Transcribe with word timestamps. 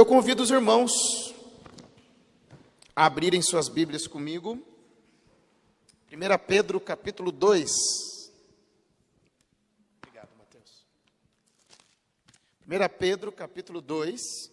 Eu 0.00 0.06
convido 0.06 0.42
os 0.42 0.50
irmãos 0.50 0.90
a 2.96 3.04
abrirem 3.04 3.42
suas 3.42 3.68
Bíblias 3.68 4.06
comigo. 4.06 4.58
1 6.10 6.46
Pedro 6.46 6.80
capítulo 6.80 7.30
2. 7.30 7.70
Obrigado, 9.98 10.30
Mateus. 10.38 10.86
1 12.66 12.98
Pedro 12.98 13.30
capítulo 13.30 13.82
2. 13.82 14.50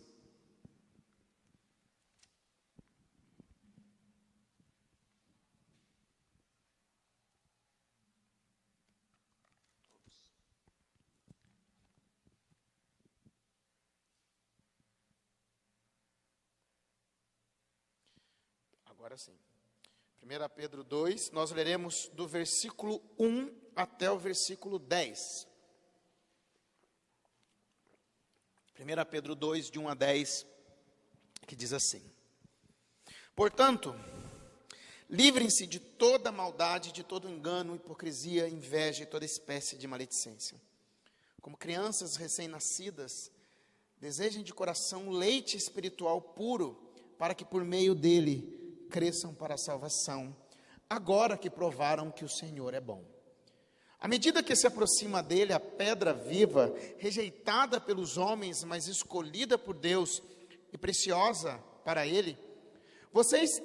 Agora 19.18 19.26
sim. 19.26 19.40
1 20.22 20.56
Pedro 20.56 20.84
2, 20.84 21.32
nós 21.32 21.50
leremos 21.50 22.08
do 22.14 22.28
versículo 22.28 23.02
1 23.18 23.52
até 23.76 24.12
o 24.12 24.20
versículo 24.20 24.78
10. 24.78 25.48
1 28.80 29.10
Pedro 29.10 29.34
2, 29.34 29.72
de 29.72 29.80
1 29.80 29.90
a 29.90 29.94
10, 29.96 30.46
que 31.48 31.56
diz 31.56 31.74
assim: 31.74 32.04
Portanto, 33.36 33.96
livrem-se 35.10 35.66
de 35.66 35.80
toda 35.80 36.32
maldade, 36.32 36.92
de 36.92 37.04
todo 37.04 37.28
engano, 37.28 37.76
hipocrisia, 37.76 38.48
inveja 38.48 39.02
e 39.02 39.08
toda 39.08 39.26
espécie 39.26 39.78
de 39.78 39.88
maledicência. 39.88 40.62
Como 41.42 41.58
crianças 41.58 42.18
recém-nascidas, 42.18 43.32
desejem 44.00 44.44
de 44.44 44.54
coração 44.54 45.10
leite 45.10 45.58
espiritual 45.58 46.22
puro, 46.22 46.76
para 47.18 47.34
que 47.34 47.44
por 47.44 47.64
meio 47.64 47.96
dele 47.96 48.57
cresçam 48.90 49.34
para 49.34 49.56
a 49.56 49.58
salvação, 49.58 50.36
agora 50.90 51.38
que 51.38 51.50
provaram 51.50 52.12
que 52.12 52.26
o 52.26 52.30
Senhor 52.30 52.74
é 52.74 52.82
bom. 52.82 53.04
À 54.00 54.08
medida 54.08 54.44
que 54.44 54.56
se 54.56 54.68
aproxima 54.68 55.24
dele 55.24 55.54
a 55.54 55.60
pedra 55.60 56.14
viva, 56.14 56.74
rejeitada 56.98 57.82
pelos 57.82 58.18
homens, 58.18 58.64
mas 58.64 58.88
escolhida 58.88 59.58
por 59.58 59.76
Deus 59.76 60.22
e 60.72 60.78
preciosa 60.78 61.60
para 61.84 62.06
ele, 62.06 62.38
vocês 63.12 63.62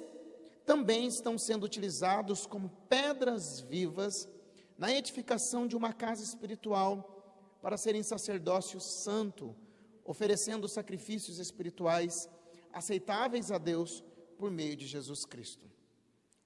também 0.65 1.07
estão 1.07 1.37
sendo 1.37 1.65
utilizados 1.65 2.45
como 2.45 2.69
pedras 2.89 3.59
vivas 3.59 4.27
na 4.77 4.91
edificação 4.91 5.67
de 5.67 5.75
uma 5.75 5.93
casa 5.93 6.23
espiritual 6.23 7.59
para 7.61 7.77
serem 7.77 8.01
sacerdócio 8.01 8.79
santo, 8.81 9.55
oferecendo 10.03 10.67
sacrifícios 10.67 11.37
espirituais 11.37 12.27
aceitáveis 12.73 13.51
a 13.51 13.57
Deus 13.57 14.03
por 14.43 14.51
meio 14.51 14.75
de 14.75 14.85
Jesus 14.85 15.23
Cristo. 15.23 15.65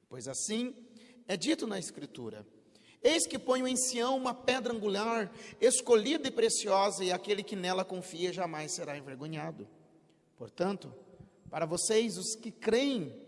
Pois 0.08 0.28
assim 0.28 0.76
é 1.28 1.36
dito 1.36 1.66
na 1.66 1.80
Escritura: 1.80 2.46
Eis 3.02 3.26
que 3.26 3.40
ponho 3.40 3.68
em 3.68 3.76
Sião 3.76 4.16
uma 4.16 4.36
pedra 4.36 4.72
angular, 4.72 5.32
escolhida 5.60 6.28
e 6.28 6.32
preciosa, 6.32 7.04
e 7.04 7.12
aquele 7.12 7.42
que 7.42 7.56
nela 7.56 7.84
confia 7.84 8.32
jamais 8.32 8.74
será 8.74 8.96
envergonhado. 8.96 9.68
Portanto, 10.38 10.94
para 11.50 11.66
vocês, 11.66 12.20
os 12.20 12.36
que 12.36 12.52
creem, 12.52 13.20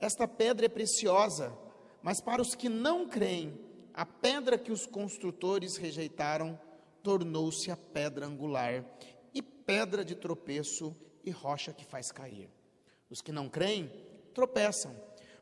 esta 0.00 0.26
pedra 0.26 0.66
é 0.66 0.68
preciosa, 0.68 1.56
mas 2.02 2.20
para 2.20 2.42
os 2.42 2.56
que 2.56 2.68
não 2.68 3.06
creem, 3.06 3.56
a 3.94 4.04
pedra 4.04 4.58
que 4.58 4.72
os 4.72 4.86
construtores 4.86 5.76
rejeitaram 5.76 6.58
tornou-se 7.00 7.70
a 7.70 7.76
pedra 7.76 8.26
angular, 8.26 8.84
e 9.32 9.40
pedra 9.40 10.04
de 10.04 10.16
tropeço 10.16 10.96
e 11.24 11.30
rocha 11.30 11.72
que 11.72 11.84
faz 11.84 12.10
cair. 12.10 12.50
Os 13.10 13.20
que 13.20 13.32
não 13.32 13.48
creem 13.48 13.90
tropeçam, 14.32 14.94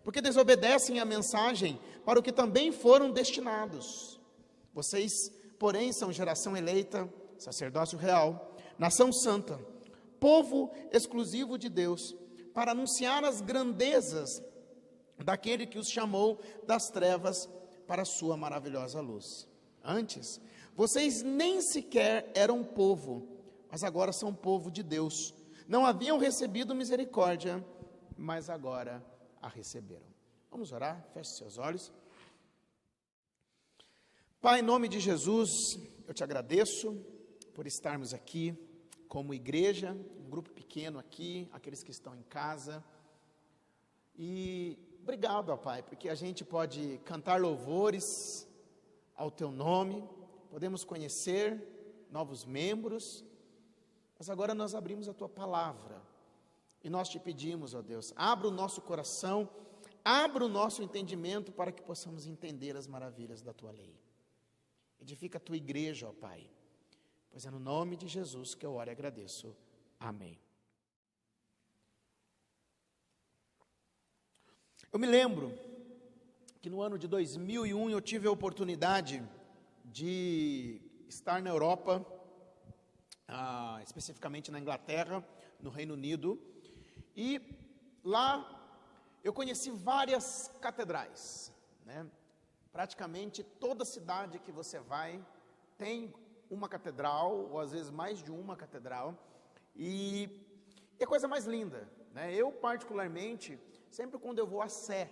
porque 0.04 0.20
desobedecem 0.20 1.00
a 1.00 1.04
mensagem 1.04 1.80
para 2.04 2.18
o 2.18 2.22
que 2.22 2.32
também 2.32 2.72
foram 2.72 3.10
destinados. 3.10 4.20
Vocês, 4.74 5.12
porém, 5.58 5.92
são 5.92 6.12
geração 6.12 6.56
eleita, 6.56 7.08
sacerdócio 7.38 7.98
real, 7.98 8.56
nação 8.78 9.12
santa, 9.12 9.58
povo 10.18 10.70
exclusivo 10.92 11.58
de 11.58 11.68
Deus, 11.68 12.14
para 12.54 12.72
anunciar 12.72 13.24
as 13.24 13.40
grandezas 13.40 14.42
daquele 15.24 15.66
que 15.66 15.78
os 15.78 15.88
chamou 15.88 16.40
das 16.66 16.90
trevas 16.90 17.48
para 17.86 18.02
a 18.02 18.06
sua 18.06 18.36
maravilhosa 18.36 19.00
luz. 19.00 19.46
Antes, 19.84 20.40
vocês 20.74 21.22
nem 21.22 21.60
sequer 21.60 22.30
eram 22.34 22.62
povo, 22.64 23.28
mas 23.70 23.82
agora 23.82 24.12
são 24.12 24.34
povo 24.34 24.70
de 24.70 24.82
Deus 24.82 25.34
não 25.68 25.86
haviam 25.86 26.18
recebido 26.18 26.74
misericórdia, 26.74 27.64
mas 28.16 28.50
agora 28.50 29.04
a 29.40 29.48
receberam. 29.48 30.06
Vamos 30.50 30.72
orar? 30.72 31.04
Feche 31.12 31.30
seus 31.32 31.58
olhos. 31.58 31.92
Pai, 34.40 34.60
em 34.60 34.62
nome 34.62 34.88
de 34.88 35.00
Jesus, 35.00 35.78
eu 36.06 36.12
te 36.12 36.24
agradeço 36.24 36.94
por 37.54 37.66
estarmos 37.66 38.12
aqui 38.12 38.56
como 39.08 39.34
igreja, 39.34 39.92
um 40.18 40.28
grupo 40.28 40.50
pequeno 40.50 40.98
aqui, 40.98 41.48
aqueles 41.52 41.82
que 41.82 41.90
estão 41.90 42.14
em 42.14 42.22
casa. 42.22 42.82
E 44.16 44.78
obrigado, 45.02 45.50
ó 45.50 45.56
Pai, 45.56 45.82
porque 45.82 46.08
a 46.08 46.14
gente 46.14 46.44
pode 46.44 46.98
cantar 47.04 47.40
louvores 47.40 48.48
ao 49.14 49.30
teu 49.30 49.50
nome, 49.50 50.02
podemos 50.50 50.84
conhecer 50.84 51.62
novos 52.10 52.44
membros 52.44 53.24
mas 54.22 54.30
agora 54.30 54.54
nós 54.54 54.72
abrimos 54.72 55.08
a 55.08 55.12
tua 55.12 55.28
palavra 55.28 56.00
e 56.80 56.88
nós 56.88 57.08
te 57.08 57.18
pedimos, 57.18 57.74
ó 57.74 57.82
Deus, 57.82 58.12
abra 58.14 58.46
o 58.46 58.52
nosso 58.52 58.80
coração, 58.80 59.50
abra 60.04 60.44
o 60.44 60.48
nosso 60.48 60.80
entendimento 60.80 61.50
para 61.50 61.72
que 61.72 61.82
possamos 61.82 62.24
entender 62.24 62.76
as 62.76 62.86
maravilhas 62.86 63.42
da 63.42 63.52
tua 63.52 63.72
lei. 63.72 63.98
Edifica 65.00 65.38
a 65.38 65.40
tua 65.40 65.56
igreja, 65.56 66.08
ó 66.08 66.12
Pai, 66.12 66.48
pois 67.32 67.44
é 67.44 67.50
no 67.50 67.58
nome 67.58 67.96
de 67.96 68.06
Jesus 68.06 68.54
que 68.54 68.64
eu 68.64 68.74
oro 68.74 68.90
e 68.90 68.92
agradeço. 68.92 69.56
Amém. 69.98 70.38
Eu 74.92 75.00
me 75.00 75.06
lembro 75.08 75.52
que 76.60 76.70
no 76.70 76.80
ano 76.80 76.96
de 76.96 77.08
2001 77.08 77.90
eu 77.90 78.00
tive 78.00 78.28
a 78.28 78.30
oportunidade 78.30 79.20
de 79.84 80.80
estar 81.08 81.42
na 81.42 81.50
Europa 81.50 82.06
especificamente 83.82 84.50
na 84.50 84.58
Inglaterra, 84.58 85.24
no 85.60 85.70
Reino 85.70 85.94
Unido, 85.94 86.40
e 87.16 87.40
lá 88.04 88.58
eu 89.22 89.32
conheci 89.32 89.70
várias 89.70 90.50
catedrais, 90.60 91.52
né? 91.84 92.06
Praticamente 92.72 93.42
toda 93.42 93.84
cidade 93.84 94.38
que 94.38 94.50
você 94.50 94.78
vai 94.80 95.24
tem 95.76 96.12
uma 96.50 96.68
catedral, 96.68 97.50
ou 97.50 97.58
às 97.58 97.72
vezes 97.72 97.90
mais 97.90 98.22
de 98.22 98.30
uma 98.30 98.56
catedral, 98.56 99.16
e 99.74 100.28
é 100.98 101.06
coisa 101.06 101.26
mais 101.26 101.46
linda, 101.46 101.88
né? 102.12 102.34
Eu 102.34 102.52
particularmente, 102.52 103.58
sempre 103.90 104.18
quando 104.18 104.38
eu 104.38 104.46
vou 104.46 104.62
a 104.62 104.68
Sé, 104.68 105.10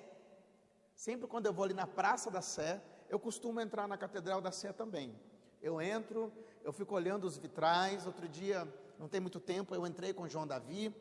sempre 0.95 1.27
quando 1.27 1.47
eu 1.47 1.53
vou 1.53 1.65
ali 1.65 1.75
na 1.75 1.87
Praça 1.87 2.31
da 2.31 2.43
Sé, 2.43 2.83
eu 3.09 3.19
costumo 3.19 3.61
entrar 3.61 3.89
na 3.89 3.99
Catedral 3.99 4.41
da 4.41 4.53
Sé 4.53 4.73
também. 4.73 5.19
Eu 5.61 5.81
entro, 5.81 6.33
eu 6.65 6.73
fico 6.73 6.95
olhando 6.95 7.25
os 7.25 7.37
vitrais. 7.37 8.07
Outro 8.07 8.29
dia, 8.29 8.67
não 8.99 9.09
tem 9.09 9.21
muito 9.21 9.41
tempo, 9.41 9.75
eu 9.75 9.87
entrei 9.87 10.13
com 10.13 10.29
João 10.29 10.47
Davi 10.47 10.95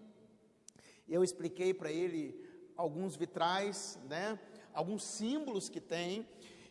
eu 1.09 1.23
expliquei 1.23 1.73
para 1.73 1.91
ele 1.91 2.39
alguns 2.77 3.15
vitrais, 3.15 3.99
né? 4.07 4.39
Alguns 4.73 5.03
símbolos 5.03 5.67
que 5.67 5.81
tem. 5.81 6.27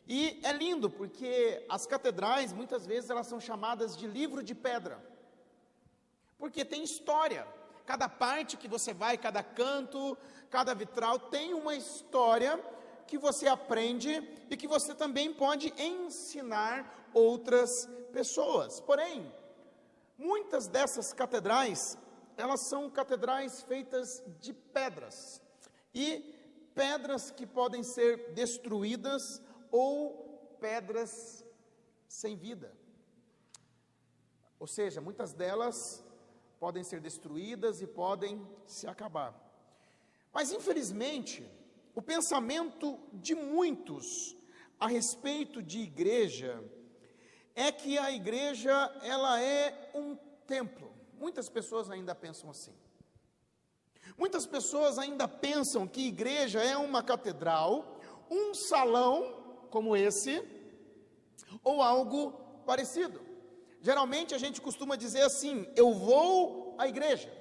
E 0.06 0.40
é 0.42 0.52
lindo 0.52 0.88
porque 0.88 1.64
as 1.68 1.86
catedrais, 1.86 2.52
muitas 2.52 2.86
vezes, 2.86 3.10
elas 3.10 3.26
são 3.26 3.40
chamadas 3.40 3.96
de 3.96 4.06
livro 4.06 4.42
de 4.42 4.54
pedra. 4.54 5.04
Porque 6.38 6.64
tem 6.64 6.82
história. 6.84 7.46
Cada 7.84 8.08
parte 8.08 8.56
que 8.56 8.68
você 8.68 8.94
vai, 8.94 9.18
cada 9.18 9.42
canto, 9.42 10.16
cada 10.48 10.72
vitral 10.72 11.18
tem 11.18 11.52
uma 11.52 11.74
história 11.74 12.62
que 13.06 13.18
você 13.18 13.48
aprende 13.48 14.22
e 14.48 14.56
que 14.56 14.68
você 14.68 14.94
também 14.94 15.32
pode 15.32 15.72
ensinar 15.78 16.97
outras 17.14 17.88
pessoas. 18.12 18.80
Porém, 18.80 19.32
muitas 20.16 20.66
dessas 20.66 21.12
catedrais, 21.12 21.98
elas 22.36 22.60
são 22.62 22.90
catedrais 22.90 23.62
feitas 23.62 24.22
de 24.40 24.52
pedras. 24.52 25.40
E 25.94 26.34
pedras 26.74 27.30
que 27.30 27.46
podem 27.46 27.82
ser 27.82 28.32
destruídas 28.32 29.42
ou 29.70 30.56
pedras 30.60 31.44
sem 32.06 32.36
vida. 32.36 32.72
Ou 34.58 34.66
seja, 34.66 35.00
muitas 35.00 35.32
delas 35.32 36.04
podem 36.58 36.82
ser 36.82 37.00
destruídas 37.00 37.80
e 37.80 37.86
podem 37.86 38.44
se 38.66 38.86
acabar. 38.86 39.34
Mas 40.32 40.52
infelizmente, 40.52 41.48
o 41.94 42.02
pensamento 42.02 42.98
de 43.12 43.34
muitos 43.34 44.36
a 44.78 44.86
respeito 44.86 45.62
de 45.62 45.80
igreja 45.80 46.62
é 47.58 47.72
que 47.72 47.98
a 47.98 48.12
igreja 48.12 48.72
ela 49.02 49.42
é 49.42 49.90
um 49.92 50.16
templo. 50.46 50.88
Muitas 51.18 51.48
pessoas 51.48 51.90
ainda 51.90 52.14
pensam 52.14 52.48
assim. 52.48 52.72
Muitas 54.16 54.46
pessoas 54.46 54.96
ainda 54.96 55.26
pensam 55.26 55.84
que 55.84 56.06
igreja 56.06 56.62
é 56.62 56.76
uma 56.76 57.02
catedral, 57.02 57.98
um 58.30 58.54
salão 58.54 59.66
como 59.70 59.96
esse, 59.96 60.40
ou 61.64 61.82
algo 61.82 62.30
parecido. 62.64 63.20
Geralmente 63.80 64.36
a 64.36 64.38
gente 64.38 64.60
costuma 64.60 64.94
dizer 64.94 65.22
assim: 65.22 65.66
eu 65.74 65.92
vou 65.92 66.76
à 66.78 66.86
igreja. 66.86 67.32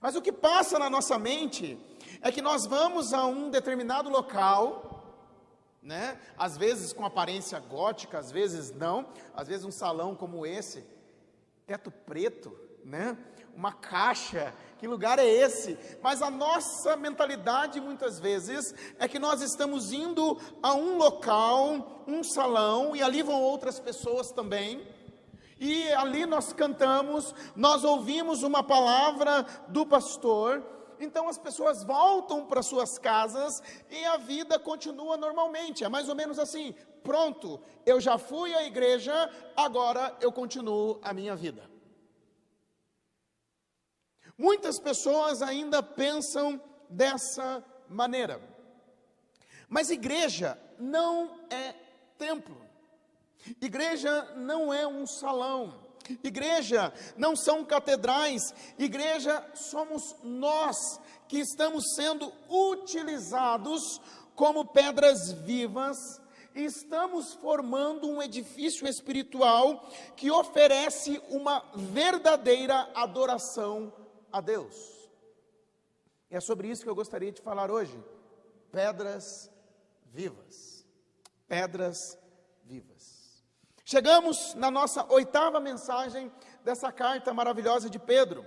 Mas 0.00 0.16
o 0.16 0.22
que 0.22 0.32
passa 0.32 0.78
na 0.78 0.88
nossa 0.88 1.18
mente 1.18 1.78
é 2.22 2.32
que 2.32 2.40
nós 2.40 2.64
vamos 2.64 3.12
a 3.12 3.26
um 3.26 3.50
determinado 3.50 4.08
local, 4.08 4.85
né? 5.86 6.18
Às 6.36 6.58
vezes 6.58 6.92
com 6.92 7.04
aparência 7.04 7.60
gótica, 7.60 8.18
às 8.18 8.32
vezes 8.32 8.72
não, 8.72 9.06
às 9.32 9.46
vezes 9.46 9.64
um 9.64 9.70
salão 9.70 10.16
como 10.16 10.44
esse, 10.44 10.84
teto 11.64 11.92
preto, 11.92 12.54
né? 12.84 13.16
Uma 13.54 13.72
caixa 13.72 14.52
que 14.78 14.86
lugar 14.86 15.18
é 15.18 15.26
esse? 15.26 15.78
Mas 16.02 16.20
a 16.20 16.30
nossa 16.30 16.96
mentalidade 16.96 17.80
muitas 17.80 18.18
vezes 18.18 18.74
é 18.98 19.08
que 19.08 19.18
nós 19.18 19.40
estamos 19.40 19.92
indo 19.92 20.38
a 20.60 20.74
um 20.74 20.98
local, 20.98 22.02
um 22.06 22.22
salão, 22.22 22.94
e 22.94 23.02
ali 23.02 23.22
vão 23.22 23.40
outras 23.40 23.80
pessoas 23.80 24.30
também. 24.30 24.86
E 25.58 25.90
ali 25.92 26.26
nós 26.26 26.52
cantamos, 26.52 27.34
nós 27.54 27.84
ouvimos 27.84 28.42
uma 28.42 28.62
palavra 28.62 29.46
do 29.68 29.86
pastor, 29.86 30.62
então 31.00 31.28
as 31.28 31.38
pessoas 31.38 31.84
voltam 31.84 32.46
para 32.46 32.62
suas 32.62 32.98
casas 32.98 33.62
e 33.90 34.04
a 34.04 34.16
vida 34.16 34.58
continua 34.58 35.16
normalmente. 35.16 35.84
É 35.84 35.88
mais 35.88 36.08
ou 36.08 36.14
menos 36.14 36.38
assim: 36.38 36.74
pronto, 37.02 37.60
eu 37.84 38.00
já 38.00 38.18
fui 38.18 38.54
à 38.54 38.64
igreja, 38.64 39.12
agora 39.56 40.16
eu 40.20 40.32
continuo 40.32 40.98
a 41.02 41.12
minha 41.12 41.36
vida. 41.36 41.68
Muitas 44.38 44.78
pessoas 44.78 45.40
ainda 45.40 45.82
pensam 45.82 46.60
dessa 46.90 47.64
maneira. 47.88 48.40
Mas 49.68 49.90
igreja 49.90 50.58
não 50.78 51.40
é 51.50 51.74
templo. 52.18 52.60
Igreja 53.60 54.34
não 54.36 54.72
é 54.72 54.86
um 54.86 55.06
salão. 55.06 55.85
Igreja 56.22 56.92
não 57.16 57.34
são 57.34 57.64
catedrais. 57.64 58.54
Igreja 58.78 59.44
somos 59.54 60.16
nós 60.22 61.00
que 61.28 61.38
estamos 61.38 61.94
sendo 61.94 62.32
utilizados 62.48 64.00
como 64.34 64.64
pedras 64.66 65.32
vivas 65.32 66.20
estamos 66.64 67.34
formando 67.34 68.08
um 68.08 68.22
edifício 68.22 68.88
espiritual 68.88 69.86
que 70.16 70.30
oferece 70.30 71.20
uma 71.28 71.62
verdadeira 71.74 72.90
adoração 72.94 73.92
a 74.32 74.40
Deus. 74.40 74.74
E 76.30 76.36
é 76.36 76.40
sobre 76.40 76.68
isso 76.68 76.82
que 76.82 76.88
eu 76.88 76.94
gostaria 76.94 77.30
de 77.30 77.42
falar 77.42 77.70
hoje. 77.70 78.02
Pedras 78.72 79.50
vivas. 80.12 80.86
Pedras 81.46 82.12
vivas. 82.12 82.25
Chegamos 83.88 84.52
na 84.56 84.68
nossa 84.68 85.06
oitava 85.12 85.60
mensagem 85.60 86.32
dessa 86.64 86.90
carta 86.90 87.32
maravilhosa 87.32 87.88
de 87.88 88.00
Pedro. 88.00 88.44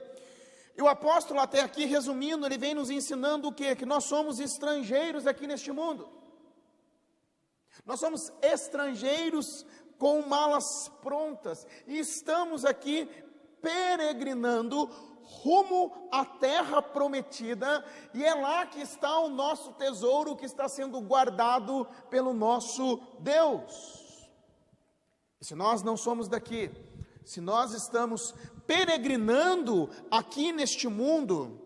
E 0.75 0.81
o 0.81 0.87
apóstolo, 0.89 1.39
até 1.39 1.61
aqui, 1.61 1.85
resumindo, 1.85 2.45
ele 2.45 2.57
vem 2.57 2.73
nos 2.73 2.89
ensinando 2.89 3.47
o 3.47 3.53
quê? 3.53 3.73
Que 3.73 3.85
nós 3.85 4.03
somos 4.03 4.41
estrangeiros 4.41 5.25
aqui 5.25 5.47
neste 5.47 5.71
mundo. 5.71 6.09
Nós 7.85 8.01
somos 8.01 8.33
estrangeiros 8.41 9.65
com 9.97 10.21
malas 10.23 10.91
prontas 11.01 11.65
e 11.87 11.97
estamos 11.97 12.65
aqui 12.65 13.09
peregrinando 13.61 14.87
rumo 15.23 16.09
à 16.11 16.25
terra 16.25 16.81
prometida, 16.81 17.85
e 18.13 18.25
é 18.25 18.33
lá 18.33 18.65
que 18.65 18.81
está 18.81 19.19
o 19.19 19.29
nosso 19.29 19.71
tesouro 19.73 20.35
que 20.35 20.45
está 20.45 20.67
sendo 20.67 20.99
guardado 20.99 21.87
pelo 22.09 22.33
nosso 22.33 22.99
Deus. 23.19 24.08
Se 25.41 25.55
nós 25.55 25.81
não 25.81 25.95
somos 25.95 26.27
daqui, 26.27 26.69
se 27.23 27.39
nós 27.39 27.73
estamos 27.73 28.33
peregrinando 28.67 29.89
aqui 30.11 30.51
neste 30.51 30.87
mundo, 30.87 31.59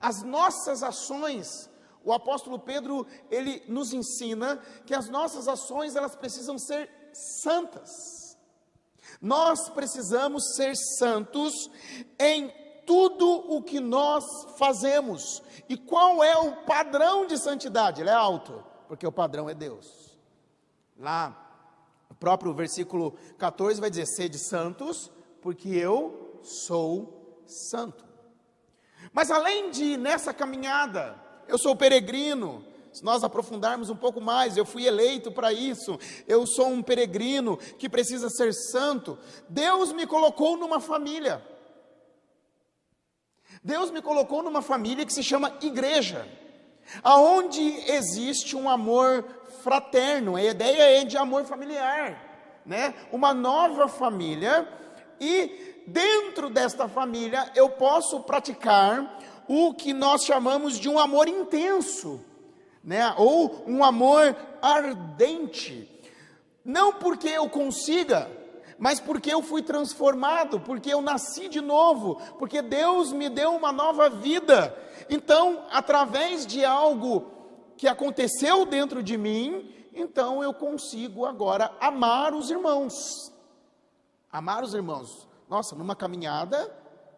as 0.00 0.22
nossas 0.22 0.82
ações, 0.82 1.70
o 2.04 2.12
apóstolo 2.12 2.58
Pedro, 2.58 3.06
ele 3.30 3.62
nos 3.68 3.92
ensina 3.92 4.56
que 4.84 4.94
as 4.94 5.08
nossas 5.08 5.46
ações, 5.46 5.94
elas 5.94 6.16
precisam 6.16 6.58
ser 6.58 6.90
santas. 7.12 7.90
Nós 9.20 9.68
precisamos 9.68 10.56
ser 10.56 10.74
santos 10.98 11.70
em 12.18 12.52
tudo 12.84 13.54
o 13.54 13.62
que 13.62 13.78
nós 13.78 14.24
fazemos. 14.58 15.42
E 15.68 15.76
qual 15.76 16.24
é 16.24 16.36
o 16.36 16.64
padrão 16.64 17.26
de 17.26 17.38
santidade? 17.38 18.00
Ele 18.00 18.10
é 18.10 18.14
alto, 18.14 18.64
porque 18.88 19.06
o 19.06 19.12
padrão 19.12 19.48
é 19.48 19.54
Deus. 19.54 20.18
Lá, 20.98 21.41
o 22.12 22.14
próprio 22.14 22.52
versículo 22.52 23.14
14 23.38 23.80
vai 23.80 23.88
dizer: 23.88 24.06
Sede 24.06 24.38
santos, 24.38 25.10
porque 25.40 25.70
eu 25.70 26.38
sou 26.42 27.42
santo. 27.46 28.04
Mas 29.12 29.30
além 29.30 29.70
de 29.70 29.96
nessa 29.96 30.32
caminhada, 30.34 31.18
eu 31.48 31.56
sou 31.56 31.74
peregrino, 31.74 32.64
se 32.92 33.02
nós 33.02 33.24
aprofundarmos 33.24 33.88
um 33.88 33.96
pouco 33.96 34.20
mais, 34.20 34.58
eu 34.58 34.66
fui 34.66 34.86
eleito 34.86 35.32
para 35.32 35.52
isso, 35.54 35.98
eu 36.28 36.46
sou 36.46 36.68
um 36.68 36.82
peregrino 36.82 37.56
que 37.56 37.88
precisa 37.88 38.28
ser 38.28 38.52
santo. 38.52 39.18
Deus 39.48 39.90
me 39.92 40.06
colocou 40.06 40.58
numa 40.58 40.80
família. 40.80 41.42
Deus 43.64 43.90
me 43.90 44.02
colocou 44.02 44.42
numa 44.42 44.60
família 44.60 45.06
que 45.06 45.12
se 45.12 45.22
chama 45.22 45.56
igreja, 45.62 46.28
aonde 47.02 47.62
existe 47.90 48.54
um 48.54 48.68
amor 48.68 49.24
fraterno, 49.62 50.36
a 50.36 50.42
ideia 50.42 51.00
é 51.00 51.04
de 51.04 51.16
amor 51.16 51.44
familiar, 51.44 52.60
né? 52.66 52.94
Uma 53.12 53.32
nova 53.32 53.88
família 53.88 54.68
e 55.20 55.84
dentro 55.86 56.50
desta 56.50 56.88
família 56.88 57.50
eu 57.54 57.70
posso 57.70 58.20
praticar 58.20 59.18
o 59.48 59.72
que 59.72 59.92
nós 59.92 60.24
chamamos 60.24 60.78
de 60.78 60.88
um 60.88 60.98
amor 60.98 61.28
intenso, 61.28 62.20
né? 62.82 63.14
Ou 63.16 63.64
um 63.66 63.84
amor 63.84 64.36
ardente. 64.60 65.88
Não 66.64 66.92
porque 66.92 67.28
eu 67.28 67.48
consiga, 67.48 68.30
mas 68.78 68.98
porque 68.98 69.32
eu 69.32 69.42
fui 69.42 69.62
transformado, 69.62 70.60
porque 70.60 70.92
eu 70.92 71.00
nasci 71.00 71.48
de 71.48 71.60
novo, 71.60 72.20
porque 72.38 72.60
Deus 72.60 73.12
me 73.12 73.28
deu 73.28 73.54
uma 73.54 73.70
nova 73.72 74.10
vida. 74.10 74.76
Então, 75.08 75.64
através 75.70 76.46
de 76.46 76.64
algo 76.64 77.41
que 77.82 77.88
aconteceu 77.88 78.64
dentro 78.64 79.02
de 79.02 79.18
mim, 79.18 79.74
então 79.92 80.40
eu 80.40 80.54
consigo 80.54 81.26
agora 81.26 81.76
amar 81.80 82.32
os 82.32 82.48
irmãos. 82.48 82.94
Amar 84.30 84.62
os 84.62 84.72
irmãos. 84.72 85.26
Nossa, 85.48 85.74
numa 85.74 85.96
caminhada, 85.96 86.68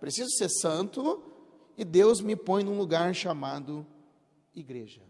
preciso 0.00 0.30
ser 0.30 0.48
santo, 0.48 1.22
e 1.76 1.84
Deus 1.84 2.22
me 2.22 2.34
põe 2.34 2.64
num 2.64 2.78
lugar 2.78 3.14
chamado 3.14 3.86
igreja. 4.54 5.02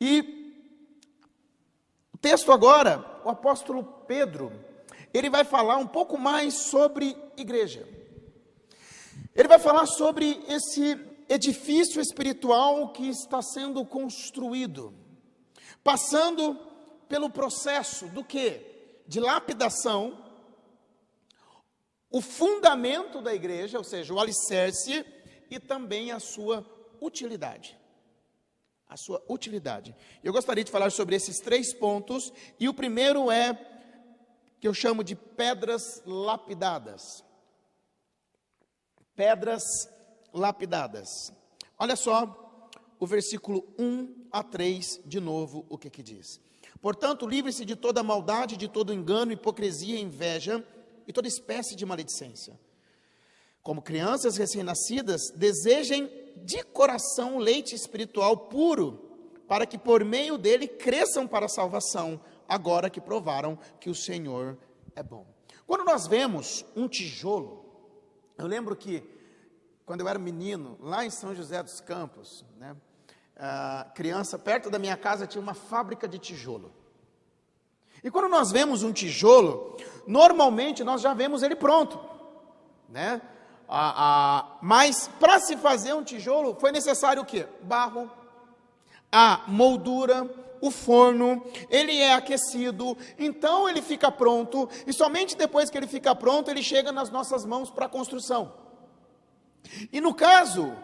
E 0.00 0.66
o 2.12 2.18
texto 2.18 2.50
agora, 2.50 3.20
o 3.24 3.28
apóstolo 3.28 3.84
Pedro, 3.84 4.50
ele 5.14 5.30
vai 5.30 5.44
falar 5.44 5.76
um 5.76 5.86
pouco 5.86 6.18
mais 6.18 6.54
sobre 6.54 7.16
igreja. 7.36 7.88
Ele 9.32 9.46
vai 9.46 9.60
falar 9.60 9.86
sobre 9.86 10.42
esse 10.48 10.96
edifício 11.28 12.00
espiritual 12.00 12.92
que 12.92 13.08
está 13.08 13.42
sendo 13.42 13.84
construído, 13.84 14.94
passando 15.84 16.58
pelo 17.08 17.28
processo 17.30 18.06
do 18.08 18.24
que? 18.24 18.66
De 19.06 19.20
lapidação, 19.20 20.24
o 22.10 22.20
fundamento 22.20 23.20
da 23.20 23.34
igreja, 23.34 23.78
ou 23.78 23.84
seja, 23.84 24.12
o 24.14 24.20
alicerce, 24.20 25.04
e 25.50 25.58
também 25.58 26.10
a 26.10 26.18
sua 26.18 26.64
utilidade. 27.00 27.78
A 28.88 28.96
sua 28.96 29.22
utilidade. 29.28 29.94
Eu 30.24 30.32
gostaria 30.32 30.64
de 30.64 30.70
falar 30.70 30.90
sobre 30.90 31.16
esses 31.16 31.38
três 31.40 31.74
pontos, 31.74 32.32
e 32.58 32.68
o 32.68 32.74
primeiro 32.74 33.30
é 33.30 33.58
que 34.60 34.66
eu 34.66 34.74
chamo 34.74 35.04
de 35.04 35.14
pedras 35.14 36.02
lapidadas. 36.06 37.22
Pedras 39.14 39.62
lapidadas. 40.32 41.32
Olha 41.78 41.96
só 41.96 42.48
o 42.98 43.06
versículo 43.06 43.64
1 43.78 44.26
a 44.32 44.42
3, 44.42 45.00
de 45.04 45.20
novo, 45.20 45.64
o 45.68 45.78
que 45.78 45.88
que 45.88 46.02
diz. 46.02 46.40
Portanto, 46.80 47.26
livre-se 47.26 47.64
de 47.64 47.74
toda 47.74 48.02
maldade, 48.02 48.56
de 48.56 48.68
todo 48.68 48.94
engano, 48.94 49.32
hipocrisia, 49.32 49.98
inveja 49.98 50.64
e 51.06 51.12
toda 51.12 51.26
espécie 51.28 51.74
de 51.74 51.84
maledicência. 51.84 52.58
Como 53.62 53.82
crianças 53.82 54.36
recém-nascidas, 54.36 55.30
desejem 55.34 56.10
de 56.36 56.62
coração 56.62 57.38
leite 57.38 57.74
espiritual 57.74 58.36
puro, 58.36 59.04
para 59.48 59.66
que 59.66 59.78
por 59.78 60.04
meio 60.04 60.38
dele 60.38 60.68
cresçam 60.68 61.26
para 61.26 61.46
a 61.46 61.48
salvação, 61.48 62.20
agora 62.48 62.90
que 62.90 63.00
provaram 63.00 63.58
que 63.80 63.90
o 63.90 63.94
Senhor 63.94 64.56
é 64.94 65.02
bom. 65.02 65.26
Quando 65.66 65.84
nós 65.84 66.06
vemos 66.06 66.64
um 66.76 66.88
tijolo, 66.88 67.64
eu 68.36 68.46
lembro 68.46 68.76
que 68.76 69.02
quando 69.88 70.02
eu 70.02 70.08
era 70.08 70.18
menino, 70.18 70.76
lá 70.82 71.02
em 71.02 71.08
São 71.08 71.34
José 71.34 71.62
dos 71.62 71.80
Campos, 71.80 72.44
né, 72.58 72.76
criança, 73.94 74.38
perto 74.38 74.68
da 74.68 74.78
minha 74.78 74.98
casa 74.98 75.26
tinha 75.26 75.40
uma 75.40 75.54
fábrica 75.54 76.06
de 76.06 76.18
tijolo. 76.18 76.70
E 78.04 78.10
quando 78.10 78.28
nós 78.28 78.52
vemos 78.52 78.82
um 78.82 78.92
tijolo, 78.92 79.78
normalmente 80.06 80.84
nós 80.84 81.00
já 81.00 81.14
vemos 81.14 81.42
ele 81.42 81.56
pronto, 81.56 81.98
né? 82.86 83.22
Ah, 83.66 84.58
mas 84.60 85.08
para 85.18 85.40
se 85.40 85.56
fazer 85.56 85.94
um 85.94 86.04
tijolo 86.04 86.54
foi 86.60 86.70
necessário 86.70 87.22
o 87.22 87.24
quê? 87.24 87.46
Barro, 87.62 88.10
a 89.10 89.44
moldura, 89.46 90.28
o 90.60 90.70
forno, 90.70 91.42
ele 91.70 91.96
é 91.96 92.12
aquecido, 92.12 92.94
então 93.18 93.66
ele 93.66 93.80
fica 93.80 94.12
pronto, 94.12 94.68
e 94.86 94.92
somente 94.92 95.34
depois 95.34 95.70
que 95.70 95.78
ele 95.78 95.86
fica 95.86 96.14
pronto, 96.14 96.50
ele 96.50 96.62
chega 96.62 96.92
nas 96.92 97.08
nossas 97.08 97.46
mãos 97.46 97.70
para 97.70 97.86
a 97.86 97.88
construção. 97.88 98.67
E 99.92 100.00
no 100.00 100.14
caso 100.14 100.74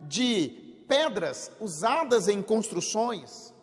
de 0.00 0.48
pedras 0.86 1.50
usadas 1.60 2.28
em 2.28 2.42
construções, 2.42 3.54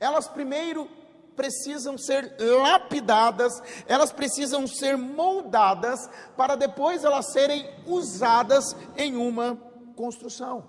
elas 0.00 0.28
primeiro 0.28 0.88
precisam 1.36 1.96
ser 1.96 2.36
lapidadas, 2.38 3.62
elas 3.86 4.12
precisam 4.12 4.66
ser 4.66 4.96
moldadas 4.96 6.08
para 6.36 6.56
depois 6.56 7.04
elas 7.04 7.32
serem 7.32 7.68
usadas 7.86 8.76
em 8.96 9.16
uma 9.16 9.56
construção. 9.96 10.68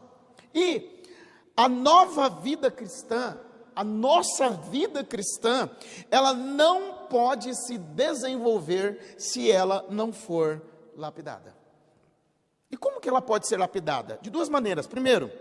E 0.53 1.01
a 1.55 1.67
nova 1.67 2.29
vida 2.29 2.71
cristã, 2.71 3.37
a 3.75 3.83
nossa 3.83 4.49
vida 4.49 5.03
cristã, 5.03 5.69
ela 6.09 6.33
não 6.33 7.07
pode 7.09 7.53
se 7.55 7.77
desenvolver 7.77 9.15
se 9.17 9.51
ela 9.51 9.85
não 9.89 10.11
for 10.13 10.61
lapidada. 10.95 11.52
E 12.73 12.75
como 12.75 12.99
que 12.99 13.07
ela 13.07 13.21
pode 13.21 13.47
ser 13.47 13.57
lapidada? 13.57 14.17
De 14.19 14.31
duas 14.31 14.49
maneiras. 14.49 14.87
Primeiro, 14.87 15.31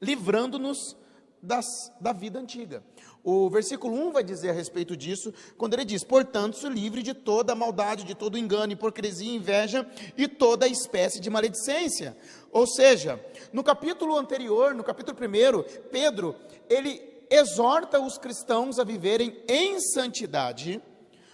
livrando-nos 0.00 0.96
da 1.42 2.14
vida 2.14 2.38
antiga. 2.38 2.82
O 3.22 3.50
versículo 3.50 3.94
1 4.08 4.12
vai 4.12 4.24
dizer 4.24 4.48
a 4.48 4.54
respeito 4.54 4.96
disso, 4.96 5.34
quando 5.58 5.74
ele 5.74 5.84
diz: 5.84 6.02
Portanto, 6.02 6.56
se 6.56 6.66
livre 6.70 7.02
de 7.02 7.12
toda 7.12 7.54
maldade, 7.54 8.04
de 8.04 8.14
todo 8.14 8.38
engano, 8.38 8.72
hipocrisia, 8.72 9.34
inveja 9.34 9.86
e 10.16 10.26
toda 10.26 10.66
espécie 10.66 11.20
de 11.20 11.28
maledicência. 11.28 12.16
Ou 12.50 12.66
seja, 12.66 13.22
no 13.52 13.62
capítulo 13.62 14.16
anterior, 14.16 14.74
no 14.74 14.82
capítulo 14.82 15.18
1, 15.18 15.90
Pedro, 15.90 16.34
ele 16.70 17.02
exorta 17.28 18.00
os 18.00 18.16
cristãos 18.16 18.78
a 18.78 18.84
viverem 18.84 19.42
em 19.46 19.78
santidade, 19.78 20.80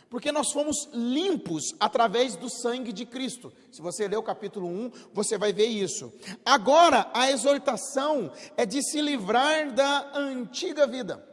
porque 0.09 0.31
nós 0.31 0.53
fomos 0.53 0.89
limpos 0.93 1.75
através 1.81 2.37
do 2.37 2.49
sangue 2.49 2.93
de 2.93 3.05
Cristo. 3.05 3.53
Se 3.73 3.83
você 3.83 4.07
ler 4.07 4.17
o 4.17 4.23
capítulo 4.23 4.69
1, 4.69 4.93
você 5.13 5.37
vai 5.37 5.53
ver 5.53 5.67
isso. 5.67 6.13
Agora, 6.45 7.11
a 7.13 7.31
exortação 7.31 8.31
é 8.57 8.65
de 8.65 8.83
se 8.83 9.01
livrar 9.01 9.73
da 9.73 10.13
antiga 10.17 10.87
vida. 10.87 11.27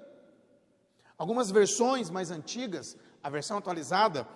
Algumas 1.18 1.52
versões 1.52 2.10
mais 2.10 2.32
antigas, 2.32 2.98
a 3.22 3.30
versão 3.30 3.58
atualizada, 3.58 4.28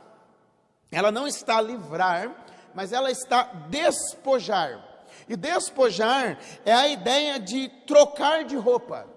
ela 0.91 1.11
não 1.11 1.27
está 1.27 1.59
livrar, 1.59 2.45
mas 2.75 2.93
ela 2.93 3.09
está 3.09 3.43
despojar. 3.69 4.85
E 5.27 5.35
despojar 5.35 6.39
é 6.63 6.71
a 6.71 6.87
ideia 6.87 7.39
de 7.39 7.69
trocar 7.87 8.45
de 8.45 8.55
roupa. 8.55 9.07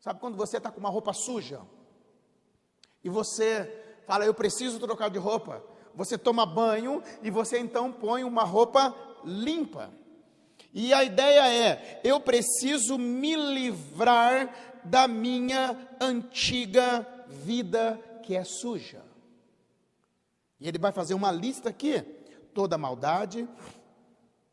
Sabe 0.00 0.20
quando 0.20 0.36
você 0.36 0.58
está 0.58 0.70
com 0.70 0.78
uma 0.78 0.90
roupa 0.90 1.14
suja? 1.14 1.62
E 3.02 3.08
você 3.08 3.85
fala, 4.06 4.24
eu 4.24 4.34
preciso 4.34 4.78
trocar 4.78 5.10
de 5.10 5.18
roupa. 5.18 5.62
Você 5.94 6.18
toma 6.18 6.44
banho 6.44 7.02
e 7.22 7.30
você 7.30 7.58
então 7.58 7.90
põe 7.90 8.22
uma 8.22 8.44
roupa 8.44 8.94
limpa. 9.24 9.90
E 10.72 10.92
a 10.92 11.02
ideia 11.02 11.48
é: 11.48 12.00
eu 12.04 12.20
preciso 12.20 12.98
me 12.98 13.34
livrar 13.34 14.80
da 14.84 15.08
minha 15.08 15.76
antiga 16.00 17.06
vida 17.28 18.00
que 18.22 18.36
é 18.36 18.44
suja. 18.44 19.02
E 20.60 20.68
ele 20.68 20.78
vai 20.78 20.92
fazer 20.92 21.14
uma 21.14 21.32
lista 21.32 21.70
aqui: 21.70 22.00
toda 22.52 22.76
maldade, 22.76 23.48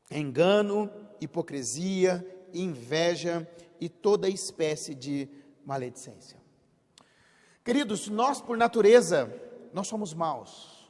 engano, 0.10 0.90
hipocrisia, 1.20 2.26
inveja 2.54 3.48
e 3.80 3.90
toda 3.90 4.30
espécie 4.30 4.96
de 4.96 5.28
maledicência. 5.66 6.43
Queridos, 7.64 8.08
nós 8.10 8.42
por 8.42 8.58
natureza, 8.58 9.34
nós 9.72 9.88
somos 9.88 10.14
maus. 10.14 10.90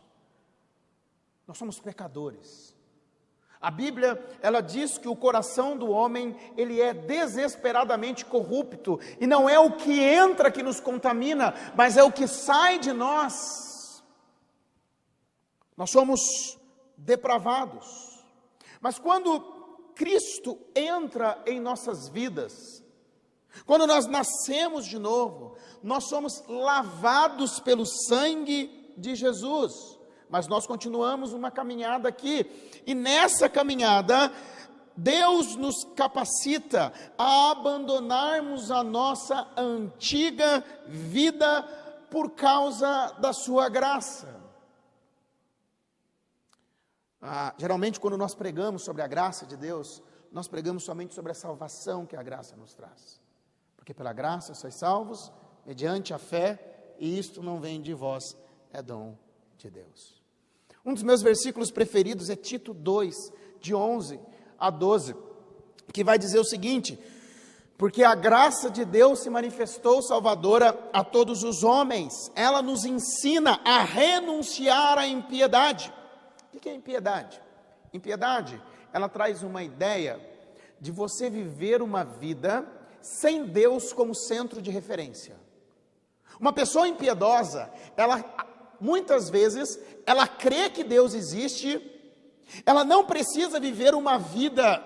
Nós 1.48 1.58
somos 1.58 1.80
pecadores. 1.80 2.74
A 3.62 3.72
Bíblia, 3.72 4.22
ela 4.42 4.60
diz 4.60 4.98
que 4.98 5.08
o 5.08 5.16
coração 5.16 5.78
do 5.78 5.90
homem, 5.90 6.36
ele 6.58 6.82
é 6.82 6.94
desesperadamente 6.94 8.26
corrupto, 8.26 9.00
e 9.22 9.26
não 9.26 9.48
é 9.48 9.58
o 9.58 9.78
que 9.78 10.02
entra 10.02 10.52
que 10.52 10.62
nos 10.62 10.82
contamina, 10.82 11.54
mas 11.74 11.96
é 11.96 12.04
o 12.04 12.12
que 12.12 12.28
sai 12.28 12.78
de 12.78 12.92
nós. 12.92 14.04
Nós 15.78 15.92
somos 15.92 16.60
depravados. 16.98 18.22
Mas 18.82 19.00
quando 19.00 19.40
Cristo 19.96 20.60
entra 20.76 21.42
em 21.46 21.60
nossas 21.60 22.10
vidas, 22.10 22.83
quando 23.66 23.86
nós 23.88 24.06
nascemos 24.08 24.86
de 24.86 24.98
novo, 25.00 25.56
nós 25.82 26.06
somos 26.06 26.44
lavados 26.48 27.60
pelo 27.60 27.86
sangue 27.86 28.94
de 28.98 29.16
Jesus 29.16 29.94
mas 30.34 30.48
nós 30.48 30.66
continuamos 30.66 31.32
uma 31.32 31.52
caminhada 31.52 32.10
aqui, 32.10 32.44
e 32.88 32.96
nessa 32.96 33.48
caminhada, 33.48 34.34
Deus 34.98 35.56
nos 35.56 35.84
capacita 35.96 36.92
a 37.16 37.52
abandonarmos 37.52 38.72
a 38.72 38.84
nossa 38.84 39.48
antiga 39.56 40.64
vida 40.88 41.62
por 42.10 42.32
causa 42.32 43.12
da 43.20 43.32
Sua 43.32 43.70
graça. 43.70 44.42
Ah, 47.22 47.54
geralmente, 47.60 48.00
quando 48.00 48.18
nós 48.18 48.34
pregamos 48.34 48.84
sobre 48.84 49.04
a 49.04 49.08
graça 49.08 49.46
de 49.46 49.56
Deus, 49.56 50.02
nós 50.32 50.48
pregamos 50.48 50.84
somente 50.84 51.14
sobre 51.14 51.32
a 51.32 51.36
salvação 51.36 52.08
que 52.08 52.16
a 52.16 52.24
graça 52.24 52.56
nos 52.56 52.74
traz. 52.74 53.23
Porque 53.84 53.94
pela 53.94 54.14
graça 54.14 54.54
sois 54.54 54.76
salvos, 54.76 55.30
mediante 55.66 56.14
a 56.14 56.18
fé, 56.18 56.94
e 56.98 57.20
isto 57.20 57.44
não 57.44 57.60
vem 57.60 57.82
de 57.82 57.94
vós, 57.94 58.24
é 58.72 58.82
dom 58.82 59.18
de 59.58 59.70
Deus. 59.70 60.24
Um 60.86 60.94
dos 60.94 61.04
meus 61.04 61.22
versículos 61.22 61.70
preferidos 61.70 62.30
é 62.30 62.36
Tito 62.38 62.74
2, 62.74 63.14
de 63.60 63.76
11 63.76 64.22
a 64.58 64.70
12, 64.70 65.18
que 65.92 66.02
vai 66.02 66.18
dizer 66.18 66.40
o 66.40 66.46
seguinte: 66.46 66.98
Porque 67.78 68.06
a 68.06 68.16
graça 68.16 68.72
de 68.72 68.86
Deus 68.86 69.20
se 69.20 69.30
manifestou 69.30 70.02
salvadora 70.02 70.90
a 70.94 71.04
todos 71.04 71.44
os 71.44 71.62
homens, 71.62 72.32
ela 72.38 72.62
nos 72.62 72.86
ensina 72.86 73.60
a 73.66 73.84
renunciar 73.84 74.98
à 74.98 75.06
impiedade. 75.06 75.94
O 76.54 76.58
que 76.58 76.70
é 76.70 76.74
impiedade? 76.74 77.42
Impiedade, 77.92 78.64
ela 78.94 79.10
traz 79.10 79.44
uma 79.44 79.62
ideia 79.62 80.26
de 80.80 80.90
você 80.90 81.30
viver 81.30 81.82
uma 81.82 82.06
vida 82.06 82.66
sem 83.04 83.46
Deus 83.46 83.92
como 83.92 84.16
centro 84.16 84.62
de 84.62 84.72
referência. 84.72 85.36
Uma 86.40 86.54
pessoa 86.54 86.88
impiedosa, 86.88 87.70
ela 87.96 88.24
muitas 88.80 89.30
vezes, 89.30 89.80
ela 90.06 90.28
crê 90.28 90.70
que 90.70 90.84
Deus 90.84 91.14
existe, 91.14 91.82
ela 92.66 92.84
não 92.84 93.06
precisa 93.06 93.60
viver 93.60 93.94
uma 93.94 94.18
vida 94.18 94.84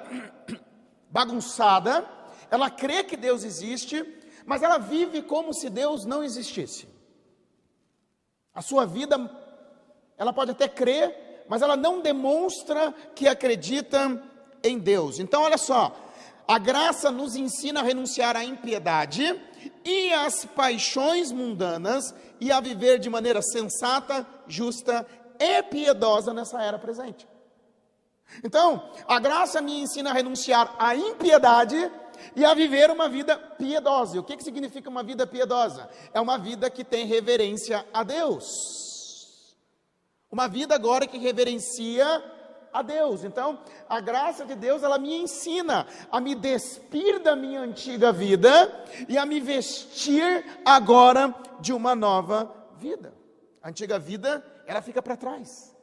bagunçada, 1.10 2.08
ela 2.52 2.70
crê 2.70 3.04
que 3.04 3.16
Deus 3.16 3.44
existe, 3.44 4.06
mas 4.46 4.64
ela 4.64 4.78
vive 4.78 5.22
como 5.22 5.54
se 5.54 5.70
Deus 5.70 6.06
não 6.06 6.24
existisse. 6.24 6.88
A 8.54 8.62
sua 8.62 8.86
vida, 8.86 9.18
ela 10.18 10.34
pode 10.34 10.52
até 10.52 10.68
crer, 10.68 11.46
mas 11.48 11.62
ela 11.62 11.76
não 11.76 12.02
demonstra 12.02 12.94
que 13.16 13.28
acredita 13.28 14.24
em 14.64 14.80
Deus. 14.80 15.20
Então, 15.20 15.44
olha 15.44 15.58
só, 15.58 16.07
a 16.48 16.58
graça 16.58 17.12
nos 17.12 17.36
ensina 17.36 17.82
a 17.82 17.84
renunciar 17.84 18.38
à 18.38 18.44
impiedade 18.44 19.40
e 19.84 20.14
às 20.14 20.46
paixões 20.46 21.32
mundanas 21.32 22.16
e 22.40 22.52
a 22.52 22.62
viver 22.62 23.00
de 23.00 23.10
maneira 23.10 23.42
sensata, 23.42 24.26
justa 24.48 25.06
e 25.40 25.62
piedosa 25.64 26.34
nessa 26.34 26.62
era 26.62 26.80
presente. 26.80 27.28
Então, 28.44 28.90
a 29.08 29.20
graça 29.20 29.62
me 29.62 29.82
ensina 29.82 30.10
a 30.10 30.14
renunciar 30.14 30.74
à 30.80 30.96
impiedade 30.96 31.92
e 32.36 32.46
a 32.46 32.54
viver 32.54 32.90
uma 32.92 33.10
vida 33.10 33.38
piedosa. 33.38 34.20
O 34.20 34.24
que, 34.24 34.38
que 34.38 34.44
significa 34.44 34.90
uma 34.90 35.04
vida 35.04 35.28
piedosa? 35.28 35.90
É 36.14 36.20
uma 36.20 36.38
vida 36.38 36.70
que 36.70 36.84
tem 36.84 37.06
reverência 37.06 37.86
a 37.94 38.04
Deus. 38.04 39.56
Uma 40.32 40.48
vida 40.48 40.76
agora 40.76 41.08
que 41.08 41.18
reverencia 41.18 42.24
a 42.80 42.82
Deus. 42.82 43.24
Então, 43.24 43.60
a 43.88 44.00
graça 44.00 44.46
de 44.46 44.56
Deus, 44.56 44.84
ela 44.84 44.98
me 44.98 45.16
ensina 45.16 45.88
a 46.12 46.20
me 46.20 46.36
despir 46.36 47.20
da 47.20 47.36
minha 47.36 47.62
antiga 47.62 48.12
vida 48.12 48.86
e 49.08 49.18
a 49.18 49.26
me 49.26 49.40
vestir 49.40 50.46
agora 50.66 51.34
de 51.60 51.74
uma 51.74 51.96
nova 51.96 52.54
vida. 52.78 53.14
A 53.62 53.70
antiga 53.70 53.98
vida, 54.00 54.46
ela 54.66 54.82
fica 54.82 55.02
para 55.02 55.18
trás. 55.18 55.76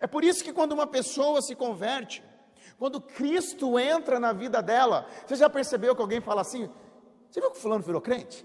É 0.00 0.06
por 0.06 0.24
isso 0.24 0.42
que 0.42 0.52
quando 0.52 0.72
uma 0.72 0.86
pessoa 0.86 1.40
se 1.42 1.54
converte, 1.54 2.22
Quando 2.78 3.00
Cristo 3.00 3.78
entra 3.78 4.20
na 4.20 4.34
vida 4.34 4.60
dela, 4.60 5.08
você 5.26 5.34
já 5.34 5.48
percebeu 5.48 5.94
que 5.96 6.02
alguém 6.02 6.20
fala 6.20 6.42
assim: 6.42 6.68
Você 7.30 7.40
viu 7.40 7.50
que 7.50 7.56
o 7.56 7.60
fulano 7.60 7.82
virou 7.82 8.02
crente? 8.02 8.44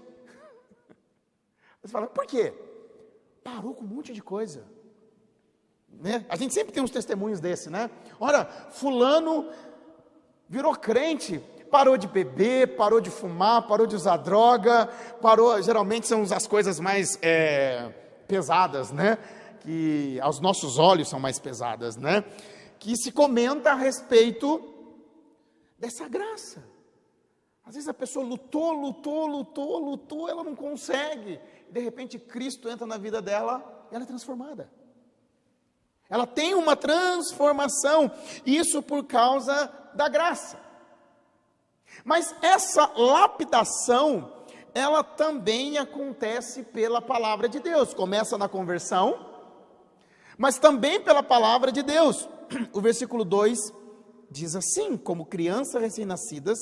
Você 1.82 1.88
fala, 1.88 2.06
por 2.06 2.24
quê? 2.24 2.54
Parou 3.44 3.74
com 3.74 3.84
um 3.84 3.88
monte 3.88 4.12
de 4.12 4.22
coisa. 4.22 4.64
Né? 6.00 6.24
A 6.28 6.36
gente 6.36 6.52
sempre 6.52 6.72
tem 6.72 6.82
uns 6.82 6.90
testemunhos 6.90 7.40
desse, 7.40 7.70
né? 7.70 7.90
Ora, 8.18 8.44
fulano 8.70 9.48
virou 10.48 10.74
crente, 10.74 11.38
parou 11.70 11.96
de 11.96 12.06
beber, 12.06 12.76
parou 12.76 13.00
de 13.00 13.08
fumar, 13.08 13.66
parou 13.66 13.86
de 13.86 13.96
usar 13.96 14.18
droga, 14.18 14.86
parou. 15.20 15.60
Geralmente 15.62 16.06
são 16.06 16.22
as 16.22 16.46
coisas 16.46 16.78
mais 16.78 17.18
é, 17.22 17.90
pesadas, 18.28 18.92
né? 18.92 19.16
Que 19.60 20.20
aos 20.20 20.40
nossos 20.40 20.78
olhos 20.78 21.08
são 21.08 21.18
mais 21.18 21.38
pesadas, 21.38 21.96
né? 21.96 22.24
Que 22.78 22.96
se 22.96 23.10
comenta 23.12 23.70
a 23.70 23.74
respeito 23.74 24.60
dessa 25.78 26.08
graça. 26.08 26.62
Às 27.64 27.74
vezes 27.74 27.88
a 27.88 27.94
pessoa 27.94 28.24
lutou, 28.24 28.72
lutou, 28.72 29.26
lutou, 29.26 29.78
lutou, 29.78 30.28
ela 30.28 30.42
não 30.42 30.54
consegue. 30.54 31.40
De 31.70 31.80
repente 31.80 32.18
Cristo 32.18 32.68
entra 32.68 32.86
na 32.86 32.98
vida 32.98 33.22
dela 33.22 33.86
e 33.90 33.94
ela 33.94 34.04
é 34.04 34.06
transformada. 34.06 34.68
Ela 36.12 36.26
tem 36.26 36.54
uma 36.54 36.76
transformação, 36.76 38.12
isso 38.44 38.82
por 38.82 39.02
causa 39.06 39.72
da 39.94 40.10
graça. 40.10 40.60
Mas 42.04 42.34
essa 42.42 42.84
lapidação, 42.94 44.30
ela 44.74 45.02
também 45.02 45.78
acontece 45.78 46.64
pela 46.64 47.00
palavra 47.00 47.48
de 47.48 47.60
Deus. 47.60 47.94
Começa 47.94 48.36
na 48.36 48.46
conversão, 48.46 49.24
mas 50.36 50.58
também 50.58 51.00
pela 51.00 51.22
palavra 51.22 51.72
de 51.72 51.82
Deus. 51.82 52.28
O 52.74 52.80
versículo 52.82 53.24
2 53.24 53.72
diz 54.30 54.54
assim: 54.54 54.98
Como 54.98 55.24
crianças 55.24 55.80
recém-nascidas, 55.80 56.58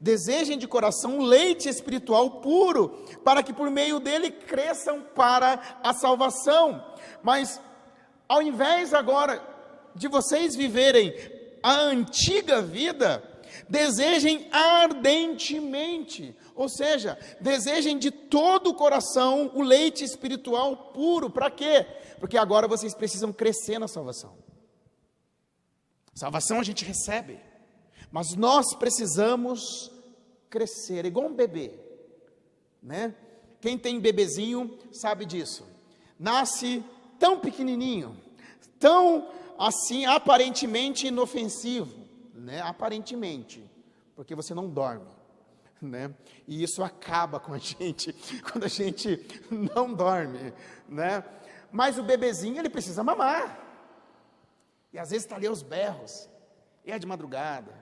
desejem 0.00 0.56
de 0.56 0.66
coração 0.66 1.18
leite 1.18 1.68
espiritual 1.68 2.40
puro, 2.40 2.88
para 3.22 3.42
que 3.42 3.52
por 3.52 3.70
meio 3.70 4.00
dele 4.00 4.30
cresçam 4.30 5.02
para 5.14 5.60
a 5.82 5.92
salvação. 5.92 6.82
Mas 7.22 7.60
ao 8.28 8.42
invés 8.42 8.94
agora 8.94 9.42
de 9.94 10.08
vocês 10.08 10.56
viverem 10.56 11.14
a 11.62 11.74
antiga 11.80 12.60
vida, 12.60 13.22
desejem 13.68 14.48
ardentemente, 14.52 16.36
ou 16.54 16.68
seja, 16.68 17.18
desejem 17.40 17.98
de 17.98 18.10
todo 18.10 18.70
o 18.70 18.74
coração 18.74 19.50
o 19.54 19.62
leite 19.62 20.04
espiritual 20.04 20.92
puro. 20.92 21.30
Para 21.30 21.50
quê? 21.50 21.86
Porque 22.18 22.36
agora 22.36 22.68
vocês 22.68 22.94
precisam 22.94 23.32
crescer 23.32 23.78
na 23.78 23.88
salvação. 23.88 24.36
Salvação 26.14 26.60
a 26.60 26.62
gente 26.62 26.84
recebe, 26.84 27.40
mas 28.10 28.34
nós 28.34 28.74
precisamos 28.74 29.90
crescer, 30.48 31.04
igual 31.04 31.26
um 31.26 31.34
bebê, 31.34 31.72
né? 32.80 33.14
Quem 33.60 33.76
tem 33.78 33.98
bebezinho 33.98 34.78
sabe 34.92 35.24
disso. 35.24 35.66
Nasce 36.18 36.84
tão 37.18 37.38
pequenininho, 37.38 38.16
tão 38.78 39.28
assim 39.58 40.06
aparentemente 40.06 41.06
inofensivo, 41.06 41.94
né? 42.34 42.60
Aparentemente, 42.60 43.64
porque 44.14 44.34
você 44.34 44.54
não 44.54 44.68
dorme, 44.68 45.06
né? 45.80 46.14
E 46.46 46.62
isso 46.62 46.82
acaba 46.82 47.38
com 47.40 47.52
a 47.52 47.58
gente 47.58 48.12
quando 48.42 48.64
a 48.64 48.68
gente 48.68 49.24
não 49.50 49.92
dorme, 49.92 50.52
né? 50.88 51.24
Mas 51.70 51.98
o 51.98 52.02
bebezinho 52.02 52.58
ele 52.58 52.70
precisa 52.70 53.02
mamar. 53.02 53.60
E 54.92 54.98
às 54.98 55.10
vezes 55.10 55.24
está 55.24 55.36
ali 55.36 55.46
aos 55.46 55.62
berros. 55.62 56.28
E 56.84 56.92
é 56.92 56.98
de 56.98 57.06
madrugada, 57.06 57.72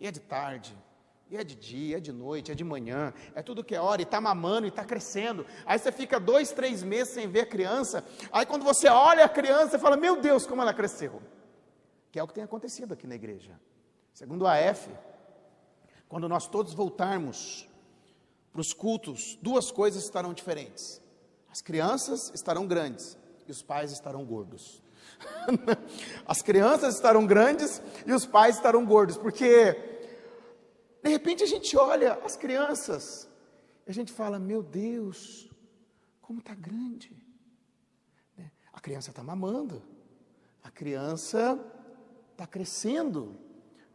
e 0.00 0.06
é 0.06 0.10
de 0.10 0.20
tarde, 0.20 0.76
e 1.30 1.36
é 1.36 1.44
de 1.44 1.54
dia, 1.54 1.98
é 1.98 2.00
de 2.00 2.12
noite, 2.12 2.50
é 2.50 2.54
de 2.54 2.64
manhã, 2.64 3.12
é 3.34 3.42
tudo 3.42 3.62
que 3.62 3.74
é 3.74 3.80
hora, 3.80 4.00
e 4.00 4.04
está 4.04 4.20
mamando 4.20 4.66
e 4.66 4.70
está 4.70 4.84
crescendo. 4.84 5.44
Aí 5.66 5.78
você 5.78 5.92
fica 5.92 6.18
dois, 6.18 6.52
três 6.52 6.82
meses 6.82 7.12
sem 7.12 7.28
ver 7.28 7.40
a 7.40 7.46
criança. 7.46 8.04
Aí 8.32 8.46
quando 8.46 8.64
você 8.64 8.88
olha 8.88 9.24
a 9.24 9.28
criança, 9.28 9.72
você 9.72 9.78
fala: 9.78 9.96
Meu 9.96 10.20
Deus, 10.20 10.46
como 10.46 10.62
ela 10.62 10.72
cresceu. 10.72 11.22
Que 12.10 12.18
é 12.18 12.22
o 12.22 12.26
que 12.26 12.34
tem 12.34 12.44
acontecido 12.44 12.94
aqui 12.94 13.06
na 13.06 13.14
igreja. 13.14 13.60
Segundo 14.14 14.46
a 14.46 14.56
F, 14.56 14.90
quando 16.08 16.28
nós 16.28 16.46
todos 16.46 16.72
voltarmos 16.72 17.68
para 18.50 18.62
os 18.62 18.72
cultos, 18.72 19.38
duas 19.42 19.70
coisas 19.70 20.02
estarão 20.02 20.32
diferentes: 20.32 21.02
as 21.50 21.60
crianças 21.60 22.32
estarão 22.34 22.66
grandes 22.66 23.18
e 23.46 23.50
os 23.50 23.62
pais 23.62 23.92
estarão 23.92 24.24
gordos. 24.24 24.82
As 26.26 26.42
crianças 26.42 26.94
estarão 26.94 27.26
grandes 27.26 27.80
e 28.06 28.12
os 28.12 28.26
pais 28.26 28.56
estarão 28.56 28.84
gordos, 28.84 29.16
porque 29.16 29.87
de 31.02 31.10
repente 31.10 31.42
a 31.42 31.46
gente 31.46 31.76
olha 31.76 32.14
as 32.24 32.36
crianças 32.36 33.28
e 33.86 33.90
a 33.90 33.94
gente 33.94 34.12
fala: 34.12 34.38
Meu 34.38 34.62
Deus, 34.62 35.48
como 36.20 36.40
está 36.40 36.54
grande. 36.54 37.16
Né? 38.36 38.50
A 38.72 38.80
criança 38.80 39.10
está 39.10 39.22
mamando, 39.22 39.82
a 40.62 40.70
criança 40.70 41.58
está 42.32 42.46
crescendo. 42.46 43.36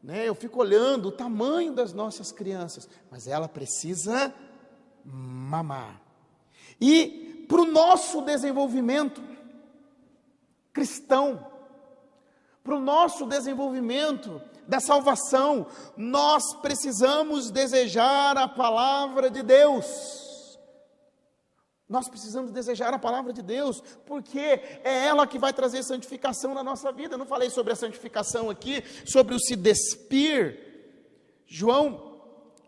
Né? 0.02 0.28
Eu 0.28 0.36
fico 0.36 0.60
olhando 0.60 1.10
o 1.10 1.12
tamanho 1.12 1.74
das 1.74 1.94
nossas 1.94 2.32
crianças, 2.32 2.90
mas 3.12 3.28
ela 3.28 3.48
precisa 3.48 4.34
mamar. 5.06 6.02
E 6.80 7.46
para 7.48 7.62
o 7.62 7.66
nosso 7.66 8.22
desenvolvimento 8.22 9.22
cristão, 10.74 11.46
para 12.64 12.76
o 12.76 12.80
nosso 12.80 13.28
desenvolvimento 13.28 14.42
da 14.68 14.80
salvação, 14.80 15.68
nós 15.96 16.56
precisamos 16.62 17.52
desejar 17.52 18.38
a 18.38 18.48
palavra 18.48 19.30
de 19.30 19.44
Deus. 19.44 20.24
Nós 21.88 22.10
precisamos 22.10 22.52
desejar 22.52 22.94
a 22.94 23.00
palavra 23.00 23.32
de 23.34 23.42
Deus, 23.42 23.84
porque 24.06 24.40
é 24.40 25.06
ela 25.06 25.28
que 25.28 25.38
vai 25.38 25.54
trazer 25.54 25.84
santificação 25.84 26.54
na 26.54 26.64
nossa 26.64 26.92
vida. 26.92 27.16
Eu 27.16 27.20
não 27.20 27.26
falei 27.26 27.50
sobre 27.50 27.74
a 27.74 27.76
santificação 27.76 28.50
aqui, 28.50 28.84
sobre 29.06 29.36
o 29.36 29.40
se 29.40 29.56
despir. 29.56 30.58
João 31.46 32.14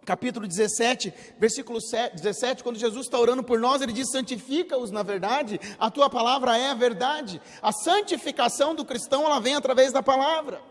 capítulo 0.05 0.47
17, 0.47 1.11
versículo 1.39 1.79
17, 1.79 2.63
quando 2.63 2.77
Jesus 2.77 3.07
está 3.07 3.19
orando 3.19 3.43
por 3.43 3.59
nós, 3.59 3.81
ele 3.81 3.91
diz: 3.91 4.11
santifica-os 4.11 4.91
na 4.91 5.01
verdade, 5.01 5.59
a 5.79 5.89
tua 5.89 6.09
palavra 6.09 6.55
é 6.57 6.69
a 6.69 6.75
verdade. 6.75 7.41
A 7.61 7.71
santificação 7.71 8.75
do 8.75 8.85
cristão, 8.85 9.25
ela 9.25 9.39
vem 9.39 9.55
através 9.55 9.91
da 9.91 10.03
palavra. 10.03 10.61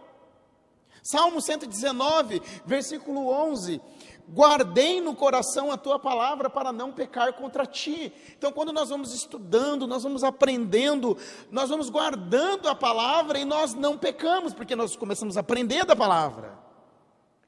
Salmo 1.04 1.38
119, 1.38 2.40
versículo 2.64 3.28
11: 3.28 3.78
Guardei 4.26 5.02
no 5.02 5.14
coração 5.14 5.70
a 5.70 5.76
tua 5.76 5.98
palavra 5.98 6.48
para 6.48 6.72
não 6.72 6.90
pecar 6.90 7.34
contra 7.34 7.66
ti. 7.66 8.10
Então, 8.38 8.50
quando 8.50 8.72
nós 8.72 8.88
vamos 8.88 9.12
estudando, 9.12 9.86
nós 9.86 10.02
vamos 10.02 10.24
aprendendo, 10.24 11.14
nós 11.50 11.68
vamos 11.68 11.90
guardando 11.90 12.70
a 12.70 12.74
palavra 12.74 13.38
e 13.38 13.44
nós 13.44 13.74
não 13.74 13.98
pecamos, 13.98 14.54
porque 14.54 14.74
nós 14.74 14.96
começamos 14.96 15.36
a 15.36 15.40
aprender 15.40 15.84
da 15.84 15.94
palavra. 15.94 16.58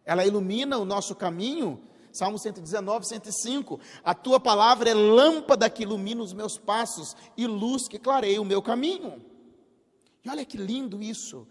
Ela 0.05 0.27
ilumina 0.27 0.77
o 0.77 0.85
nosso 0.85 1.15
caminho. 1.15 1.81
Salmo 2.13 2.39
119, 2.39 3.07
105. 3.07 3.81
A 4.05 4.15
tua 4.15 4.39
palavra 4.39 4.91
é 4.91 4.95
lâmpada 4.95 5.69
que 5.71 5.83
ilumina 5.83 6.23
os 6.23 6.35
meus 6.35 6.59
passos 6.59 7.17
e 7.39 7.47
luz 7.47 7.89
que 7.89 7.99
clareia 7.99 8.41
o 8.41 8.45
meu 8.45 8.61
caminho. 8.61 9.25
E 10.23 10.29
olha 10.29 10.45
que 10.45 10.59
lindo 10.59 11.03
isso 11.03 11.47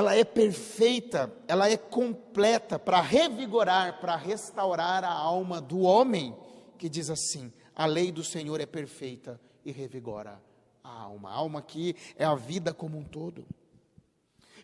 ela 0.00 0.16
é 0.16 0.24
perfeita, 0.24 1.30
ela 1.46 1.68
é 1.68 1.76
completa 1.76 2.78
para 2.78 3.02
revigorar, 3.02 4.00
para 4.00 4.16
restaurar 4.16 5.04
a 5.04 5.12
alma 5.12 5.60
do 5.60 5.80
homem, 5.80 6.34
que 6.78 6.88
diz 6.88 7.10
assim: 7.10 7.52
a 7.76 7.84
lei 7.84 8.10
do 8.10 8.24
Senhor 8.24 8.58
é 8.62 8.66
perfeita 8.66 9.38
e 9.62 9.70
revigora 9.70 10.40
a 10.82 10.88
alma. 10.88 11.28
A 11.28 11.34
alma 11.34 11.58
aqui 11.58 11.94
é 12.16 12.24
a 12.24 12.34
vida 12.34 12.72
como 12.72 12.96
um 12.96 13.04
todo. 13.04 13.46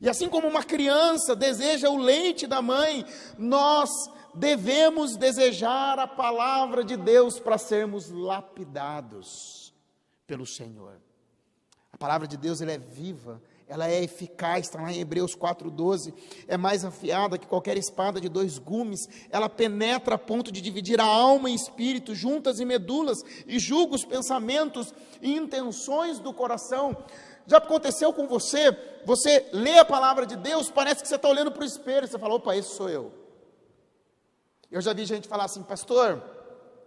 E 0.00 0.08
assim 0.08 0.26
como 0.26 0.48
uma 0.48 0.62
criança 0.62 1.36
deseja 1.36 1.90
o 1.90 1.98
leite 1.98 2.46
da 2.46 2.62
mãe, 2.62 3.04
nós 3.36 3.90
devemos 4.34 5.16
desejar 5.18 5.98
a 5.98 6.06
palavra 6.06 6.82
de 6.82 6.96
Deus 6.96 7.38
para 7.38 7.58
sermos 7.58 8.10
lapidados 8.10 9.74
pelo 10.26 10.46
Senhor. 10.46 10.98
A 11.92 11.98
palavra 11.98 12.26
de 12.26 12.38
Deus 12.38 12.62
ela 12.62 12.72
é 12.72 12.78
viva, 12.78 13.42
ela 13.68 13.88
é 13.88 14.04
eficaz, 14.04 14.66
está 14.66 14.80
lá 14.80 14.92
em 14.92 15.00
Hebreus 15.00 15.34
4,12, 15.34 16.14
é 16.46 16.56
mais 16.56 16.84
afiada 16.84 17.36
que 17.36 17.48
qualquer 17.48 17.76
espada 17.76 18.20
de 18.20 18.28
dois 18.28 18.58
gumes, 18.58 19.08
ela 19.28 19.48
penetra 19.48 20.14
a 20.14 20.18
ponto 20.18 20.52
de 20.52 20.60
dividir 20.60 21.00
a 21.00 21.04
alma 21.04 21.50
e 21.50 21.54
espírito, 21.54 22.14
juntas 22.14 22.60
e 22.60 22.64
medulas, 22.64 23.24
e 23.46 23.58
julga 23.58 23.96
os 23.96 24.04
pensamentos 24.04 24.94
e 25.20 25.34
intenções 25.34 26.20
do 26.20 26.32
coração. 26.32 26.96
Já 27.44 27.58
aconteceu 27.58 28.12
com 28.12 28.28
você? 28.28 28.70
Você 29.04 29.48
lê 29.52 29.78
a 29.78 29.84
palavra 29.84 30.26
de 30.26 30.36
Deus, 30.36 30.70
parece 30.70 31.02
que 31.02 31.08
você 31.08 31.16
está 31.16 31.28
olhando 31.28 31.50
para 31.50 31.62
o 31.62 31.66
espelho, 31.66 32.06
você 32.06 32.18
fala, 32.18 32.34
opa, 32.34 32.56
esse 32.56 32.74
sou 32.74 32.88
eu. 32.88 33.12
Eu 34.70 34.80
já 34.80 34.92
vi 34.92 35.04
gente 35.04 35.26
falar 35.26 35.44
assim, 35.44 35.62
pastor, 35.62 36.22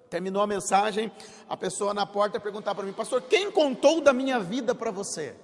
terminou 0.09 0.41
a 0.41 0.47
mensagem, 0.47 1.11
a 1.47 1.57
pessoa 1.57 1.93
na 1.93 2.05
porta 2.05 2.39
perguntar 2.39 2.73
para 2.73 2.85
mim, 2.85 2.93
pastor, 2.93 3.21
quem 3.21 3.51
contou 3.51 3.99
da 3.99 4.13
minha 4.13 4.39
vida 4.39 4.73
para 4.73 4.91
você? 4.91 5.35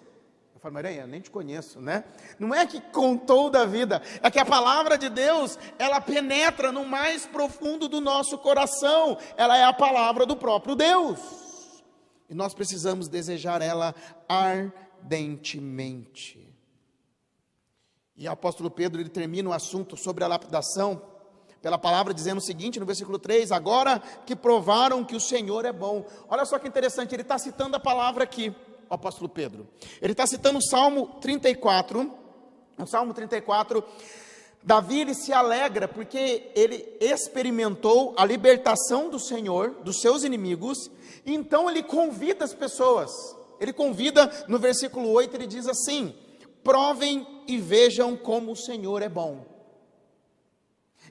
Fala, 0.66 0.92
eu 0.92 1.06
nem 1.06 1.22
te 1.22 1.30
conheço, 1.30 1.80
né? 1.80 2.04
Não 2.40 2.52
é 2.52 2.66
que 2.66 2.82
contou 2.82 3.52
da 3.52 3.66
vida, 3.66 4.02
é 4.24 4.32
que 4.32 4.40
a 4.40 4.46
palavra 4.46 4.98
de 4.98 5.10
Deus, 5.10 5.60
ela 5.78 6.02
penetra 6.02 6.72
no 6.72 6.84
mais 6.84 7.28
profundo 7.28 7.88
do 7.88 8.02
nosso 8.02 8.36
coração, 8.40 9.16
ela 9.38 9.56
é 9.56 9.64
a 9.64 9.72
palavra 9.72 10.26
do 10.26 10.36
próprio 10.36 10.74
Deus. 10.74 11.20
E 12.28 12.34
nós 12.34 12.56
precisamos 12.56 13.08
desejar 13.08 13.62
ela 13.62 13.94
ardentemente. 14.28 15.32
E 18.18 18.28
o 18.28 18.32
apóstolo 18.32 18.72
Pedro, 18.72 19.00
ele 19.00 19.10
termina 19.10 19.48
o 19.48 19.54
assunto 19.54 19.96
sobre 19.96 20.24
a 20.24 20.28
lapidação, 20.28 21.00
pela 21.62 21.78
palavra 21.78 22.12
dizendo 22.12 22.40
o 22.40 22.42
seguinte, 22.42 22.80
no 22.80 22.88
versículo 22.88 23.20
3, 23.20 23.52
agora 23.52 24.00
que 24.26 24.36
provaram 24.36 25.06
que 25.06 25.16
o 25.16 25.22
Senhor 25.22 25.64
é 25.64 25.72
bom. 25.72 26.08
Olha 26.28 26.44
só 26.44 26.58
que 26.58 26.68
interessante, 26.68 27.14
ele 27.14 27.22
está 27.22 27.38
citando 27.38 27.76
a 27.76 27.80
palavra 27.80 28.24
aqui 28.24 28.52
o 28.90 28.94
apóstolo 28.94 29.30
Pedro. 29.30 29.68
Ele 30.02 30.12
está 30.12 30.26
citando 30.26 30.60
o 30.60 30.64
Salmo 30.64 31.18
34, 31.22 32.12
o 32.78 32.86
Salmo 32.86 33.14
34, 33.14 33.84
Davi 34.62 35.02
ele 35.02 35.14
se 35.14 35.32
alegra 35.32 35.88
porque 35.88 36.52
ele 36.56 36.98
experimentou 37.00 38.16
a 38.18 38.26
libertação 38.26 39.10
do 39.10 39.20
Senhor 39.20 39.72
dos 39.84 40.02
seus 40.02 40.24
inimigos, 40.24 40.90
e 41.26 41.34
então 41.34 41.70
ele 41.70 41.84
convida 41.84 42.44
as 42.44 42.54
pessoas. 42.54 43.12
Ele 43.60 43.72
convida 43.72 44.30
no 44.48 44.58
versículo 44.58 45.10
8, 45.12 45.36
ele 45.36 45.48
diz 45.48 45.68
assim: 45.68 46.16
"Provem 46.64 47.26
e 47.48 47.60
vejam 47.60 48.18
como 48.18 48.52
o 48.52 48.56
Senhor 48.56 49.02
é 49.02 49.10
bom". 49.10 49.46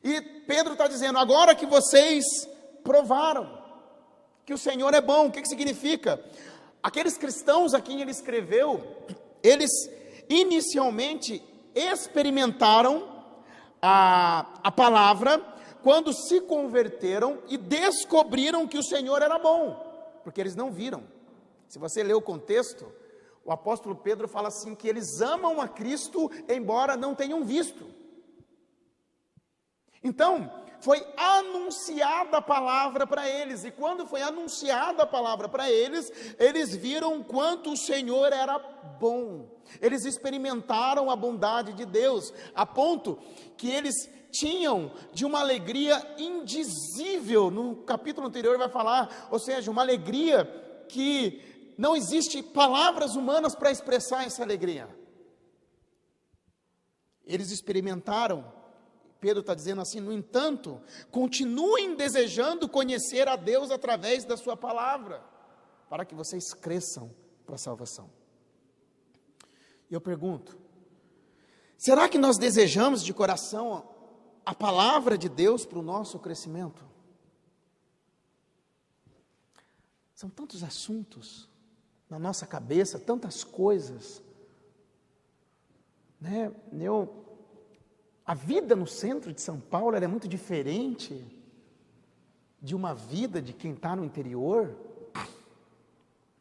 E 0.02 0.20
Pedro 0.20 0.72
está 0.72 0.88
dizendo: 0.88 1.18
agora 1.18 1.54
que 1.54 1.64
vocês 1.64 2.24
provaram 2.82 3.62
que 4.44 4.52
o 4.52 4.58
Senhor 4.58 4.92
é 4.92 5.00
bom, 5.00 5.28
o 5.28 5.30
que, 5.30 5.40
que 5.40 5.48
significa? 5.48 6.22
Aqueles 6.84 7.16
cristãos 7.16 7.72
a 7.72 7.80
quem 7.80 8.02
ele 8.02 8.10
escreveu, 8.10 8.84
eles 9.42 9.70
inicialmente 10.28 11.42
experimentaram 11.74 13.08
a, 13.80 14.60
a 14.62 14.70
palavra 14.70 15.38
quando 15.82 16.12
se 16.12 16.42
converteram 16.42 17.38
e 17.48 17.56
descobriram 17.56 18.68
que 18.68 18.76
o 18.76 18.82
Senhor 18.82 19.22
era 19.22 19.38
bom, 19.38 20.20
porque 20.22 20.38
eles 20.38 20.54
não 20.54 20.70
viram. 20.70 21.04
Se 21.70 21.78
você 21.78 22.02
ler 22.02 22.12
o 22.12 22.20
contexto, 22.20 22.84
o 23.42 23.50
apóstolo 23.50 23.96
Pedro 23.96 24.28
fala 24.28 24.48
assim: 24.48 24.74
que 24.74 24.86
eles 24.86 25.22
amam 25.22 25.62
a 25.62 25.66
Cristo, 25.66 26.30
embora 26.46 26.98
não 26.98 27.14
tenham 27.14 27.46
visto. 27.46 27.86
Então, 30.02 30.52
foi 30.84 31.02
anunciada 31.16 32.36
a 32.36 32.42
palavra 32.42 33.06
para 33.06 33.26
eles, 33.26 33.64
e 33.64 33.70
quando 33.70 34.06
foi 34.06 34.20
anunciada 34.20 35.04
a 35.04 35.06
palavra 35.06 35.48
para 35.48 35.70
eles, 35.70 36.12
eles 36.38 36.76
viram 36.76 37.22
quanto 37.22 37.72
o 37.72 37.76
Senhor 37.76 38.30
era 38.34 38.58
bom, 39.00 39.48
eles 39.80 40.04
experimentaram 40.04 41.10
a 41.10 41.16
bondade 41.16 41.72
de 41.72 41.86
Deus, 41.86 42.34
a 42.54 42.66
ponto 42.66 43.18
que 43.56 43.70
eles 43.70 43.94
tinham 44.30 44.92
de 45.10 45.24
uma 45.24 45.40
alegria 45.40 45.96
indizível, 46.18 47.50
no 47.50 47.76
capítulo 47.76 48.26
anterior 48.26 48.58
vai 48.58 48.68
falar, 48.68 49.28
ou 49.30 49.38
seja, 49.38 49.70
uma 49.70 49.80
alegria 49.80 50.44
que 50.90 51.74
não 51.78 51.96
existe 51.96 52.42
palavras 52.42 53.16
humanas 53.16 53.54
para 53.54 53.70
expressar 53.70 54.26
essa 54.26 54.42
alegria. 54.42 54.86
Eles 57.24 57.50
experimentaram 57.50 58.52
Pedro 59.24 59.40
está 59.40 59.54
dizendo 59.54 59.80
assim: 59.80 60.00
no 60.00 60.12
entanto, 60.12 60.78
continuem 61.10 61.96
desejando 61.96 62.68
conhecer 62.68 63.26
a 63.26 63.36
Deus 63.36 63.70
através 63.70 64.22
da 64.22 64.36
Sua 64.36 64.54
palavra, 64.54 65.24
para 65.88 66.04
que 66.04 66.14
vocês 66.14 66.52
cresçam 66.52 67.10
para 67.46 67.54
a 67.54 67.58
salvação. 67.58 68.10
Eu 69.90 69.98
pergunto: 69.98 70.58
será 71.78 72.06
que 72.06 72.18
nós 72.18 72.36
desejamos 72.36 73.02
de 73.02 73.14
coração 73.14 73.88
a 74.44 74.54
palavra 74.54 75.16
de 75.16 75.30
Deus 75.30 75.64
para 75.64 75.78
o 75.78 75.82
nosso 75.82 76.18
crescimento? 76.18 76.84
São 80.14 80.28
tantos 80.28 80.62
assuntos 80.62 81.48
na 82.10 82.18
nossa 82.18 82.46
cabeça, 82.46 82.98
tantas 82.98 83.42
coisas. 83.42 84.22
Né? 86.20 86.54
Eu 86.78 87.23
a 88.26 88.34
vida 88.34 88.74
no 88.74 88.86
centro 88.86 89.32
de 89.32 89.40
São 89.40 89.60
Paulo 89.60 89.96
é 89.96 90.06
muito 90.06 90.26
diferente 90.26 91.22
de 92.60 92.74
uma 92.74 92.94
vida 92.94 93.42
de 93.42 93.52
quem 93.52 93.72
está 93.72 93.94
no 93.94 94.04
interior. 94.04 94.74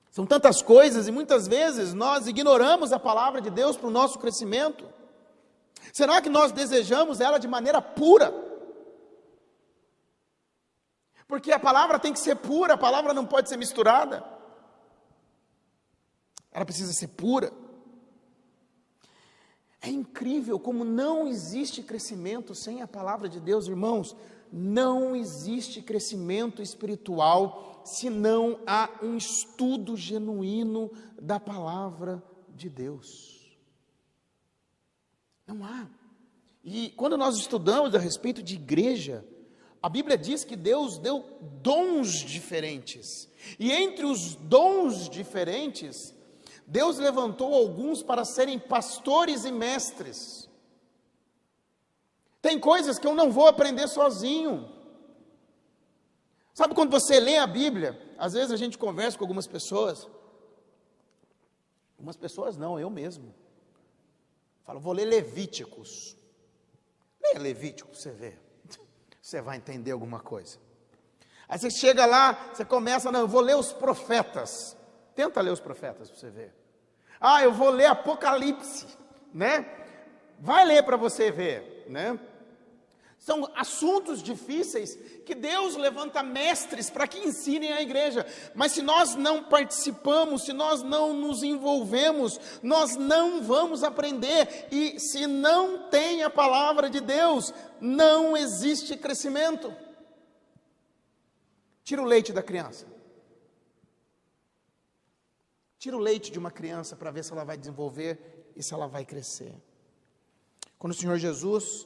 São 0.10 0.26
tantas 0.26 0.62
coisas 0.62 1.08
e 1.08 1.12
muitas 1.12 1.48
vezes 1.48 1.94
nós 1.94 2.28
ignoramos 2.28 2.94
a 2.94 3.00
palavra 3.00 3.42
de 3.42 3.50
Deus 3.50 3.76
para 3.76 3.88
o 3.88 3.92
nosso 3.92 4.18
crescimento. 4.20 4.88
Será 5.92 6.22
que 6.22 6.30
nós 6.30 6.54
desejamos 6.54 7.20
ela 7.20 7.38
de 7.38 7.48
maneira 7.48 7.82
pura? 7.82 8.34
Porque 11.28 11.52
a 11.52 11.60
palavra 11.60 12.00
tem 12.00 12.14
que 12.14 12.20
ser 12.20 12.36
pura, 12.36 12.76
a 12.76 12.78
palavra 12.78 13.14
não 13.14 13.26
pode 13.26 13.50
ser 13.50 13.58
misturada. 13.58 14.24
Ela 16.52 16.64
precisa 16.64 16.94
ser 16.94 17.08
pura. 17.08 17.52
É 19.84 19.90
incrível 19.90 20.58
como 20.58 20.86
não 20.86 21.28
existe 21.28 21.84
crescimento 21.84 22.56
sem 22.56 22.82
a 22.82 22.88
palavra 22.88 23.28
de 23.28 23.42
Deus, 23.42 23.68
irmãos. 23.68 24.16
Não 24.50 25.14
existe 25.14 25.82
crescimento 25.82 26.62
espiritual 26.62 27.82
se 27.84 28.10
não 28.10 28.62
há 28.66 28.90
um 29.02 29.18
estudo 29.18 29.98
genuíno 29.98 30.90
da 31.22 31.38
palavra 31.38 32.24
de 32.56 32.70
Deus. 32.70 33.58
Não 35.46 35.66
há. 35.66 35.86
E 36.64 36.92
quando 36.92 37.18
nós 37.18 37.36
estudamos 37.36 37.94
a 37.94 38.00
respeito 38.00 38.42
de 38.42 38.56
igreja, 38.56 39.26
a 39.82 39.90
Bíblia 39.90 40.18
diz 40.18 40.46
que 40.46 40.56
Deus 40.56 40.98
deu 40.98 41.26
dons 41.62 42.20
diferentes. 42.20 43.30
E 43.60 43.70
entre 43.70 44.06
os 44.06 44.36
dons 44.36 45.10
diferentes, 45.10 46.13
Deus 46.74 46.98
levantou 46.98 47.54
alguns 47.54 48.02
para 48.02 48.26
serem 48.26 48.58
pastores 48.58 49.46
e 49.46 49.52
mestres. 49.52 50.50
Tem 52.42 52.60
coisas 52.60 52.98
que 52.98 53.06
eu 53.06 53.14
não 53.14 53.32
vou 53.32 53.48
aprender 53.48 53.88
sozinho. 53.88 54.68
Sabe 56.52 56.74
quando 56.74 56.90
você 56.90 57.20
lê 57.20 57.38
a 57.38 57.46
Bíblia? 57.46 57.92
Às 58.18 58.34
vezes 58.34 58.52
a 58.52 58.58
gente 58.58 58.76
conversa 58.76 59.16
com 59.16 59.24
algumas 59.24 59.46
pessoas. 59.46 60.08
Algumas 61.96 62.18
pessoas 62.18 62.58
não, 62.58 62.80
eu 62.80 62.90
mesmo. 62.90 63.36
Falo, 64.64 64.80
vou 64.80 64.94
ler 64.94 65.06
Levíticos. 65.06 66.18
Leia 67.22 67.40
Levítico, 67.40 67.96
você 67.96 68.10
vê. 68.10 68.34
Você 69.22 69.42
vai 69.42 69.58
entender 69.58 69.92
alguma 69.92 70.20
coisa. 70.20 70.58
Aí 71.48 71.58
você 71.58 71.70
chega 71.70 72.06
lá, 72.06 72.52
você 72.52 72.66
começa, 72.66 73.12
não, 73.12 73.22
eu 73.22 73.28
vou 73.28 73.42
ler 73.42 73.56
os 73.56 73.72
profetas. 73.72 74.76
Tenta 75.16 75.40
ler 75.40 75.52
os 75.52 75.60
profetas 75.62 76.10
para 76.10 76.20
você 76.20 76.30
ver. 76.30 76.63
Ah, 77.26 77.42
eu 77.42 77.54
vou 77.54 77.70
ler 77.70 77.86
Apocalipse, 77.86 78.86
né? 79.34 79.66
Vai 80.38 80.66
ler 80.66 80.84
para 80.84 80.98
você 80.98 81.32
ver, 81.32 81.86
né? 81.88 82.20
São 83.18 83.50
assuntos 83.56 84.22
difíceis 84.22 85.00
que 85.26 85.34
Deus 85.34 85.78
levanta 85.78 86.22
mestres 86.22 86.90
para 86.90 87.08
que 87.08 87.20
ensinem 87.20 87.72
a 87.72 87.82
igreja. 87.82 88.26
Mas 88.54 88.74
se 88.74 88.82
nós 88.82 89.16
não 89.16 89.42
participamos, 89.42 90.44
se 90.44 90.52
nós 90.52 90.84
não 90.84 91.14
nos 91.14 91.44
envolvemos, 91.44 92.38
nós 92.62 92.98
não 92.98 93.42
vamos 93.42 93.86
aprender. 93.86 94.68
E 94.70 95.00
se 95.00 95.26
não 95.26 95.88
tem 95.88 96.24
a 96.24 96.30
palavra 96.30 96.90
de 96.90 97.00
Deus, 97.00 97.54
não 97.80 98.36
existe 98.36 98.98
crescimento. 98.98 99.74
Tira 101.86 102.02
o 102.02 102.06
leite 102.06 102.34
da 102.34 102.44
criança. 102.44 102.93
Tira 105.84 105.98
o 105.98 106.00
leite 106.00 106.32
de 106.32 106.40
uma 106.40 106.50
criança 106.50 106.96
para 106.96 107.12
ver 107.12 107.26
se 107.26 107.34
ela 107.34 107.44
vai 107.44 107.58
desenvolver 107.58 108.54
e 108.56 108.64
se 108.64 108.74
ela 108.74 108.88
vai 108.88 109.04
crescer. 109.04 109.54
Quando 110.80 110.94
o 110.94 110.96
Senhor 110.96 111.18
Jesus 111.18 111.86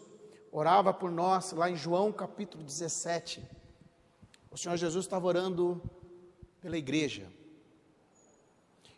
orava 0.52 0.94
por 0.94 1.10
nós, 1.10 1.52
lá 1.52 1.68
em 1.68 1.76
João 1.76 2.12
capítulo 2.12 2.64
17, 2.64 3.44
o 4.52 4.56
Senhor 4.56 4.78
Jesus 4.78 5.06
estava 5.06 5.26
orando 5.26 5.82
pela 6.62 6.78
igreja. 6.78 7.26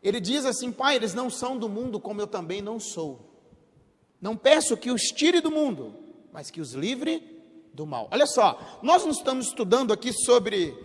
Ele 0.03 0.19
diz 0.19 0.43
assim: 0.43 0.69
Pai, 0.69 0.97
eles 0.97 1.13
não 1.13 1.29
são 1.29 1.57
do 1.57 1.69
mundo, 1.69 1.97
como 1.97 2.19
eu 2.19 2.27
também 2.27 2.61
não 2.61 2.77
sou. 2.77 3.21
Não 4.19 4.35
peço 4.35 4.75
que 4.75 4.91
os 4.91 5.03
tire 5.03 5.39
do 5.39 5.49
mundo, 5.49 5.95
mas 6.29 6.51
que 6.51 6.59
os 6.59 6.73
livre 6.73 7.41
do 7.73 7.85
mal. 7.85 8.09
Olha 8.11 8.27
só, 8.27 8.81
nós 8.83 9.05
não 9.05 9.11
estamos 9.11 9.47
estudando 9.47 9.93
aqui 9.93 10.11
sobre 10.11 10.77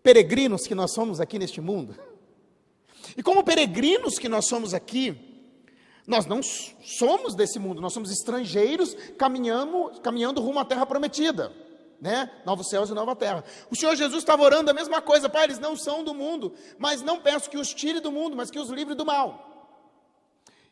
peregrinos 0.00 0.64
que 0.64 0.76
nós 0.76 0.92
somos 0.92 1.20
aqui 1.20 1.40
neste 1.40 1.60
mundo. 1.60 2.06
E 3.16 3.22
como 3.22 3.44
peregrinos 3.44 4.18
que 4.18 4.28
nós 4.28 4.46
somos 4.46 4.74
aqui, 4.74 5.26
nós 6.06 6.24
não 6.24 6.40
somos 6.42 7.34
desse 7.34 7.58
mundo, 7.58 7.80
nós 7.80 7.92
somos 7.92 8.10
estrangeiros 8.10 8.94
caminhando, 9.18 10.00
caminhando 10.02 10.40
rumo 10.40 10.60
à 10.60 10.64
terra 10.64 10.86
prometida, 10.86 11.52
né? 12.00 12.30
Novos 12.44 12.68
céus 12.68 12.90
e 12.90 12.94
nova 12.94 13.16
terra. 13.16 13.42
O 13.70 13.74
Senhor 13.74 13.96
Jesus 13.96 14.22
estava 14.22 14.42
orando 14.42 14.70
a 14.70 14.74
mesma 14.74 15.02
coisa, 15.02 15.28
Pai, 15.28 15.44
eles 15.44 15.58
não 15.58 15.76
são 15.76 16.04
do 16.04 16.14
mundo, 16.14 16.54
mas 16.78 17.02
não 17.02 17.20
peço 17.20 17.50
que 17.50 17.58
os 17.58 17.74
tire 17.74 17.98
do 17.98 18.12
mundo, 18.12 18.36
mas 18.36 18.50
que 18.50 18.58
os 18.58 18.70
livre 18.70 18.94
do 18.94 19.04
mal. 19.04 19.46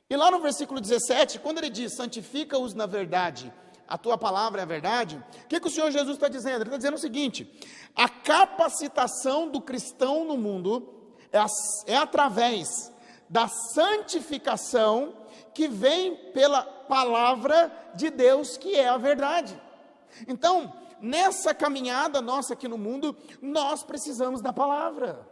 E 0.09 0.17
lá 0.17 0.31
no 0.31 0.41
versículo 0.41 0.81
17, 0.81 1.41
quando 1.41 1.59
ele 1.59 1.71
diz: 1.71 1.97
santifica-os 1.97 2.75
na 2.75 2.87
verdade, 2.87 3.53
a 3.89 3.99
tua 3.99 4.17
palavra 4.17 4.61
é 4.61 4.65
a 4.65 4.67
verdade, 4.67 5.23
o 5.45 5.49
que, 5.49 5.59
que 5.59 5.67
o 5.67 5.71
Senhor 5.71 5.91
Jesus 5.91 6.17
está 6.17 6.29
dizendo? 6.29 6.57
Ele 6.57 6.65
está 6.65 6.77
dizendo 6.77 6.95
o 6.95 6.99
seguinte: 6.99 7.61
a 7.97 8.09
capacitação 8.09 9.49
do 9.49 9.61
cristão 9.61 10.25
no 10.25 10.37
mundo 10.37 10.94
é, 11.35 11.93
é 11.93 11.97
através 11.97 12.93
da 13.29 13.49
santificação 13.49 15.17
que 15.53 15.67
vem 15.67 16.17
pela 16.33 16.63
palavra 16.63 17.73
de 17.95 18.11
Deus, 18.11 18.57
que 18.57 18.75
é 18.75 18.89
a 18.89 18.97
verdade. 18.97 19.61
Então, 20.29 20.73
nessa 21.01 21.53
caminhada 21.53 22.21
nossa 22.21 22.55
aqui 22.55 22.69
no 22.69 22.79
mundo, 22.79 23.17
nós 23.43 23.83
precisamos 23.83 24.41
da 24.41 24.53
palavra. 24.53 25.29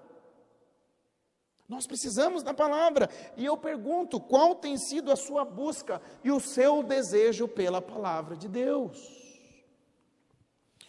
Nós 1.69 1.87
precisamos 1.87 2.43
da 2.43 2.53
palavra. 2.53 3.09
E 3.37 3.45
eu 3.45 3.57
pergunto: 3.57 4.21
qual 4.21 4.55
tem 4.55 4.77
sido 4.77 5.11
a 5.11 5.17
sua 5.17 5.45
busca 5.45 6.03
e 6.25 6.31
o 6.31 6.41
seu 6.41 6.83
desejo 6.83 7.47
pela 7.47 7.81
palavra 7.81 8.37
de 8.37 8.49
Deus? 8.49 9.23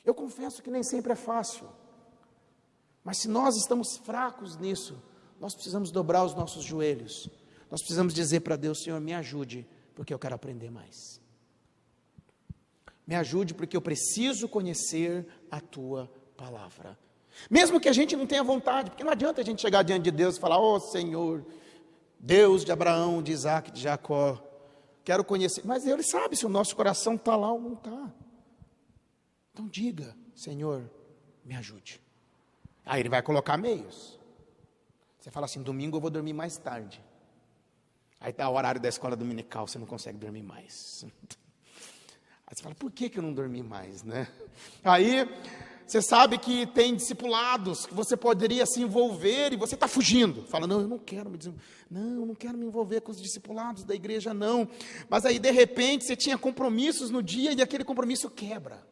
Eu 0.04 0.13
confesso 0.13 0.62
que 0.62 0.69
nem 0.69 0.84
sempre 0.84 1.13
é 1.13 1.15
fácil. 1.15 1.69
Mas 3.03 3.17
se 3.17 3.27
nós 3.27 3.55
estamos 3.57 3.97
fracos 3.97 4.57
nisso, 4.57 5.01
nós 5.39 5.53
precisamos 5.53 5.91
dobrar 5.91 6.23
os 6.23 6.33
nossos 6.33 6.63
joelhos. 6.63 7.29
Nós 7.69 7.81
precisamos 7.81 8.13
dizer 8.13 8.39
para 8.41 8.55
Deus: 8.55 8.83
Senhor, 8.83 8.99
me 9.01 9.13
ajude, 9.13 9.67
porque 9.93 10.13
eu 10.13 10.19
quero 10.19 10.35
aprender 10.35 10.71
mais. 10.71 11.21
Me 13.05 13.15
ajude, 13.15 13.53
porque 13.53 13.75
eu 13.75 13.81
preciso 13.81 14.47
conhecer 14.47 15.27
a 15.51 15.59
tua 15.59 16.09
palavra. 16.37 16.97
Mesmo 17.49 17.79
que 17.79 17.89
a 17.89 17.93
gente 17.93 18.15
não 18.15 18.25
tenha 18.25 18.43
vontade, 18.43 18.91
porque 18.91 19.03
não 19.03 19.11
adianta 19.11 19.41
a 19.41 19.43
gente 19.43 19.61
chegar 19.61 19.83
diante 19.83 20.03
de 20.03 20.11
Deus 20.11 20.37
e 20.37 20.39
falar: 20.39 20.57
Ó 20.57 20.75
oh, 20.75 20.79
Senhor, 20.79 21.45
Deus 22.17 22.63
de 22.63 22.71
Abraão, 22.71 23.21
de 23.21 23.31
Isaac, 23.31 23.71
de 23.71 23.81
Jacó, 23.81 24.41
quero 25.03 25.25
conhecer. 25.25 25.61
Mas 25.65 25.85
Ele 25.85 26.03
sabe 26.03 26.37
se 26.37 26.45
o 26.45 26.49
nosso 26.49 26.75
coração 26.75 27.15
está 27.15 27.35
lá 27.35 27.51
ou 27.51 27.59
não 27.59 27.73
está. 27.73 28.13
Então 29.51 29.67
diga: 29.67 30.15
Senhor, 30.33 30.89
me 31.43 31.55
ajude. 31.55 32.01
Aí 32.85 33.01
Ele 33.01 33.09
vai 33.09 33.21
colocar 33.21 33.57
meios. 33.57 34.19
Você 35.19 35.31
fala 35.31 35.45
assim: 35.45 35.61
domingo 35.61 35.97
eu 35.97 36.01
vou 36.01 36.09
dormir 36.09 36.33
mais 36.33 36.57
tarde. 36.57 37.03
Aí 38.19 38.31
está 38.31 38.47
o 38.49 38.55
horário 38.55 38.79
da 38.79 38.89
escola 38.89 39.15
dominical, 39.15 39.67
você 39.67 39.77
não 39.77 39.85
consegue 39.85 40.17
dormir 40.17 40.43
mais. 40.43 41.05
Aí 42.45 42.55
você 42.55 42.63
fala: 42.63 42.75
por 42.75 42.91
que, 42.91 43.09
que 43.09 43.19
eu 43.19 43.23
não 43.23 43.33
dormi 43.33 43.63
mais, 43.63 44.03
né? 44.03 44.27
Aí 44.83 45.27
você 45.85 46.01
sabe 46.01 46.37
que 46.37 46.65
tem 46.65 46.95
discipulados 46.95 47.85
que 47.85 47.93
você 47.93 48.15
poderia 48.15 48.65
se 48.65 48.81
envolver 48.81 49.53
e 49.53 49.57
você 49.57 49.75
está 49.75 49.87
fugindo. 49.87 50.43
Fala, 50.43 50.65
não, 50.65 50.81
eu 50.81 50.87
não 50.87 50.97
quero 50.97 51.29
me. 51.29 51.37
Não, 51.89 52.21
eu 52.21 52.25
não 52.25 52.35
quero 52.35 52.57
me 52.57 52.65
envolver 52.65 53.01
com 53.01 53.11
os 53.11 53.21
discipulados 53.21 53.83
da 53.83 53.93
igreja, 53.93 54.33
não. 54.33 54.67
Mas 55.09 55.25
aí, 55.25 55.37
de 55.37 55.51
repente, 55.51 56.05
você 56.05 56.15
tinha 56.15 56.37
compromissos 56.37 57.09
no 57.09 57.21
dia 57.21 57.53
e 57.53 57.61
aquele 57.61 57.83
compromisso 57.83 58.29
quebra. 58.29 58.83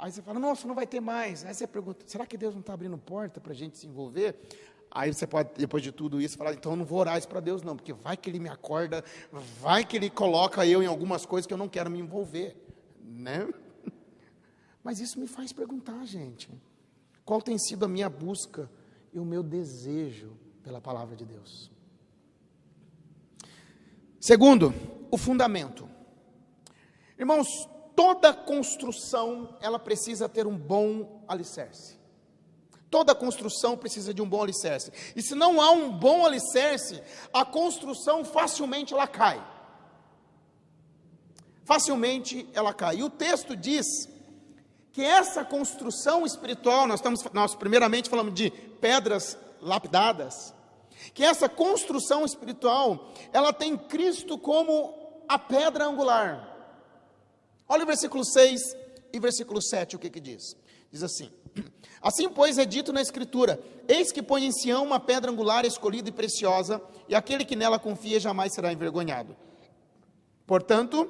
Aí 0.00 0.10
você 0.10 0.22
fala, 0.22 0.40
nossa, 0.40 0.66
não 0.66 0.74
vai 0.74 0.86
ter 0.86 0.98
mais. 0.98 1.44
Aí 1.44 1.52
você 1.52 1.66
pergunta, 1.66 2.06
será 2.06 2.24
que 2.24 2.38
Deus 2.38 2.54
não 2.54 2.62
está 2.62 2.72
abrindo 2.72 2.96
porta 2.96 3.38
para 3.38 3.52
a 3.52 3.54
gente 3.54 3.76
se 3.76 3.86
envolver? 3.86 4.34
Aí 4.90 5.12
você 5.12 5.26
pode, 5.26 5.50
depois 5.58 5.82
de 5.82 5.92
tudo 5.92 6.22
isso, 6.22 6.38
falar, 6.38 6.54
então 6.54 6.72
eu 6.72 6.76
não 6.76 6.86
vou 6.86 7.00
orar 7.00 7.18
isso 7.18 7.28
para 7.28 7.38
Deus, 7.38 7.62
não, 7.62 7.76
porque 7.76 7.92
vai 7.92 8.16
que 8.16 8.30
Ele 8.30 8.40
me 8.40 8.48
acorda, 8.48 9.04
vai 9.60 9.84
que 9.84 9.98
Ele 9.98 10.08
coloca 10.08 10.66
eu 10.66 10.82
em 10.82 10.86
algumas 10.86 11.26
coisas 11.26 11.46
que 11.46 11.52
eu 11.52 11.58
não 11.58 11.68
quero 11.68 11.90
me 11.90 11.98
envolver. 11.98 12.56
Né? 13.04 13.46
Mas 14.82 15.00
isso 15.00 15.20
me 15.20 15.26
faz 15.26 15.52
perguntar, 15.52 16.02
gente, 16.06 16.50
qual 17.22 17.42
tem 17.42 17.58
sido 17.58 17.84
a 17.84 17.88
minha 17.88 18.08
busca 18.08 18.70
e 19.12 19.18
o 19.18 19.24
meu 19.24 19.42
desejo 19.42 20.32
pela 20.62 20.80
palavra 20.80 21.14
de 21.14 21.26
Deus? 21.26 21.70
Segundo, 24.18 24.72
o 25.10 25.18
fundamento. 25.18 25.86
Irmãos, 27.18 27.68
toda 28.00 28.32
construção, 28.32 29.58
ela 29.60 29.78
precisa 29.78 30.26
ter 30.26 30.46
um 30.46 30.56
bom 30.56 31.22
alicerce. 31.28 31.98
Toda 32.90 33.14
construção 33.14 33.76
precisa 33.76 34.14
de 34.14 34.22
um 34.22 34.26
bom 34.26 34.42
alicerce. 34.42 34.90
E 35.14 35.20
se 35.20 35.34
não 35.34 35.60
há 35.60 35.70
um 35.70 35.90
bom 35.90 36.24
alicerce, 36.24 37.02
a 37.30 37.44
construção 37.44 38.24
facilmente 38.24 38.94
ela 38.94 39.06
cai. 39.06 39.46
Facilmente 41.62 42.48
ela 42.54 42.72
cai. 42.72 42.96
E 42.96 43.02
o 43.02 43.10
texto 43.10 43.54
diz 43.54 44.08
que 44.94 45.02
essa 45.02 45.44
construção 45.44 46.24
espiritual, 46.24 46.86
nós 46.86 47.00
estamos, 47.00 47.22
nós 47.34 47.54
primeiramente 47.54 48.08
falamos 48.08 48.32
de 48.32 48.50
pedras 48.80 49.36
lapidadas, 49.60 50.54
que 51.12 51.22
essa 51.22 51.50
construção 51.50 52.24
espiritual, 52.24 53.12
ela 53.30 53.52
tem 53.52 53.76
Cristo 53.76 54.38
como 54.38 55.22
a 55.28 55.38
pedra 55.38 55.84
angular. 55.84 56.49
Olha 57.72 57.84
o 57.84 57.86
versículo 57.86 58.24
6 58.24 58.76
e 59.12 59.20
versículo 59.20 59.62
7, 59.62 59.94
o 59.94 59.98
que 60.00 60.10
que 60.10 60.18
diz? 60.18 60.56
Diz 60.90 61.04
assim: 61.04 61.30
Assim, 62.02 62.28
pois, 62.28 62.58
é 62.58 62.64
dito 62.64 62.92
na 62.92 63.00
Escritura: 63.00 63.60
Eis 63.86 64.10
que 64.10 64.20
põe 64.20 64.44
em 64.44 64.50
Sião 64.50 64.82
uma 64.82 64.98
pedra 64.98 65.30
angular 65.30 65.64
escolhida 65.64 66.08
e 66.08 66.12
preciosa, 66.12 66.82
e 67.08 67.14
aquele 67.14 67.44
que 67.44 67.54
nela 67.54 67.78
confia 67.78 68.18
jamais 68.18 68.52
será 68.52 68.72
envergonhado. 68.72 69.36
Portanto, 70.48 71.08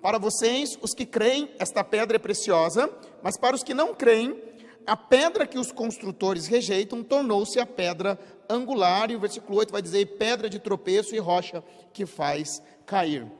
para 0.00 0.16
vocês, 0.16 0.78
os 0.80 0.94
que 0.94 1.04
creem, 1.04 1.50
esta 1.58 1.84
pedra 1.84 2.16
é 2.16 2.18
preciosa, 2.18 2.90
mas 3.22 3.36
para 3.36 3.54
os 3.54 3.62
que 3.62 3.74
não 3.74 3.94
creem, 3.94 4.42
a 4.86 4.96
pedra 4.96 5.46
que 5.46 5.58
os 5.58 5.70
construtores 5.70 6.46
rejeitam 6.46 7.02
tornou-se 7.02 7.60
a 7.60 7.66
pedra 7.66 8.18
angular, 8.48 9.10
e 9.10 9.16
o 9.16 9.20
versículo 9.20 9.58
8 9.58 9.70
vai 9.70 9.82
dizer: 9.82 10.06
pedra 10.16 10.48
de 10.48 10.58
tropeço 10.58 11.14
e 11.14 11.18
rocha 11.18 11.62
que 11.92 12.06
faz 12.06 12.62
cair. 12.86 13.30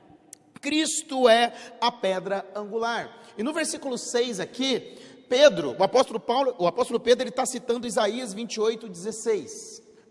Cristo 0.61 1.27
é 1.29 1.53
a 1.79 1.91
pedra 1.91 2.45
angular. 2.55 3.21
E 3.37 3.43
no 3.43 3.53
versículo 3.53 3.97
6 3.97 4.39
aqui, 4.39 4.97
Pedro, 5.29 5.75
o 5.77 5.83
apóstolo 5.83 6.19
Paulo, 6.19 6.55
o 6.57 6.67
apóstolo 6.67 6.99
Pedro, 6.99 7.23
ele 7.23 7.29
está 7.29 7.45
citando 7.45 7.87
Isaías 7.87 8.33
28, 8.33 8.89
16. 8.89 9.51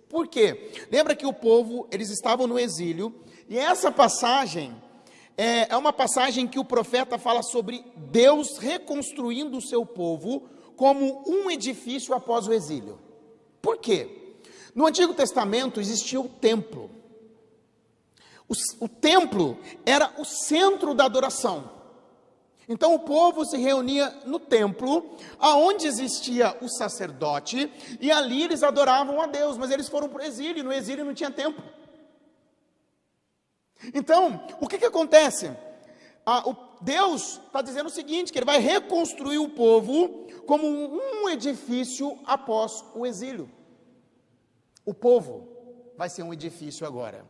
Por 0.08 0.26
quê? 0.26 0.70
Lembra 0.90 1.14
que 1.14 1.26
o 1.26 1.32
povo, 1.32 1.86
eles 1.90 2.08
estavam 2.10 2.46
no 2.46 2.58
exílio, 2.58 3.14
e 3.48 3.58
essa 3.58 3.90
passagem 3.90 4.74
é, 5.36 5.72
é 5.72 5.76
uma 5.76 5.92
passagem 5.92 6.46
que 6.46 6.58
o 6.58 6.64
profeta 6.64 7.18
fala 7.18 7.42
sobre 7.42 7.84
Deus 7.96 8.58
reconstruindo 8.58 9.58
o 9.58 9.62
seu 9.62 9.84
povo 9.84 10.48
como 10.76 11.24
um 11.26 11.50
edifício 11.50 12.14
após 12.14 12.46
o 12.46 12.52
exílio. 12.52 12.98
Por 13.60 13.78
quê? 13.78 14.36
No 14.74 14.86
Antigo 14.86 15.12
Testamento 15.12 15.80
existia 15.80 16.20
o 16.20 16.28
templo. 16.28 16.90
O, 18.48 18.54
o 18.84 18.88
templo 18.88 19.58
era 19.84 20.12
o 20.18 20.24
centro 20.24 20.94
da 20.94 21.04
adoração. 21.04 21.78
Então 22.68 22.94
o 22.94 22.98
povo 22.98 23.46
se 23.46 23.56
reunia 23.56 24.10
no 24.26 24.38
templo, 24.38 25.16
aonde 25.38 25.86
existia 25.86 26.56
o 26.60 26.68
sacerdote, 26.68 27.72
e 27.98 28.12
ali 28.12 28.42
eles 28.42 28.62
adoravam 28.62 29.20
a 29.22 29.26
Deus, 29.26 29.56
mas 29.56 29.70
eles 29.70 29.88
foram 29.88 30.08
para 30.08 30.22
o 30.22 30.24
exílio, 30.24 30.60
e 30.60 30.62
no 30.62 30.72
exílio 30.72 31.04
não 31.04 31.14
tinha 31.14 31.30
templo. 31.30 31.64
Então, 33.94 34.44
o 34.60 34.66
que, 34.66 34.76
que 34.76 34.84
acontece? 34.84 35.50
Ah, 36.26 36.46
o 36.46 36.54
Deus 36.82 37.40
está 37.46 37.62
dizendo 37.62 37.86
o 37.86 37.90
seguinte: 37.90 38.30
que 38.30 38.38
Ele 38.38 38.44
vai 38.44 38.58
reconstruir 38.58 39.38
o 39.38 39.48
povo 39.48 40.26
como 40.46 40.66
um 40.66 41.28
edifício 41.28 42.18
após 42.26 42.84
o 42.94 43.06
exílio. 43.06 43.50
O 44.84 44.92
povo 44.92 45.48
vai 45.96 46.10
ser 46.10 46.22
um 46.22 46.32
edifício 46.32 46.86
agora. 46.86 47.24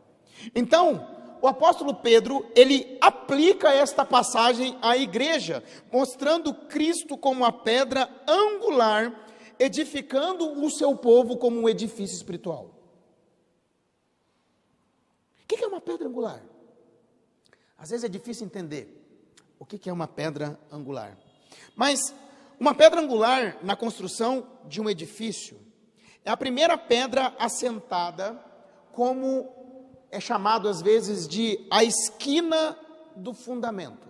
Então, 0.55 1.17
o 1.41 1.47
apóstolo 1.47 1.95
Pedro, 1.95 2.45
ele 2.55 2.97
aplica 2.99 3.73
esta 3.73 4.03
passagem 4.03 4.77
à 4.81 4.97
igreja, 4.97 5.63
mostrando 5.91 6.53
Cristo 6.53 7.17
como 7.17 7.45
a 7.45 7.51
pedra 7.51 8.09
angular, 8.27 9.25
edificando 9.57 10.63
o 10.63 10.69
seu 10.69 10.95
povo 10.95 11.37
como 11.37 11.61
um 11.61 11.69
edifício 11.69 12.15
espiritual. 12.15 12.75
O 15.43 15.47
que 15.47 15.63
é 15.63 15.67
uma 15.67 15.81
pedra 15.81 16.07
angular? 16.07 16.43
Às 17.77 17.89
vezes 17.89 18.03
é 18.03 18.09
difícil 18.09 18.45
entender 18.45 18.95
o 19.57 19.65
que 19.65 19.89
é 19.89 19.93
uma 19.93 20.07
pedra 20.07 20.59
angular. 20.71 21.17
Mas 21.75 22.13
uma 22.59 22.75
pedra 22.75 22.99
angular 22.99 23.57
na 23.63 23.75
construção 23.75 24.45
de 24.65 24.81
um 24.81 24.89
edifício 24.89 25.57
é 26.25 26.29
a 26.29 26.37
primeira 26.37 26.77
pedra 26.77 27.33
assentada, 27.39 28.37
como 28.91 29.58
é 30.11 30.19
chamado 30.19 30.67
às 30.67 30.81
vezes 30.81 31.27
de 31.27 31.65
a 31.69 31.83
esquina 31.83 32.77
do 33.15 33.33
fundamento. 33.33 34.07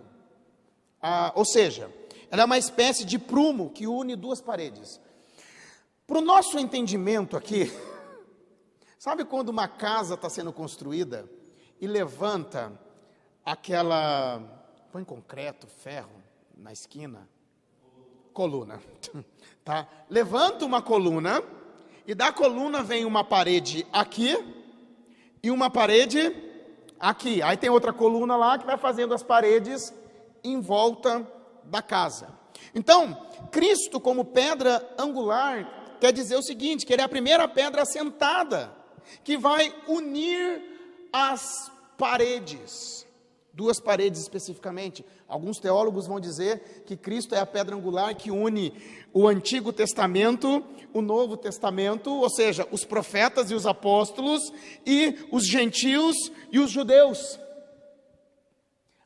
Ah, 1.00 1.32
ou 1.34 1.44
seja, 1.44 1.90
ela 2.30 2.42
é 2.42 2.44
uma 2.44 2.58
espécie 2.58 3.04
de 3.04 3.18
prumo 3.18 3.70
que 3.70 3.86
une 3.86 4.16
duas 4.16 4.40
paredes. 4.40 5.00
Para 6.06 6.18
o 6.18 6.22
nosso 6.22 6.58
entendimento 6.58 7.36
aqui, 7.36 7.70
Sabe 9.00 9.24
quando 9.24 9.48
uma 9.48 9.66
casa 9.66 10.12
está 10.12 10.28
sendo 10.28 10.52
construída 10.52 11.24
e 11.80 11.86
levanta 11.86 12.70
aquela. 13.42 14.42
põe 14.92 15.02
concreto, 15.02 15.66
ferro 15.66 16.22
na 16.54 16.70
esquina? 16.70 17.26
Coluna. 18.34 18.78
Tá? 19.64 19.86
Levanta 20.08 20.64
uma 20.64 20.82
coluna 20.82 21.42
e 22.06 22.14
da 22.14 22.32
coluna 22.32 22.82
vem 22.82 23.04
uma 23.04 23.22
parede 23.22 23.86
aqui 23.92 24.36
e 25.42 25.50
uma 25.50 25.70
parede 25.70 26.34
aqui. 26.98 27.42
Aí 27.42 27.56
tem 27.56 27.70
outra 27.70 27.92
coluna 27.92 28.36
lá 28.36 28.58
que 28.58 28.66
vai 28.66 28.76
fazendo 28.76 29.14
as 29.14 29.22
paredes 29.22 29.92
em 30.44 30.60
volta 30.60 31.26
da 31.64 31.82
casa. 31.82 32.28
Então, 32.74 33.26
Cristo 33.50 34.00
como 34.00 34.24
pedra 34.24 34.94
angular 34.98 35.96
quer 36.00 36.12
dizer 36.12 36.36
o 36.36 36.42
seguinte, 36.42 36.86
que 36.86 36.92
ele 36.92 37.02
é 37.02 37.04
a 37.04 37.08
primeira 37.08 37.46
pedra 37.46 37.82
assentada 37.82 38.72
que 39.22 39.36
vai 39.36 39.74
unir 39.86 40.62
as 41.12 41.70
paredes. 41.98 43.06
Duas 43.52 43.80
paredes 43.80 44.20
especificamente. 44.20 45.04
Alguns 45.26 45.58
teólogos 45.58 46.06
vão 46.06 46.20
dizer 46.20 46.84
que 46.86 46.96
Cristo 46.96 47.34
é 47.34 47.40
a 47.40 47.46
pedra 47.46 47.74
angular 47.74 48.14
que 48.14 48.30
une 48.30 48.72
o 49.12 49.26
Antigo 49.26 49.72
Testamento, 49.72 50.64
o 50.92 51.02
Novo 51.02 51.36
Testamento, 51.36 52.10
ou 52.10 52.30
seja, 52.30 52.66
os 52.70 52.84
profetas 52.84 53.50
e 53.50 53.54
os 53.54 53.66
apóstolos, 53.66 54.52
e 54.86 55.26
os 55.32 55.46
gentios 55.46 56.16
e 56.52 56.60
os 56.60 56.70
judeus. 56.70 57.38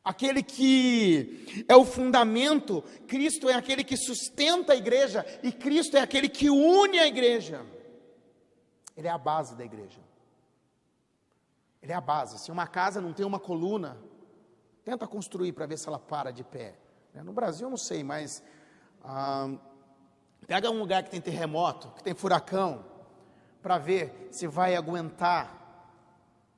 Aquele 0.03 0.43
que 0.43 1.65
é 1.67 1.75
o 1.75 1.83
fundamento, 1.83 2.83
Cristo 3.07 3.49
é 3.49 3.55
aquele 3.55 3.83
que 3.83 3.97
sustenta 3.97 4.73
a 4.73 4.75
igreja, 4.75 5.25
e 5.41 5.51
Cristo 5.51 5.97
é 5.97 6.01
aquele 6.01 6.29
que 6.29 6.47
une 6.51 6.99
a 6.99 7.07
igreja. 7.07 7.65
Ele 8.95 9.07
é 9.07 9.11
a 9.11 9.17
base 9.17 9.55
da 9.55 9.65
igreja. 9.65 9.99
Ele 11.81 11.91
é 11.91 11.95
a 11.95 12.01
base. 12.01 12.37
Se 12.39 12.51
uma 12.51 12.67
casa 12.67 13.01
não 13.01 13.13
tem 13.13 13.25
uma 13.25 13.39
coluna, 13.39 13.97
tenta 14.85 15.07
construir 15.07 15.51
para 15.51 15.65
ver 15.65 15.77
se 15.77 15.87
ela 15.87 15.97
para 15.97 16.31
de 16.31 16.43
pé. 16.43 16.75
Né? 17.11 17.23
No 17.23 17.33
Brasil 17.33 17.65
eu 17.65 17.71
não 17.71 17.77
sei, 17.77 18.03
mas 18.03 18.43
ah, 19.03 19.49
pega 20.47 20.69
um 20.69 20.79
lugar 20.79 21.03
que 21.03 21.09
tem 21.09 21.19
terremoto, 21.19 21.89
que 21.97 22.03
tem 22.03 22.13
furacão, 22.13 22.85
para 23.61 23.79
ver 23.79 24.27
se 24.29 24.45
vai 24.45 24.75
aguentar 24.75 25.63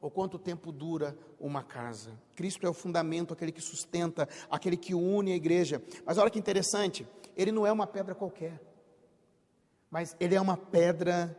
ou 0.01 0.11
quanto 0.11 0.37
tempo 0.37 0.73
dura 0.73 1.17
uma 1.39 1.63
casa. 1.63 2.11
Cristo 2.35 2.67
é 2.67 2.69
o 2.69 2.73
fundamento, 2.73 3.33
aquele 3.33 3.51
que 3.51 3.61
sustenta, 3.61 4.27
aquele 4.51 4.75
que 4.75 4.93
une 4.93 5.31
a 5.31 5.35
igreja. 5.35 5.81
Mas 6.05 6.17
olha 6.17 6.29
que 6.29 6.37
interessante, 6.37 7.07
ele 7.35 7.51
não 7.51 7.65
é 7.65 7.71
uma 7.71 7.87
pedra 7.87 8.13
qualquer, 8.13 8.59
mas 9.89 10.17
ele 10.19 10.35
é 10.35 10.41
uma 10.41 10.57
pedra 10.57 11.35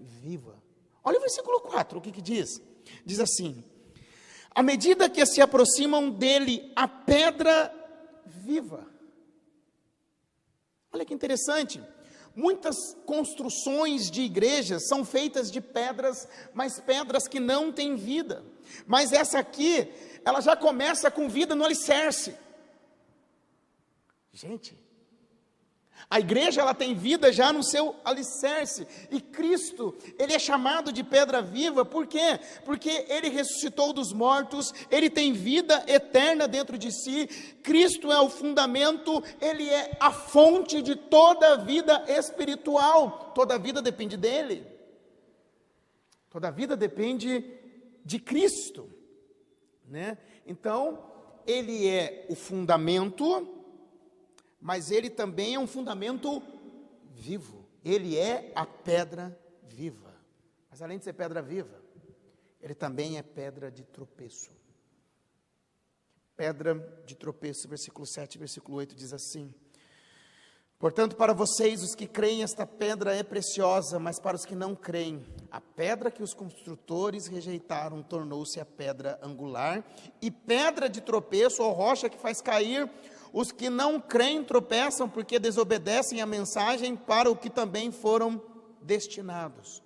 viva. 0.00 0.56
Olha 1.04 1.18
o 1.18 1.20
versículo 1.20 1.60
4, 1.60 1.98
o 1.98 2.00
que, 2.00 2.10
que 2.10 2.22
diz? 2.22 2.60
Diz 3.04 3.20
assim: 3.20 3.62
à 4.54 4.62
medida 4.62 5.08
que 5.08 5.24
se 5.24 5.40
aproximam 5.40 6.10
dele, 6.10 6.72
a 6.76 6.86
pedra 6.86 7.72
viva. 8.26 8.86
Olha 10.92 11.04
que 11.04 11.14
interessante. 11.14 11.82
Muitas 12.34 12.76
construções 13.06 14.10
de 14.10 14.22
igrejas 14.22 14.88
são 14.88 15.04
feitas 15.04 15.50
de 15.50 15.60
pedras, 15.60 16.28
mas 16.54 16.80
pedras 16.80 17.28
que 17.28 17.38
não 17.38 17.70
têm 17.70 17.94
vida. 17.94 18.44
Mas 18.86 19.12
essa 19.12 19.38
aqui, 19.38 19.92
ela 20.24 20.40
já 20.40 20.56
começa 20.56 21.10
com 21.10 21.28
vida 21.28 21.54
no 21.54 21.64
alicerce. 21.64 22.34
Gente, 24.32 24.78
a 26.08 26.20
igreja 26.20 26.60
ela 26.60 26.74
tem 26.74 26.94
vida 26.94 27.32
já 27.32 27.52
no 27.52 27.62
seu 27.62 27.96
alicerce. 28.04 28.86
E 29.10 29.20
Cristo, 29.20 29.96
ele 30.18 30.32
é 30.32 30.38
chamado 30.38 30.92
de 30.92 31.02
pedra 31.02 31.40
viva, 31.40 31.84
por 31.84 32.06
quê? 32.06 32.38
Porque 32.64 33.06
ele 33.08 33.28
ressuscitou 33.28 33.92
dos 33.92 34.12
mortos, 34.12 34.72
ele 34.90 35.08
tem 35.08 35.32
vida 35.32 35.84
eterna 35.86 36.46
dentro 36.46 36.76
de 36.76 36.90
si. 36.92 37.26
Cristo 37.62 38.12
é 38.12 38.20
o 38.20 38.28
fundamento, 38.28 39.22
ele 39.40 39.68
é 39.68 39.96
a 40.00 40.10
fonte 40.10 40.82
de 40.82 40.96
toda 40.96 41.54
a 41.54 41.56
vida 41.56 42.04
espiritual. 42.08 43.32
Toda 43.34 43.54
a 43.54 43.58
vida 43.58 43.80
depende 43.80 44.16
dele. 44.16 44.66
Toda 46.28 46.48
a 46.48 46.50
vida 46.50 46.76
depende 46.76 47.44
de 48.04 48.18
Cristo, 48.18 48.88
né? 49.86 50.18
Então, 50.46 50.98
ele 51.46 51.86
é 51.86 52.26
o 52.28 52.34
fundamento 52.34 53.61
mas 54.62 54.92
ele 54.92 55.10
também 55.10 55.56
é 55.56 55.58
um 55.58 55.66
fundamento 55.66 56.40
vivo. 57.10 57.68
Ele 57.84 58.16
é 58.16 58.52
a 58.54 58.64
pedra 58.64 59.36
viva. 59.64 60.14
Mas 60.70 60.80
além 60.80 60.98
de 60.98 61.04
ser 61.04 61.14
pedra 61.14 61.42
viva, 61.42 61.82
ele 62.60 62.72
também 62.72 63.18
é 63.18 63.22
pedra 63.22 63.72
de 63.72 63.82
tropeço. 63.82 64.52
Pedra 66.36 66.74
de 67.04 67.16
tropeço, 67.16 67.68
versículo 67.68 68.06
7, 68.06 68.38
versículo 68.38 68.78
8 68.78 68.94
diz 68.94 69.12
assim: 69.12 69.52
Portanto, 70.78 71.16
para 71.16 71.32
vocês, 71.32 71.82
os 71.82 71.96
que 71.96 72.06
creem, 72.06 72.44
esta 72.44 72.64
pedra 72.64 73.16
é 73.16 73.24
preciosa, 73.24 73.98
mas 73.98 74.20
para 74.20 74.36
os 74.36 74.44
que 74.44 74.54
não 74.54 74.76
creem, 74.76 75.26
a 75.50 75.60
pedra 75.60 76.10
que 76.10 76.22
os 76.22 76.34
construtores 76.34 77.26
rejeitaram 77.26 78.00
tornou-se 78.00 78.60
a 78.60 78.64
pedra 78.64 79.18
angular, 79.22 79.84
e 80.20 80.30
pedra 80.30 80.88
de 80.88 81.00
tropeço, 81.00 81.62
ou 81.64 81.72
rocha 81.72 82.08
que 82.08 82.16
faz 82.16 82.40
cair 82.40 82.88
os 83.32 83.50
que 83.50 83.70
não 83.70 84.00
creem 84.00 84.44
tropeçam 84.44 85.08
porque 85.08 85.38
desobedecem 85.38 86.20
a 86.20 86.26
mensagem 86.26 86.94
para 86.94 87.30
o 87.30 87.36
que 87.36 87.48
também 87.48 87.90
foram 87.90 88.40
destinados. 88.82 89.82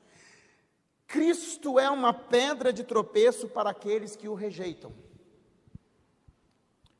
Cristo 1.06 1.78
é 1.78 1.88
uma 1.88 2.12
pedra 2.12 2.72
de 2.72 2.82
tropeço 2.82 3.48
para 3.48 3.70
aqueles 3.70 4.16
que 4.16 4.28
o 4.28 4.34
rejeitam. 4.34 4.92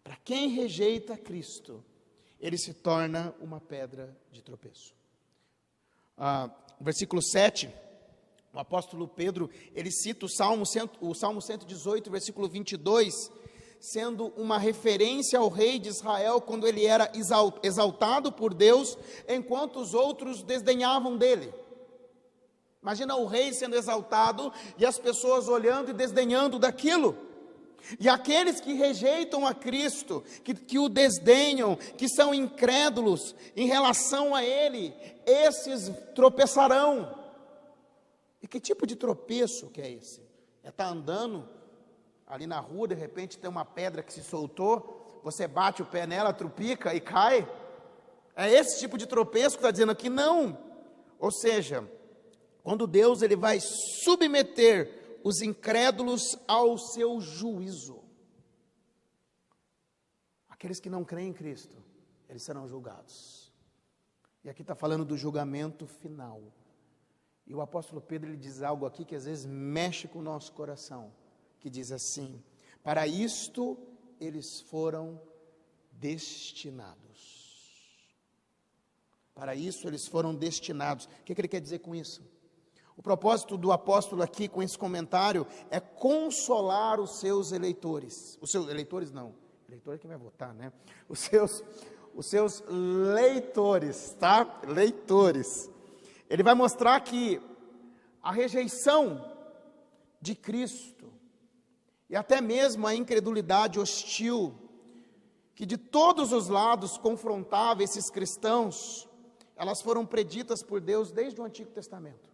Para 0.05 0.17
quem 0.17 0.49
rejeita 0.49 1.17
Cristo, 1.17 1.85
ele 2.41 2.57
se 2.57 2.73
torna 2.73 3.35
uma 3.41 3.61
pedra 3.61 4.17
de 4.31 4.41
tropeço. 4.41 4.95
Ah, 6.17 6.49
versículo 6.81 7.21
7, 7.21 7.69
o 8.53 8.59
apóstolo 8.59 9.09
Pedro, 9.09 9.51
ele 9.75 9.91
cita 9.91 10.25
o 10.27 10.29
Salmo, 10.29 10.65
o 11.01 11.15
Salmo 11.15 11.43
118, 11.43 12.11
versículo 12.11 12.49
22, 12.49 13.31
sendo 13.87 14.33
uma 14.37 14.59
referência 14.59 15.39
ao 15.39 15.49
rei 15.49 15.79
de 15.79 15.89
Israel 15.89 16.41
quando 16.41 16.67
ele 16.67 16.85
era 16.85 17.11
exaltado 17.63 18.33
por 18.33 18.53
Deus, 18.53 18.99
enquanto 19.29 19.79
os 19.79 19.95
outros 19.95 20.43
desdenhavam 20.43 21.17
dele. 21.17 21.55
Imagina 22.83 23.15
o 23.15 23.27
rei 23.27 23.53
sendo 23.53 23.77
exaltado 23.77 24.53
e 24.77 24.85
as 24.85 24.99
pessoas 24.99 25.47
olhando 25.47 25.91
e 25.91 25.95
desdenhando 25.95 26.59
daquilo. 26.59 27.17
E 28.01 28.09
aqueles 28.09 28.61
que 28.61 28.73
rejeitam 28.73 29.47
a 29.47 29.55
Cristo, 29.55 30.25
que, 30.43 30.53
que 30.53 30.79
o 30.81 30.89
desdenham, 30.89 31.77
que 31.77 32.09
são 32.09 32.35
incrédulos 32.35 33.37
em 33.55 33.69
relação 33.69 34.35
a 34.35 34.45
Ele, 34.45 34.93
esses 35.25 35.93
tropeçarão. 36.13 37.17
E 38.43 38.49
que 38.49 38.59
tipo 38.59 38.85
de 38.85 38.97
tropeço 38.97 39.69
que 39.69 39.81
é 39.81 39.93
esse? 39.93 40.21
É 40.65 40.71
estar 40.71 40.87
tá 40.87 40.91
andando 40.91 41.56
ali 42.27 42.47
na 42.47 42.59
rua, 42.59 42.89
de 42.89 42.95
repente 42.95 43.39
tem 43.39 43.49
uma 43.49 43.65
pedra 43.65 44.03
que 44.03 44.13
se 44.13 44.23
soltou, 44.23 45.21
você 45.23 45.47
bate 45.47 45.83
o 45.83 45.87
pé 45.87 46.07
nela, 46.07 46.33
trupica 46.33 46.95
e 46.95 47.01
cai. 47.01 47.49
É 48.35 48.51
esse 48.51 48.81
tipo 48.81 48.99
de 48.99 49.07
tropeço 49.07 49.57
que 49.57 49.61
está 49.61 49.71
dizendo 49.71 49.93
aqui? 49.93 50.09
Não. 50.09 50.59
Ou 51.19 51.31
seja, 51.31 51.89
quando 52.63 52.87
Deus 52.87 53.23
ele 53.23 53.37
vai 53.37 53.61
submeter 53.61 55.21
os 55.23 55.41
incrédulos 55.41 56.37
ao 56.47 56.77
seu 56.77 57.21
juízo. 57.21 58.03
Aqueles 60.49 60.81
que 60.81 60.91
não 60.91 61.05
creem 61.05 61.31
em 61.31 61.33
Cristo, 61.33 61.77
eles 62.29 62.45
serão 62.45 62.69
julgados. 62.69 63.53
E 64.45 64.51
aqui 64.51 64.63
está 64.63 64.75
falando 64.75 65.05
do 65.05 65.17
julgamento 65.17 65.87
final. 65.87 66.43
E 67.47 67.55
o 67.55 67.61
apóstolo 67.61 68.01
Pedro 68.01 68.31
ele 68.31 68.37
diz 68.37 68.63
algo 68.63 68.87
aqui 68.87 69.05
que 69.05 69.15
às 69.15 69.25
vezes 69.25 69.47
mexe 69.47 70.09
com 70.09 70.19
o 70.19 70.23
nosso 70.23 70.53
coração 70.53 71.13
que 71.61 71.71
diz 71.71 71.93
assim: 71.93 72.43
Para 72.83 73.07
isto 73.07 73.79
eles 74.21 74.61
foram 74.61 75.21
destinados. 75.93 76.97
Para 79.35 79.55
isso 79.55 79.87
eles 79.87 80.07
foram 80.07 80.35
destinados. 80.35 81.07
O 81.07 81.25
que, 81.25 81.35
que 81.35 81.41
ele 81.41 81.49
quer 81.49 81.61
dizer 81.61 81.81
com 81.81 81.95
isso? 81.95 82.23
O 82.97 83.03
propósito 83.03 83.59
do 83.59 83.71
apóstolo 83.73 84.23
aqui 84.23 84.49
com 84.49 84.63
esse 84.63 84.79
comentário 84.79 85.47
é 85.71 85.79
consolar 85.79 86.99
os 86.99 87.21
seus 87.21 87.53
eleitores. 87.53 88.39
Os 88.41 88.51
seus 88.51 88.69
eleitores 88.69 89.13
não, 89.13 89.35
eleitor 89.69 89.95
é 89.95 89.99
quem 89.99 90.09
vai 90.09 90.19
votar, 90.19 90.55
né? 90.55 90.73
Os 91.07 91.19
seus, 91.19 91.63
os 92.15 92.25
seus 92.25 92.63
leitores, 92.67 94.17
tá? 94.19 94.61
Leitores. 94.67 95.71
Ele 96.31 96.43
vai 96.43 96.55
mostrar 96.55 96.99
que 97.01 97.39
a 98.23 98.33
rejeição 98.33 99.31
de 100.19 100.35
Cristo 100.35 100.96
e 102.09 102.17
até 102.17 102.41
mesmo 102.41 102.87
a 102.87 102.95
incredulidade 102.95 103.81
hostil 103.81 104.55
que 105.55 105.65
de 105.65 105.79
todos 105.79 106.33
os 106.33 106.49
lados 106.49 106.99
confrontava 106.99 107.83
esses 107.83 108.11
cristãos, 108.11 109.09
elas 109.57 109.81
foram 109.81 110.05
preditas 110.05 110.63
por 110.63 110.81
Deus 110.81 111.11
desde 111.11 111.41
o 111.41 111.45
Antigo 111.45 111.71
Testamento. 111.71 112.31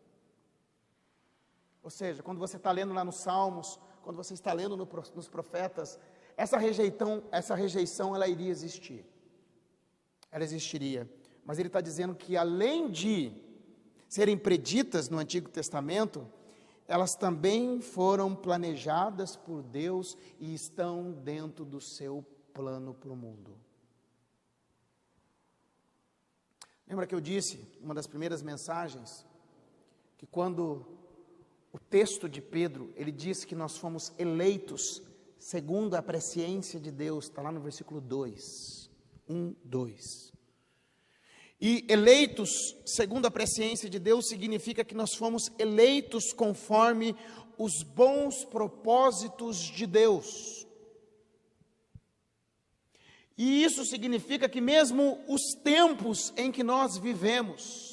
Ou 1.82 1.90
seja, 1.90 2.22
quando 2.22 2.38
você 2.38 2.56
está 2.56 2.72
lendo 2.72 2.92
lá 2.92 3.04
nos 3.04 3.16
Salmos, 3.16 3.78
quando 4.02 4.16
você 4.16 4.34
está 4.34 4.52
lendo 4.52 4.76
no, 4.76 4.88
nos 5.14 5.28
profetas, 5.28 5.98
essa 6.36 6.58
rejeição, 6.58 7.22
essa 7.30 7.54
rejeição, 7.54 8.14
ela 8.14 8.26
iria 8.26 8.50
existir. 8.50 9.06
Ela 10.30 10.42
existiria. 10.42 11.08
Mas 11.44 11.58
ele 11.58 11.68
está 11.68 11.80
dizendo 11.80 12.14
que 12.14 12.36
além 12.36 12.90
de 12.90 13.32
serem 14.08 14.36
preditas 14.36 15.08
no 15.08 15.18
Antigo 15.18 15.48
Testamento, 15.48 16.26
elas 16.86 17.14
também 17.14 17.80
foram 17.80 18.34
planejadas 18.34 19.36
por 19.36 19.62
Deus 19.62 20.16
e 20.38 20.54
estão 20.54 21.12
dentro 21.12 21.64
do 21.64 21.80
seu 21.80 22.24
plano 22.52 22.92
para 22.94 23.10
o 23.10 23.16
mundo. 23.16 23.56
Lembra 26.86 27.06
que 27.06 27.14
eu 27.14 27.20
disse, 27.20 27.66
uma 27.80 27.94
das 27.94 28.06
primeiras 28.06 28.42
mensagens, 28.42 29.24
que 30.18 30.26
quando 30.26 30.86
o 31.72 31.78
texto 31.78 32.28
de 32.28 32.42
Pedro, 32.42 32.92
ele 32.94 33.10
diz 33.10 33.44
que 33.44 33.54
nós 33.54 33.78
fomos 33.78 34.12
eleitos 34.18 35.02
segundo 35.38 35.94
a 35.94 36.02
presciência 36.02 36.78
de 36.78 36.92
Deus, 36.92 37.24
está 37.24 37.42
lá 37.42 37.50
no 37.50 37.60
versículo 37.60 38.00
2. 38.00 38.90
1, 39.28 39.54
2. 39.64 40.31
E 41.64 41.86
eleitos 41.88 42.50
segundo 42.84 43.26
a 43.26 43.30
presciência 43.30 43.88
de 43.88 44.00
Deus 44.00 44.26
significa 44.26 44.82
que 44.82 44.96
nós 44.96 45.14
fomos 45.14 45.48
eleitos 45.60 46.32
conforme 46.32 47.14
os 47.56 47.84
bons 47.84 48.44
propósitos 48.44 49.58
de 49.58 49.86
Deus. 49.86 50.66
E 53.38 53.62
isso 53.62 53.84
significa 53.84 54.48
que 54.48 54.60
mesmo 54.60 55.20
os 55.28 55.54
tempos 55.62 56.32
em 56.36 56.50
que 56.50 56.64
nós 56.64 56.98
vivemos, 56.98 57.91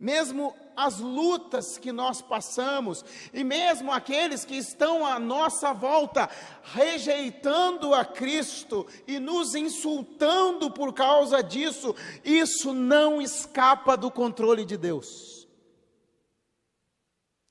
mesmo 0.00 0.56
as 0.74 0.98
lutas 0.98 1.76
que 1.76 1.92
nós 1.92 2.22
passamos, 2.22 3.04
e 3.34 3.44
mesmo 3.44 3.92
aqueles 3.92 4.46
que 4.46 4.56
estão 4.56 5.04
à 5.04 5.18
nossa 5.18 5.74
volta, 5.74 6.28
rejeitando 6.62 7.92
a 7.92 8.02
Cristo 8.02 8.86
e 9.06 9.18
nos 9.18 9.54
insultando 9.54 10.70
por 10.70 10.94
causa 10.94 11.42
disso, 11.42 11.94
isso 12.24 12.72
não 12.72 13.20
escapa 13.20 13.94
do 13.94 14.10
controle 14.10 14.64
de 14.64 14.78
Deus. 14.78 15.46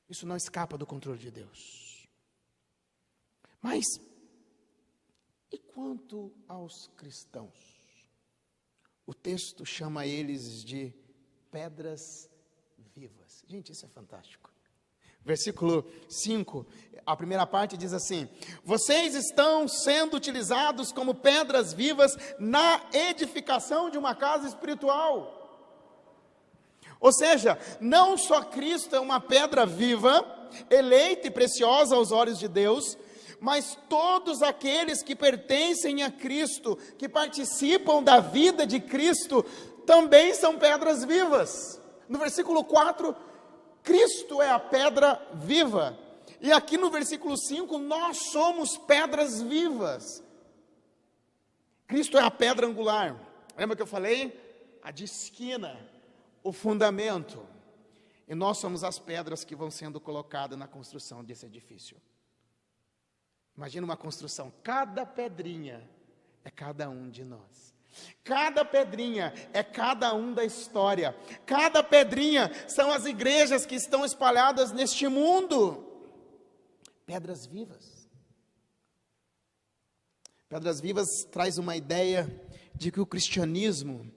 Isso 0.09 0.25
não 0.25 0.35
escapa 0.35 0.75
do 0.75 0.87
controle 0.87 1.19
de 1.19 1.29
Deus. 1.29 2.09
Mas, 3.61 3.85
e 5.51 5.57
quanto 5.59 6.33
aos 6.47 6.87
cristãos? 6.97 7.53
O 9.05 9.13
texto 9.13 9.63
chama 9.65 10.07
eles 10.07 10.63
de 10.63 10.93
pedras. 11.51 12.29
Gente, 13.49 13.71
isso 13.71 13.83
é 13.83 13.89
fantástico. 13.89 14.51
Versículo 15.25 15.83
5, 16.07 16.67
a 17.03 17.15
primeira 17.15 17.47
parte 17.47 17.75
diz 17.75 17.93
assim: 17.93 18.29
Vocês 18.63 19.15
estão 19.15 19.67
sendo 19.67 20.17
utilizados 20.17 20.91
como 20.91 21.15
pedras 21.15 21.73
vivas 21.73 22.15
na 22.37 22.79
edificação 22.93 23.89
de 23.89 23.97
uma 23.97 24.13
casa 24.13 24.47
espiritual. 24.47 25.35
Ou 26.99 27.11
seja, 27.11 27.57
não 27.81 28.19
só 28.19 28.43
Cristo 28.43 28.95
é 28.95 28.99
uma 28.99 29.19
pedra 29.19 29.65
viva, 29.65 30.23
eleita 30.69 31.27
e 31.27 31.31
preciosa 31.31 31.95
aos 31.95 32.11
olhos 32.11 32.37
de 32.37 32.47
Deus, 32.47 32.95
mas 33.41 33.75
todos 33.89 34.43
aqueles 34.43 35.01
que 35.01 35.15
pertencem 35.15 36.03
a 36.03 36.11
Cristo, 36.11 36.77
que 36.99 37.09
participam 37.09 38.03
da 38.03 38.19
vida 38.19 38.67
de 38.67 38.79
Cristo, 38.79 39.43
também 39.87 40.35
são 40.35 40.59
pedras 40.59 41.03
vivas. 41.03 41.81
No 42.07 42.19
versículo 42.19 42.63
4, 42.63 43.15
Cristo 43.83 44.41
é 44.41 44.49
a 44.49 44.59
pedra 44.59 45.21
viva. 45.33 45.97
E 46.41 46.51
aqui 46.51 46.77
no 46.77 46.89
versículo 46.89 47.37
5, 47.37 47.77
nós 47.77 48.17
somos 48.31 48.77
pedras 48.77 49.41
vivas. 49.41 50.23
Cristo 51.87 52.17
é 52.17 52.21
a 52.21 52.31
pedra 52.31 52.67
angular. 52.67 53.19
Lembra 53.57 53.75
que 53.75 53.81
eu 53.81 53.87
falei? 53.87 54.79
A 54.83 54.91
de 54.91 55.03
esquina, 55.03 55.77
o 56.43 56.53
fundamento. 56.53 57.45
E 58.27 58.35
nós 58.35 58.59
somos 58.59 58.83
as 58.83 58.99
pedras 58.99 59.43
que 59.43 59.55
vão 59.55 59.71
sendo 59.71 59.99
colocadas 59.99 60.57
na 60.57 60.67
construção 60.67 61.23
desse 61.23 61.45
edifício. 61.45 61.97
Imagina 63.57 63.83
uma 63.83 63.97
construção, 63.97 64.53
cada 64.63 65.05
pedrinha 65.05 65.89
é 66.45 66.49
cada 66.49 66.89
um 66.89 67.09
de 67.09 67.25
nós. 67.25 67.73
Cada 68.23 68.63
pedrinha 68.63 69.33
é 69.53 69.63
cada 69.63 70.13
um 70.13 70.33
da 70.33 70.45
história. 70.45 71.15
Cada 71.45 71.83
pedrinha 71.83 72.51
são 72.67 72.91
as 72.91 73.05
igrejas 73.05 73.65
que 73.65 73.75
estão 73.75 74.05
espalhadas 74.05 74.71
neste 74.71 75.07
mundo. 75.07 75.85
Pedras 77.05 77.45
vivas. 77.45 77.99
Pedras 80.49 80.81
Vivas 80.81 81.25
traz 81.25 81.59
uma 81.59 81.75
ideia 81.75 82.27
de 82.73 82.91
que 82.91 82.99
o 82.99 83.05
cristianismo 83.05 84.11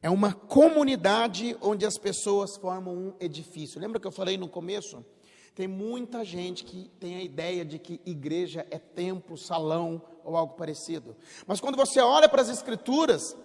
é 0.00 0.08
uma 0.08 0.32
comunidade 0.32 1.56
onde 1.60 1.84
as 1.84 1.98
pessoas 1.98 2.56
formam 2.56 2.94
um 2.94 3.14
edifício. 3.18 3.80
Lembra 3.80 3.98
que 3.98 4.06
eu 4.06 4.12
falei 4.12 4.38
no 4.38 4.48
começo? 4.48 5.04
Tem 5.52 5.66
muita 5.66 6.24
gente 6.24 6.62
que 6.62 6.88
tem 7.00 7.16
a 7.16 7.22
ideia 7.22 7.64
de 7.64 7.80
que 7.80 8.00
igreja 8.06 8.64
é 8.70 8.78
templo, 8.78 9.36
salão, 9.36 10.00
ou 10.24 10.36
algo 10.36 10.54
parecido. 10.54 11.16
Mas 11.46 11.60
quando 11.60 11.76
você 11.76 12.00
olha 12.00 12.28
para 12.28 12.42
as 12.42 12.48
Escrituras, 12.48 13.36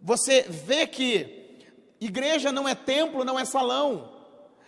você 0.00 0.42
vê 0.42 0.86
que 0.86 1.58
igreja 2.00 2.52
não 2.52 2.68
é 2.68 2.74
templo, 2.74 3.24
não 3.24 3.38
é 3.38 3.44
salão, 3.44 4.12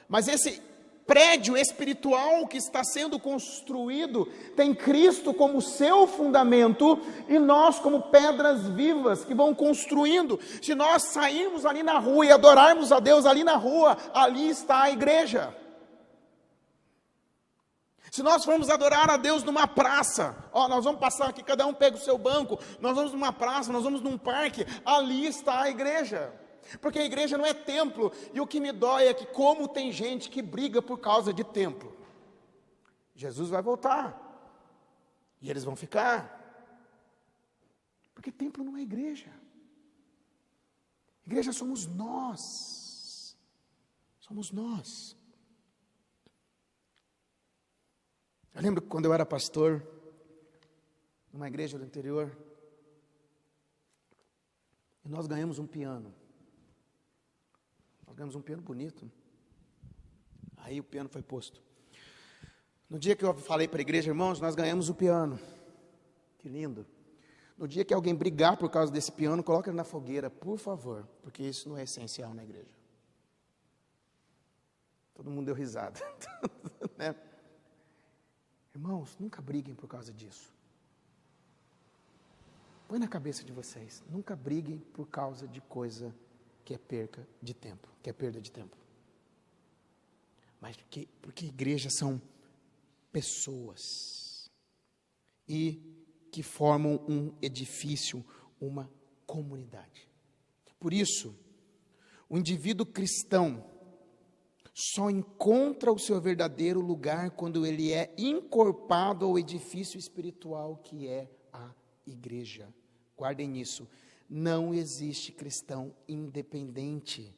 mas 0.09 0.29
esse 0.29 0.63
prédio 1.09 1.57
espiritual 1.57 2.47
que 2.47 2.59
está 2.59 2.85
sendo 2.85 3.19
construído 3.19 4.27
tem 4.55 4.75
Cristo 4.75 5.33
como 5.33 5.63
seu 5.63 6.07
fundamento 6.07 7.01
e 7.27 7.39
nós 7.39 7.79
como 7.79 8.03
pedras 8.03 8.69
vivas 8.69 9.25
que 9.25 9.35
vão 9.35 9.55
construindo. 9.55 10.39
Se 10.61 10.75
nós 10.75 11.05
sairmos 11.05 11.65
ali 11.65 11.83
na 11.83 11.99
rua 11.99 12.27
e 12.27 12.31
adorarmos 12.31 12.93
a 12.93 13.01
Deus 13.01 13.25
ali 13.25 13.43
na 13.43 13.57
rua, 13.57 13.97
ali 14.13 14.51
está 14.51 14.83
a 14.83 14.91
igreja. 14.91 15.55
Se 18.19 18.23
nós 18.25 18.45
formos 18.45 18.69
adorar 18.69 19.09
a 19.09 19.17
Deus 19.17 19.45
numa 19.45 19.69
praça, 19.69 20.37
ó, 20.53 20.67
nós 20.67 20.85
vamos 20.85 20.99
passar 20.99 21.29
aqui, 21.29 21.41
cada 21.41 21.65
um 21.69 21.73
pega 21.73 21.97
o 21.97 22.01
seu 22.01 22.19
banco, 22.19 22.59
nós 22.81 22.97
vamos 22.97 23.13
numa 23.13 23.33
praça, 23.33 23.73
nós 23.73 23.85
vamos 23.85 24.01
num 24.01 24.19
parque, 24.19 24.67
ali 24.85 25.25
está 25.25 25.63
a 25.63 25.71
igreja. 25.71 26.35
Porque 26.81 26.99
a 26.99 27.05
igreja 27.05 27.39
não 27.39 27.47
é 27.47 27.55
templo, 27.55 28.11
e 28.35 28.41
o 28.41 28.47
que 28.47 28.59
me 28.59 28.73
dói 28.73 29.07
é 29.07 29.15
que 29.15 29.25
como 29.25 29.69
tem 29.69 29.93
gente 29.93 30.31
que 30.31 30.43
briga 30.43 30.83
por 30.83 30.99
causa 30.99 31.33
de 31.33 31.45
templo. 31.45 31.97
Jesus 33.15 33.51
vai 33.51 33.63
voltar. 33.63 34.21
E 35.41 35.49
eles 35.49 35.63
vão 35.63 35.77
ficar. 35.77 36.35
Porque 38.17 38.33
templo 38.33 38.65
não 38.65 38.77
é 38.77 38.81
igreja. 38.81 39.31
Igreja 41.25 41.53
somos 41.53 41.87
nós. 41.87 43.37
Somos 44.19 44.51
nós. 44.51 45.17
Eu 48.59 48.63
lembro 48.65 48.83
que 48.83 48.89
quando 48.89 49.05
eu 49.05 49.15
era 49.15 49.25
pastor, 49.25 49.87
numa 51.33 51.47
igreja 51.47 51.79
do 51.79 51.85
interior, 51.85 52.37
e 55.05 55.09
nós 55.09 55.29
ganhamos 55.29 55.61
um 55.61 55.67
piano. 55.67 56.13
Nós 58.05 58.17
ganhamos 58.17 58.35
um 58.35 58.41
piano 58.41 58.61
bonito. 58.61 59.09
Aí 60.57 60.81
o 60.81 60.83
piano 60.83 61.09
foi 61.09 61.23
posto. 61.23 61.63
No 62.91 62.99
dia 62.99 63.15
que 63.15 63.25
eu 63.25 63.33
falei 63.33 63.69
para 63.69 63.79
a 63.79 63.81
igreja, 63.81 64.11
irmãos, 64.11 64.41
nós 64.41 64.57
ganhamos 64.57 64.89
o 64.89 64.95
piano. 64.95 65.39
Que 66.37 66.49
lindo. 66.49 66.85
No 67.57 67.69
dia 67.69 67.85
que 67.85 67.95
alguém 67.95 68.13
brigar 68.13 68.57
por 68.57 68.69
causa 68.69 68.91
desse 68.93 69.13
piano, 69.13 69.45
coloque 69.45 69.69
ele 69.69 69.77
na 69.77 69.85
fogueira, 69.85 70.29
por 70.29 70.59
favor, 70.59 71.09
porque 71.23 71.45
isso 71.45 71.69
não 71.69 71.77
é 71.79 71.85
essencial 71.85 72.35
na 72.35 72.43
igreja. 72.43 72.75
Todo 75.15 75.31
mundo 75.31 75.47
deu 75.47 75.55
risada. 75.55 76.01
né? 76.99 77.15
Irmãos, 78.79 79.17
nunca 79.19 79.43
briguem 79.43 79.75
por 79.75 79.89
causa 79.89 80.13
disso. 80.13 80.55
Põe 82.87 83.01
na 83.01 83.09
cabeça 83.09 83.43
de 83.43 83.51
vocês, 83.51 84.05
nunca 84.09 84.37
briguem 84.37 84.79
por 84.93 85.09
causa 85.09 85.49
de 85.49 85.61
coisa 85.61 86.15
que 86.65 86.73
é 86.75 86.79
perca 86.79 87.27
de 87.43 87.55
tempo, 87.55 87.89
que 88.01 88.09
é 88.09 88.13
perda 88.13 88.41
de 88.41 88.53
tempo. 88.53 88.77
Mas 90.61 90.77
porque, 90.77 91.09
porque 91.21 91.47
igrejas 91.47 91.95
são 91.95 92.23
pessoas 93.11 94.49
e 95.49 95.83
que 96.31 96.45
formam 96.45 97.05
um 97.09 97.35
edifício, 97.43 98.25
uma 98.61 98.89
comunidade. 99.27 100.09
Por 100.79 100.93
isso, 100.93 101.35
o 102.29 102.39
indivíduo 102.39 102.87
cristão 102.87 103.69
só 104.81 105.11
encontra 105.11 105.93
o 105.93 105.99
seu 105.99 106.21
verdadeiro 106.21 106.79
lugar 106.79 107.33
quando 107.33 107.67
ele 107.67 107.93
é 107.93 108.15
encorpado 108.17 109.27
ao 109.27 109.37
edifício 109.37 109.99
espiritual 109.99 110.77
que 110.77 111.09
é 111.09 111.29
a 111.53 111.75
igreja. 112.07 112.73
Guardem 113.17 113.61
isso. 113.61 113.89
Não 114.31 114.73
existe 114.73 115.33
cristão 115.33 115.93
independente. 116.07 117.35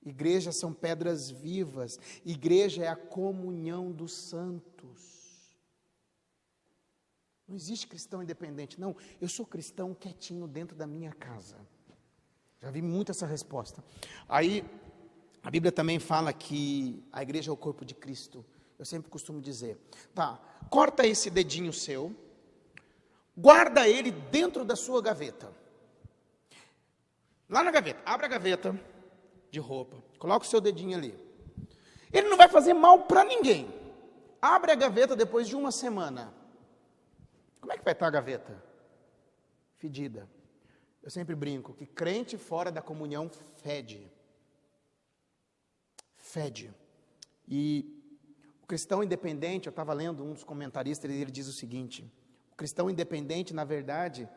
Igrejas 0.00 0.54
são 0.54 0.72
pedras 0.72 1.32
vivas. 1.32 1.98
Igreja 2.24 2.84
é 2.84 2.88
a 2.88 2.94
comunhão 2.94 3.90
dos 3.90 4.12
santos. 4.12 5.50
Não 7.48 7.56
existe 7.56 7.88
cristão 7.88 8.22
independente. 8.22 8.80
Não, 8.80 8.94
eu 9.20 9.28
sou 9.28 9.44
cristão 9.44 9.96
quietinho 9.96 10.46
dentro 10.46 10.76
da 10.76 10.86
minha 10.86 11.12
casa. 11.12 11.56
Já 12.62 12.70
vi 12.70 12.80
muito 12.80 13.10
essa 13.10 13.26
resposta. 13.26 13.82
Aí 14.28 14.64
A 15.42 15.50
Bíblia 15.50 15.72
também 15.72 15.98
fala 15.98 16.32
que 16.32 17.02
a 17.12 17.22
igreja 17.22 17.50
é 17.50 17.52
o 17.52 17.56
corpo 17.56 17.84
de 17.84 17.94
Cristo. 17.94 18.44
Eu 18.78 18.84
sempre 18.84 19.10
costumo 19.10 19.40
dizer, 19.40 19.78
tá, 20.14 20.38
corta 20.70 21.06
esse 21.06 21.30
dedinho 21.30 21.72
seu, 21.72 22.14
guarda 23.36 23.88
ele 23.88 24.10
dentro 24.10 24.64
da 24.64 24.76
sua 24.76 25.02
gaveta. 25.02 25.52
Lá 27.48 27.62
na 27.62 27.70
gaveta, 27.70 28.00
abre 28.04 28.26
a 28.26 28.28
gaveta 28.28 28.78
de 29.50 29.58
roupa, 29.58 30.02
coloca 30.18 30.46
o 30.46 30.48
seu 30.48 30.60
dedinho 30.60 30.96
ali. 30.96 31.14
Ele 32.12 32.28
não 32.28 32.36
vai 32.36 32.48
fazer 32.48 32.74
mal 32.74 33.02
para 33.02 33.24
ninguém. 33.24 33.72
Abre 34.40 34.72
a 34.72 34.74
gaveta 34.74 35.14
depois 35.14 35.48
de 35.48 35.56
uma 35.56 35.70
semana. 35.70 36.32
Como 37.60 37.72
é 37.72 37.78
que 37.78 37.84
vai 37.84 37.92
estar 37.92 38.06
a 38.06 38.10
gaveta? 38.10 38.62
Fedida. 39.76 40.28
Eu 41.02 41.10
sempre 41.10 41.34
brinco 41.34 41.72
que 41.72 41.86
crente 41.86 42.36
fora 42.36 42.70
da 42.70 42.82
comunhão 42.82 43.30
fede. 43.62 44.10
Fede. 46.32 46.72
E 47.48 47.84
o 48.62 48.66
cristão 48.66 49.02
independente, 49.02 49.66
eu 49.66 49.70
estava 49.70 49.92
lendo 49.92 50.24
um 50.24 50.32
dos 50.32 50.44
comentaristas, 50.44 51.10
ele 51.10 51.30
diz 51.30 51.48
o 51.48 51.52
seguinte: 51.52 52.10
o 52.52 52.56
cristão 52.56 52.88
independente, 52.88 53.52
na 53.52 53.64
verdade, 53.64 54.28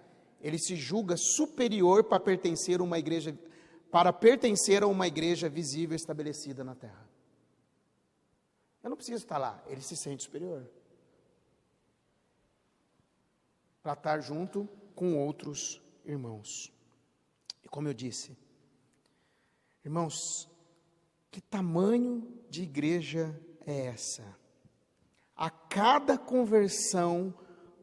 ele 0.42 0.58
se 0.58 0.76
julga 0.76 1.16
superior 1.18 2.04
para 2.04 2.20
pertencer 2.20 2.80
a 2.80 2.84
uma 2.84 2.98
igreja, 2.98 3.38
para 3.92 4.12
pertencer 4.12 4.84
a 4.84 4.88
uma 4.88 5.08
igreja 5.08 5.48
visível 5.48 5.96
estabelecida 5.96 6.64
na 6.64 6.76
terra. 6.76 7.08
Eu 8.84 8.90
não 8.90 8.98
preciso 8.98 9.24
estar 9.24 9.38
lá, 9.38 9.64
ele 9.68 9.82
se 9.82 9.96
sente 9.96 10.24
superior. 10.24 10.68
Para 13.82 13.94
estar 13.94 14.20
junto 14.20 14.68
com 14.96 15.18
outros 15.18 15.82
irmãos. 16.04 16.74
E 17.64 17.70
como 17.70 17.88
eu 17.88 17.94
disse, 17.94 18.38
irmãos, 19.86 20.50
que 21.34 21.42
tamanho 21.42 22.32
de 22.48 22.62
igreja 22.62 23.36
é 23.66 23.88
essa? 23.88 24.24
A 25.36 25.50
cada 25.50 26.16
conversão, 26.16 27.34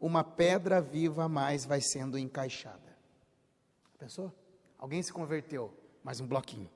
uma 0.00 0.22
pedra 0.22 0.80
viva 0.80 1.24
a 1.24 1.28
mais 1.28 1.64
vai 1.64 1.80
sendo 1.80 2.16
encaixada. 2.16 2.96
Pensou? 3.98 4.32
Alguém 4.78 5.02
se 5.02 5.12
converteu, 5.12 5.76
mais 6.04 6.20
um 6.20 6.28
bloquinho. 6.28 6.70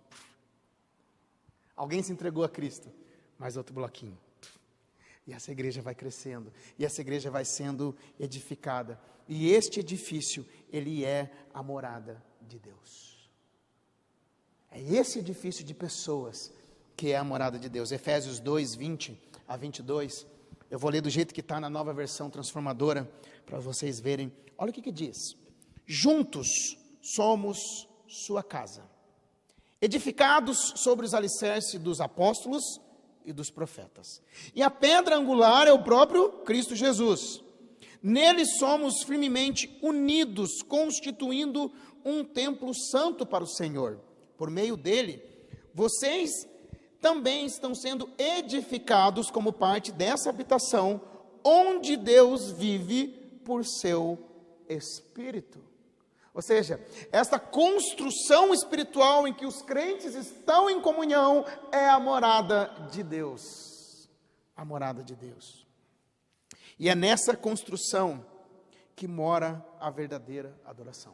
Alguém 1.77 2.03
se 2.03 2.11
entregou 2.11 2.43
a 2.43 2.49
Cristo, 2.49 2.91
mais 3.39 3.57
outro 3.57 3.73
bloquinho. 3.73 4.19
E 5.29 5.33
essa 5.33 5.53
igreja 5.53 5.81
vai 5.81 5.95
crescendo, 5.95 6.53
e 6.77 6.85
essa 6.85 7.01
igreja 7.01 7.31
vai 7.31 7.45
sendo 7.45 7.97
edificada. 8.19 9.01
E 9.29 9.53
este 9.53 9.79
edifício, 9.79 10.45
ele 10.73 11.05
é 11.05 11.31
a 11.55 11.63
morada 11.63 12.21
de 12.43 12.59
Deus. 12.59 13.31
É 14.73 14.83
esse 14.83 15.21
edifício 15.21 15.65
de 15.65 15.73
pessoas 15.73 16.53
que 16.97 17.13
é 17.13 17.17
a 17.17 17.25
morada 17.25 17.59
de 17.59 17.69
Deus. 17.69 17.93
Efésios 17.93 18.41
2, 18.41 18.75
20 18.75 19.19
a 19.47 19.57
22. 19.57 20.27
Eu 20.71 20.79
vou 20.79 20.91
ler 20.91 21.01
do 21.01 21.11
jeito 21.11 21.35
que 21.35 21.41
está 21.41 21.61
na 21.61 21.71
nova 21.71 21.93
versão 21.93 22.31
transformadora, 22.31 23.11
para 23.47 23.59
vocês 23.59 24.01
verem. 24.01 24.33
Olha 24.57 24.71
o 24.71 24.73
que, 24.73 24.83
que 24.83 24.93
diz: 24.93 25.37
Juntos 25.87 26.49
somos 27.03 27.89
sua 28.07 28.43
casa, 28.43 28.83
edificados 29.81 30.75
sobre 30.77 31.05
os 31.05 31.15
alicerces 31.15 31.81
dos 31.81 32.01
apóstolos 32.01 32.81
e 33.25 33.33
dos 33.33 33.51
profetas. 33.51 34.23
E 34.55 34.63
a 34.63 34.71
pedra 34.71 35.17
angular 35.17 35.67
é 35.67 35.73
o 35.73 35.83
próprio 35.83 36.31
Cristo 36.45 36.75
Jesus. 36.75 37.43
Nele 38.03 38.45
somos 38.45 39.03
firmemente 39.03 39.79
unidos, 39.83 40.63
constituindo 40.63 41.73
um 42.05 42.23
templo 42.23 42.75
santo 42.75 43.25
para 43.25 43.43
o 43.43 43.47
Senhor. 43.47 43.99
Por 44.37 44.51
meio 44.51 44.77
dele, 44.77 45.23
vocês 45.73 46.47
também 47.05 47.45
estão 47.45 47.75
sendo 47.75 48.11
edificados 48.17 49.31
como 49.31 49.53
parte 49.53 49.93
dessa 49.93 50.31
habitação, 50.31 51.03
onde 51.45 51.99
Deus 51.99 52.51
vive 52.51 53.09
por 53.45 53.63
seu 53.63 54.19
Espírito. 54.67 55.63
Ou 56.33 56.41
seja, 56.41 56.81
esta 57.13 57.39
construção 57.39 58.55
espiritual 58.55 59.29
em 59.29 59.35
que 59.35 59.45
os 59.45 59.61
crentes 59.61 60.15
estão 60.15 60.71
em 60.71 60.81
comunhão 60.81 61.45
é 61.71 61.87
a 61.91 62.01
morada 62.01 62.75
de 62.91 63.03
Deus. 63.03 64.09
A 64.57 64.65
morada 64.65 65.03
de 65.03 65.15
Deus. 65.15 65.67
E 66.79 66.89
é 66.89 66.95
nessa 66.95 67.37
construção 67.37 68.25
que 68.97 69.07
mora 69.07 69.63
a 69.79 69.91
verdadeira 69.91 70.59
adoração. 70.65 71.13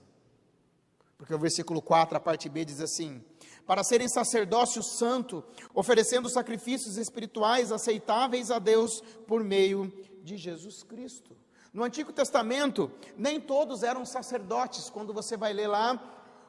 Porque 1.18 1.34
o 1.34 1.38
versículo 1.38 1.82
4, 1.82 2.16
a 2.16 2.20
parte 2.20 2.48
B, 2.48 2.64
diz 2.64 2.80
assim: 2.80 3.24
para 3.70 3.84
serem 3.84 4.08
sacerdócio 4.08 4.82
santo, 4.82 5.44
oferecendo 5.72 6.28
sacrifícios 6.28 6.96
espirituais 6.96 7.70
aceitáveis 7.70 8.50
a 8.50 8.58
Deus 8.58 9.00
por 9.28 9.44
meio 9.44 9.92
de 10.24 10.36
Jesus 10.36 10.82
Cristo. 10.82 11.36
No 11.72 11.84
Antigo 11.84 12.12
Testamento, 12.12 12.90
nem 13.16 13.40
todos 13.40 13.84
eram 13.84 14.04
sacerdotes. 14.04 14.90
Quando 14.90 15.14
você 15.14 15.36
vai 15.36 15.52
ler 15.52 15.68
lá, 15.68 16.02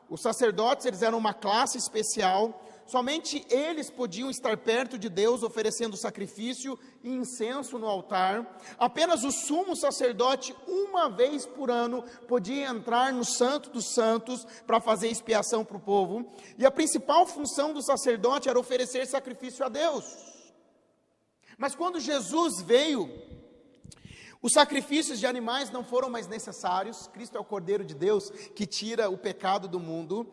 os 0.10 0.20
sacerdotes, 0.20 0.88
eles 0.88 1.04
eram 1.04 1.20
uma 1.20 1.32
classe 1.32 1.78
especial 1.78 2.60
Somente 2.92 3.46
eles 3.50 3.90
podiam 3.90 4.30
estar 4.30 4.58
perto 4.58 4.98
de 4.98 5.08
Deus 5.08 5.44
oferecendo 5.44 5.96
sacrifício 5.96 6.78
e 7.02 7.10
incenso 7.10 7.80
no 7.80 7.88
altar. 7.88 8.60
Apenas 8.78 9.24
o 9.24 9.32
sumo 9.32 9.78
sacerdote, 9.78 10.54
uma 10.68 11.08
vez 11.10 11.46
por 11.46 11.72
ano, 11.72 12.04
podia 12.28 12.68
entrar 12.68 13.14
no 13.14 13.24
Santo 13.24 13.70
dos 13.70 13.94
Santos 13.94 14.46
para 14.68 14.82
fazer 14.82 15.08
expiação 15.08 15.64
para 15.64 15.78
o 15.78 15.80
povo. 15.80 16.30
E 16.58 16.66
a 16.66 16.70
principal 16.70 17.26
função 17.26 17.72
do 17.72 17.82
sacerdote 17.82 18.50
era 18.50 18.60
oferecer 18.60 19.08
sacrifício 19.08 19.64
a 19.64 19.70
Deus. 19.70 20.04
Mas 21.58 21.74
quando 21.74 21.98
Jesus 21.98 22.62
veio, 22.62 23.10
os 24.42 24.52
sacrifícios 24.52 25.18
de 25.18 25.28
animais 25.28 25.72
não 25.72 25.86
foram 25.86 26.10
mais 26.10 26.28
necessários, 26.28 27.08
Cristo 27.14 27.38
é 27.38 27.40
o 27.40 27.46
Cordeiro 27.46 27.86
de 27.86 27.94
Deus 27.94 28.30
que 28.54 28.66
tira 28.66 29.10
o 29.10 29.18
pecado 29.18 29.68
do 29.68 29.80
mundo, 29.80 30.28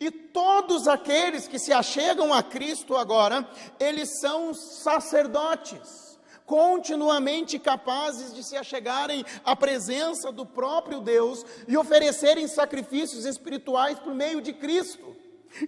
e 0.00 0.10
todos 0.10 0.88
aqueles 0.88 1.46
que 1.46 1.58
se 1.58 1.72
achegam 1.72 2.32
a 2.32 2.42
Cristo 2.42 2.96
agora, 2.96 3.48
eles 3.78 4.20
são 4.20 4.52
sacerdotes, 4.52 6.18
continuamente 6.44 7.58
capazes 7.58 8.34
de 8.34 8.42
se 8.42 8.56
achegarem 8.56 9.24
à 9.44 9.54
presença 9.56 10.30
do 10.30 10.44
próprio 10.44 11.00
Deus 11.00 11.44
e 11.66 11.76
oferecerem 11.76 12.46
sacrifícios 12.48 13.24
espirituais 13.24 13.98
por 13.98 14.14
meio 14.14 14.40
de 14.40 14.52
Cristo. 14.52 15.14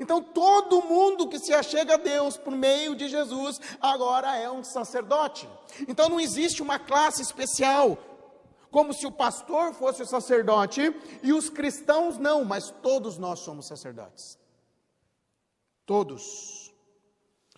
Então, 0.00 0.20
todo 0.20 0.82
mundo 0.82 1.28
que 1.28 1.38
se 1.38 1.54
achega 1.54 1.94
a 1.94 1.98
Deus 1.98 2.36
por 2.36 2.52
meio 2.52 2.94
de 2.96 3.08
Jesus, 3.08 3.60
agora 3.80 4.36
é 4.36 4.50
um 4.50 4.64
sacerdote. 4.64 5.48
Então, 5.86 6.08
não 6.08 6.18
existe 6.18 6.60
uma 6.60 6.78
classe 6.78 7.22
especial, 7.22 7.96
como 8.76 8.92
se 8.92 9.06
o 9.06 9.10
pastor 9.10 9.72
fosse 9.72 10.02
o 10.02 10.06
sacerdote 10.06 10.94
e 11.22 11.32
os 11.32 11.48
cristãos 11.48 12.18
não, 12.18 12.44
mas 12.44 12.70
todos 12.82 13.16
nós 13.16 13.38
somos 13.38 13.66
sacerdotes. 13.66 14.38
Todos. 15.86 16.74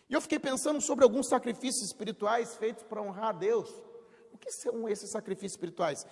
E 0.09 0.15
eu 0.15 0.21
fiquei 0.21 0.39
pensando 0.39 0.81
sobre 0.81 1.03
alguns 1.03 1.27
sacrifícios 1.27 1.85
espirituais 1.85 2.55
feitos 2.55 2.85
para 2.85 3.03
honrar 3.03 3.31
a 3.31 3.33
Deus. 3.33 3.69
O 4.33 4.39
que 4.39 4.53
são 4.53 4.89
esses 4.89 5.11
sacrifícios 5.11 5.55
espirituais? 5.55 6.07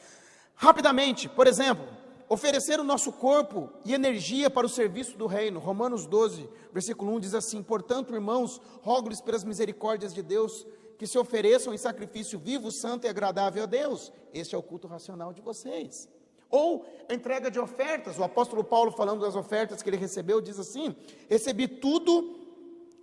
Rapidamente, 0.56 1.28
por 1.28 1.46
exemplo, 1.46 1.86
oferecer 2.28 2.80
o 2.80 2.84
nosso 2.84 3.12
corpo 3.12 3.72
e 3.84 3.94
energia 3.94 4.50
para 4.50 4.66
o 4.66 4.68
serviço 4.68 5.16
do 5.16 5.28
reino. 5.28 5.60
Romanos 5.60 6.04
12, 6.04 6.50
versículo 6.72 7.14
1 7.14 7.20
diz 7.20 7.34
assim: 7.34 7.62
Portanto, 7.62 8.12
irmãos, 8.12 8.60
rogo-lhes 8.82 9.20
pelas 9.20 9.44
misericórdias 9.44 10.12
de 10.12 10.20
Deus 10.20 10.66
que 10.98 11.06
se 11.06 11.18
ofereçam 11.18 11.74
em 11.74 11.78
sacrifício 11.78 12.38
vivo, 12.38 12.70
santo 12.70 13.06
e 13.06 13.08
agradável 13.08 13.62
a 13.62 13.66
Deus. 13.66 14.12
Este 14.32 14.54
é 14.54 14.58
o 14.58 14.62
culto 14.62 14.86
racional 14.86 15.32
de 15.32 15.40
vocês. 15.40 16.08
Ou 16.50 16.86
a 17.08 17.14
entrega 17.14 17.50
de 17.50 17.58
ofertas. 17.58 18.18
O 18.18 18.24
apóstolo 18.24 18.62
Paulo, 18.62 18.92
falando 18.92 19.20
das 19.20 19.34
ofertas 19.34 19.82
que 19.82 19.90
ele 19.90 19.96
recebeu, 19.96 20.40
diz 20.40 20.58
assim: 20.58 20.94
Recebi 21.28 21.66
tudo 21.66 22.36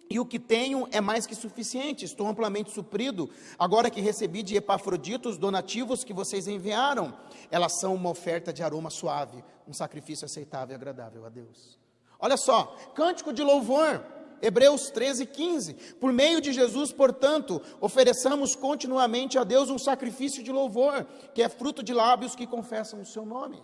e 0.10 0.20
o 0.20 0.26
que 0.26 0.38
tenho 0.38 0.88
é 0.92 1.02
mais 1.02 1.26
que 1.26 1.36
suficiente, 1.36 2.06
estou 2.06 2.28
amplamente 2.28 2.72
suprido. 2.72 3.30
Agora 3.58 3.90
que 3.90 4.02
recebi 4.02 4.44
de 4.44 4.56
Epafrodito 4.56 5.30
os 5.30 5.38
donativos 5.38 6.04
que 6.04 6.14
vocês 6.14 6.48
enviaram, 6.48 7.18
elas 7.50 7.80
são 7.80 7.96
uma 7.96 8.10
oferta 8.10 8.54
de 8.54 8.62
aroma 8.62 8.90
suave, 8.90 9.44
um 9.68 9.74
sacrifício 9.74 10.26
aceitável 10.26 10.74
e 10.74 10.76
agradável 10.76 11.26
a 11.26 11.30
Deus. 11.30 11.80
Olha 12.20 12.38
só, 12.38 12.76
cântico 12.94 13.34
de 13.34 13.42
louvor, 13.42 14.06
Hebreus 14.44 14.92
13, 14.92 15.26
15. 15.26 15.74
Por 16.00 16.14
meio 16.14 16.40
de 16.40 16.54
Jesus, 16.54 16.92
portanto, 16.92 17.62
ofereçamos 17.82 18.56
continuamente 18.56 19.40
a 19.40 19.44
Deus 19.44 19.70
um 19.70 19.80
sacrifício 19.80 20.44
de 20.44 20.52
louvor, 20.52 21.08
que 21.34 21.42
é 21.42 21.50
fruto 21.50 21.82
de 21.82 21.94
lábios 21.94 22.36
que 22.36 22.46
confessam 22.46 23.02
o 23.02 23.06
seu 23.06 23.26
nome 23.26 23.60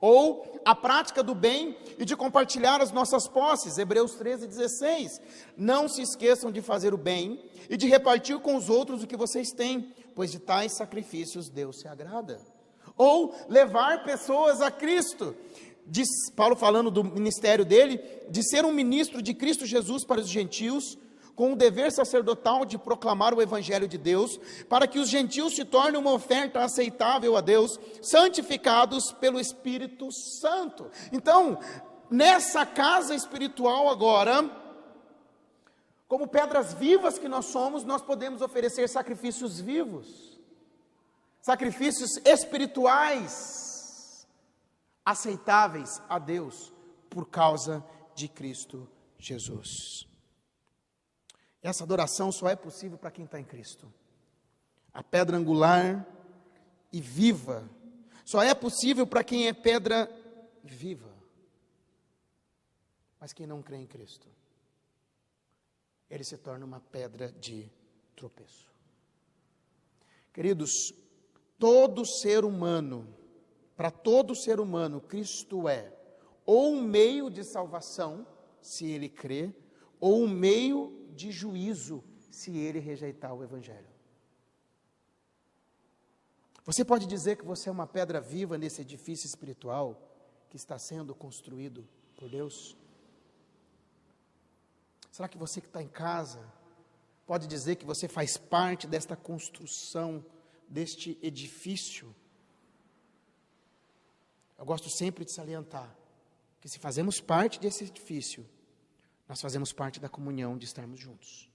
ou 0.00 0.60
a 0.64 0.74
prática 0.74 1.22
do 1.22 1.34
bem 1.34 1.76
e 1.98 2.04
de 2.04 2.16
compartilhar 2.16 2.80
as 2.80 2.90
nossas 2.90 3.28
posses, 3.28 3.76
Hebreus 3.76 4.14
13, 4.14 4.46
16. 4.46 5.20
Não 5.56 5.88
se 5.88 6.00
esqueçam 6.00 6.50
de 6.50 6.62
fazer 6.62 6.94
o 6.94 6.98
bem 6.98 7.44
e 7.68 7.76
de 7.76 7.86
repartir 7.86 8.38
com 8.38 8.56
os 8.56 8.70
outros 8.70 9.02
o 9.02 9.06
que 9.06 9.16
vocês 9.16 9.52
têm, 9.52 9.94
pois 10.14 10.32
de 10.32 10.38
tais 10.38 10.72
sacrifícios 10.72 11.50
Deus 11.50 11.80
se 11.80 11.86
agrada. 11.86 12.40
Ou 12.96 13.34
levar 13.48 14.04
pessoas 14.04 14.60
a 14.60 14.70
Cristo, 14.70 15.34
diz 15.90 16.30
Paulo 16.36 16.54
falando 16.54 16.90
do 16.90 17.02
ministério 17.02 17.64
dele, 17.64 18.00
de 18.30 18.48
ser 18.48 18.64
um 18.64 18.72
ministro 18.72 19.20
de 19.20 19.34
Cristo 19.34 19.66
Jesus 19.66 20.04
para 20.04 20.20
os 20.20 20.28
gentios, 20.28 20.96
com 21.34 21.52
o 21.52 21.56
dever 21.56 21.90
sacerdotal 21.90 22.64
de 22.64 22.78
proclamar 22.78 23.34
o 23.34 23.42
Evangelho 23.42 23.88
de 23.88 23.98
Deus, 23.98 24.38
para 24.68 24.86
que 24.86 24.98
os 24.98 25.08
gentios 25.08 25.54
se 25.54 25.64
tornem 25.64 26.00
uma 26.00 26.12
oferta 26.12 26.60
aceitável 26.60 27.36
a 27.36 27.40
Deus, 27.40 27.80
santificados 28.00 29.10
pelo 29.12 29.40
Espírito 29.40 30.12
Santo. 30.12 30.90
Então, 31.10 31.58
nessa 32.10 32.64
casa 32.64 33.14
espiritual 33.14 33.88
agora, 33.88 34.48
como 36.06 36.28
pedras 36.28 36.74
vivas 36.74 37.18
que 37.18 37.28
nós 37.28 37.46
somos, 37.46 37.84
nós 37.84 38.02
podemos 38.02 38.42
oferecer 38.42 38.88
sacrifícios 38.88 39.60
vivos, 39.60 40.38
sacrifícios 41.40 42.18
espirituais, 42.24 43.69
aceitáveis 45.04 46.00
a 46.08 46.18
Deus, 46.18 46.72
por 47.08 47.28
causa 47.28 47.84
de 48.14 48.28
Cristo 48.28 48.88
Jesus. 49.18 50.06
Essa 51.62 51.84
adoração 51.84 52.30
só 52.32 52.48
é 52.48 52.56
possível 52.56 52.96
para 52.96 53.10
quem 53.10 53.24
está 53.24 53.38
em 53.38 53.44
Cristo. 53.44 53.92
A 54.92 55.02
pedra 55.02 55.36
angular 55.36 56.06
e 56.92 57.00
viva 57.00 57.68
só 58.24 58.42
é 58.42 58.54
possível 58.54 59.06
para 59.06 59.24
quem 59.24 59.48
é 59.48 59.52
pedra 59.52 60.08
viva. 60.62 61.12
Mas 63.18 63.32
quem 63.32 63.46
não 63.46 63.60
crê 63.60 63.76
em 63.76 63.86
Cristo, 63.86 64.28
ele 66.08 66.24
se 66.24 66.38
torna 66.38 66.64
uma 66.64 66.80
pedra 66.80 67.32
de 67.32 67.68
tropeço. 68.14 68.72
Queridos, 70.32 70.94
todo 71.58 72.06
ser 72.06 72.44
humano, 72.44 73.12
para 73.80 73.90
todo 73.90 74.34
ser 74.34 74.60
humano, 74.60 75.00
Cristo 75.00 75.66
é 75.66 75.90
ou 76.44 76.74
um 76.74 76.82
meio 76.82 77.30
de 77.30 77.42
salvação, 77.42 78.26
se 78.60 78.84
ele 78.84 79.08
crê, 79.08 79.54
ou 79.98 80.22
um 80.22 80.28
meio 80.28 81.08
de 81.14 81.32
juízo 81.32 82.04
se 82.30 82.58
ele 82.58 82.78
rejeitar 82.78 83.32
o 83.32 83.42
Evangelho. 83.42 83.88
Você 86.62 86.84
pode 86.84 87.06
dizer 87.06 87.38
que 87.38 87.44
você 87.46 87.70
é 87.70 87.72
uma 87.72 87.86
pedra 87.86 88.20
viva 88.20 88.58
nesse 88.58 88.82
edifício 88.82 89.26
espiritual 89.26 89.98
que 90.50 90.58
está 90.58 90.78
sendo 90.78 91.14
construído 91.14 91.88
por 92.16 92.28
Deus? 92.28 92.76
Será 95.10 95.26
que 95.26 95.38
você 95.38 95.58
que 95.58 95.68
está 95.68 95.82
em 95.82 95.88
casa 95.88 96.46
pode 97.26 97.46
dizer 97.46 97.76
que 97.76 97.86
você 97.86 98.06
faz 98.06 98.36
parte 98.36 98.86
desta 98.86 99.16
construção, 99.16 100.22
deste 100.68 101.18
edifício? 101.22 102.14
Eu 104.60 104.66
gosto 104.66 104.90
sempre 104.90 105.24
de 105.24 105.32
salientar 105.32 105.90
que 106.60 106.68
se 106.68 106.78
fazemos 106.78 107.18
parte 107.18 107.58
desse 107.58 107.84
edifício, 107.84 108.46
nós 109.26 109.40
fazemos 109.40 109.72
parte 109.72 109.98
da 109.98 110.06
comunhão 110.06 110.58
de 110.58 110.66
estarmos 110.66 111.00
juntos. 111.00 111.48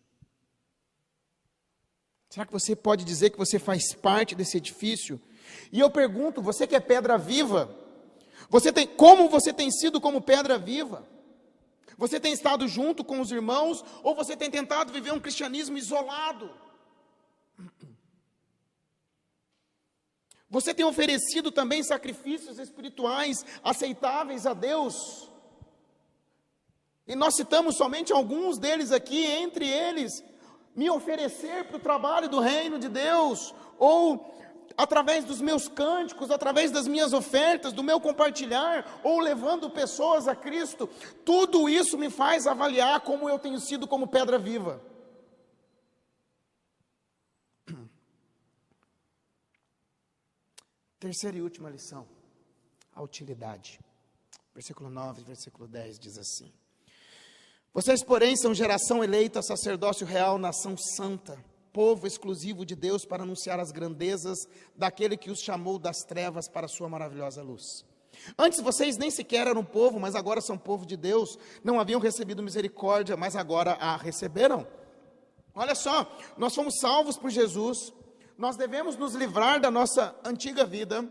Será 2.31 2.47
que 2.47 2.51
você 2.51 2.75
pode 2.75 3.05
dizer 3.05 3.29
que 3.29 3.37
você 3.37 3.59
faz 3.59 3.93
parte 3.93 4.33
desse 4.33 4.57
edifício? 4.57 5.21
E 5.71 5.79
eu 5.79 5.91
pergunto, 5.91 6.41
você 6.41 6.65
que 6.65 6.75
é 6.75 6.79
pedra 6.79 7.15
viva, 7.15 7.69
você 8.49 8.73
tem 8.73 8.87
como 8.87 9.29
você 9.29 9.53
tem 9.53 9.69
sido 9.69 10.01
como 10.01 10.19
pedra 10.19 10.57
viva? 10.57 11.07
Você 11.99 12.19
tem 12.19 12.33
estado 12.33 12.67
junto 12.67 13.03
com 13.03 13.21
os 13.21 13.29
irmãos 13.29 13.85
ou 14.01 14.15
você 14.15 14.35
tem 14.35 14.49
tentado 14.49 14.91
viver 14.91 15.13
um 15.13 15.19
cristianismo 15.19 15.77
isolado? 15.77 16.49
Você 20.49 20.73
tem 20.73 20.85
oferecido 20.85 21.51
também 21.51 21.83
sacrifícios 21.83 22.59
espirituais 22.59 23.45
aceitáveis 23.63 24.45
a 24.45 24.53
Deus? 24.53 25.29
E 27.07 27.15
nós 27.15 27.35
citamos 27.35 27.75
somente 27.77 28.11
alguns 28.11 28.57
deles 28.57 28.91
aqui, 28.91 29.25
entre 29.25 29.67
eles, 29.67 30.23
me 30.75 30.89
oferecer 30.89 31.65
para 31.65 31.77
o 31.77 31.79
trabalho 31.79 32.27
do 32.27 32.39
reino 32.39 32.79
de 32.79 32.89
Deus, 32.89 33.53
ou 33.77 34.33
através 34.77 35.23
dos 35.23 35.39
meus 35.39 35.67
cânticos, 35.67 36.31
através 36.31 36.71
das 36.71 36.87
minhas 36.87 37.13
ofertas, 37.13 37.71
do 37.71 37.83
meu 37.83 37.99
compartilhar, 37.99 38.99
ou 39.03 39.19
levando 39.19 39.69
pessoas 39.69 40.27
a 40.27 40.35
Cristo, 40.35 40.89
tudo 41.23 41.69
isso 41.69 41.97
me 41.97 42.09
faz 42.09 42.45
avaliar 42.45 42.99
como 43.01 43.29
eu 43.29 43.39
tenho 43.39 43.59
sido 43.59 43.87
como 43.87 44.07
pedra 44.07 44.37
viva. 44.37 44.81
Terceira 50.99 51.37
e 51.37 51.41
última 51.41 51.69
lição, 51.69 52.07
a 52.93 53.01
utilidade. 53.01 53.79
Versículo 54.53 54.89
9, 54.89 55.23
versículo 55.23 55.67
10 55.67 55.99
diz 55.99 56.17
assim: 56.17 56.53
vocês, 57.75 58.01
porém, 58.01 58.37
são 58.37 58.53
geração 58.53 59.03
eleita, 59.03 59.41
sacerdócio 59.41 60.07
real, 60.07 60.37
nação 60.37 60.77
santa, 60.77 61.37
povo 61.73 62.07
exclusivo 62.07 62.65
de 62.65 62.73
Deus 62.73 63.03
para 63.03 63.23
anunciar 63.23 63.59
as 63.59 63.69
grandezas 63.69 64.47
daquele 64.77 65.17
que 65.17 65.29
os 65.29 65.41
chamou 65.41 65.77
das 65.77 65.97
trevas 66.05 66.47
para 66.47 66.67
a 66.67 66.69
sua 66.69 66.87
maravilhosa 66.87 67.43
luz. 67.43 67.83
Antes 68.39 68.61
vocês 68.61 68.95
nem 68.95 69.11
sequer 69.11 69.45
eram 69.45 69.61
povo, 69.61 69.99
mas 69.99 70.15
agora 70.15 70.39
são 70.39 70.57
povo 70.57 70.85
de 70.85 70.95
Deus. 70.95 71.37
Não 71.65 71.77
haviam 71.77 71.99
recebido 71.99 72.41
misericórdia, 72.41 73.17
mas 73.17 73.35
agora 73.35 73.73
a 73.73 73.97
receberam. 73.97 74.65
Olha 75.53 75.75
só, 75.75 76.09
nós 76.37 76.55
fomos 76.55 76.79
salvos 76.79 77.17
por 77.17 77.29
Jesus. 77.29 77.93
Nós 78.37 78.57
devemos 78.57 78.97
nos 78.97 79.13
livrar 79.13 79.61
da 79.61 79.71
nossa 79.71 80.13
antiga 80.23 80.65
vida, 80.65 81.09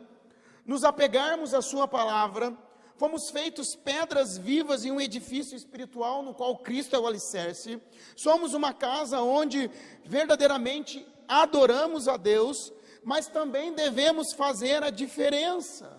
nos 0.67 0.85
apegarmos 0.85 1.55
à 1.55 1.63
Sua 1.63 1.89
palavra, 1.89 2.57
fomos 2.97 3.31
feitos 3.31 3.75
pedras 3.75 4.37
vivas 4.37 4.85
em 4.85 4.93
um 4.93 5.01
edifício 5.01 5.57
espiritual 5.57 6.23
no 6.23 6.35
qual 6.35 6.59
Cristo 6.59 6.95
é 6.95 6.99
o 6.99 7.07
alicerce. 7.07 7.81
Somos 8.15 8.53
uma 8.53 8.75
casa 8.75 9.21
onde 9.21 9.71
verdadeiramente 10.05 11.07
adoramos 11.27 12.09
a 12.09 12.19
Deus, 12.19 12.73
mas 13.03 13.27
também 13.27 13.73
devemos 13.73 14.35
fazer 14.35 14.83
a 14.83 14.91
diferença. 14.91 15.99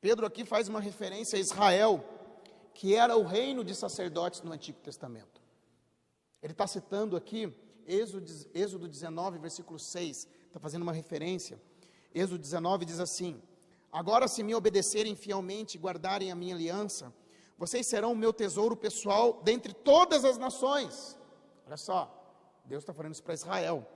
Pedro 0.00 0.26
aqui 0.26 0.44
faz 0.44 0.68
uma 0.68 0.80
referência 0.80 1.36
a 1.36 1.40
Israel, 1.40 2.04
que 2.74 2.96
era 2.96 3.16
o 3.16 3.22
reino 3.22 3.64
de 3.64 3.74
sacerdotes 3.76 4.42
no 4.42 4.52
Antigo 4.52 4.80
Testamento. 4.80 5.40
Ele 6.42 6.52
está 6.52 6.66
citando 6.66 7.16
aqui 7.16 7.52
Êxodo, 7.86 8.30
Êxodo 8.52 8.88
19, 8.88 9.38
versículo 9.38 9.78
6, 9.78 10.28
está 10.46 10.58
fazendo 10.58 10.82
uma 10.82 10.92
referência. 10.92 11.60
Êxodo 12.14 12.38
19 12.38 12.84
diz 12.84 13.00
assim: 13.00 13.40
Agora, 13.92 14.26
se 14.28 14.42
me 14.42 14.54
obedecerem 14.54 15.14
fielmente 15.14 15.76
e 15.76 15.80
guardarem 15.80 16.30
a 16.30 16.34
minha 16.34 16.54
aliança, 16.54 17.12
vocês 17.58 17.86
serão 17.86 18.12
o 18.12 18.16
meu 18.16 18.32
tesouro 18.32 18.76
pessoal 18.76 19.40
dentre 19.42 19.72
todas 19.72 20.24
as 20.24 20.36
nações. 20.36 21.18
Olha 21.66 21.76
só, 21.76 22.12
Deus 22.64 22.82
está 22.82 22.92
falando 22.92 23.12
isso 23.12 23.22
para 23.22 23.34
Israel. 23.34 23.86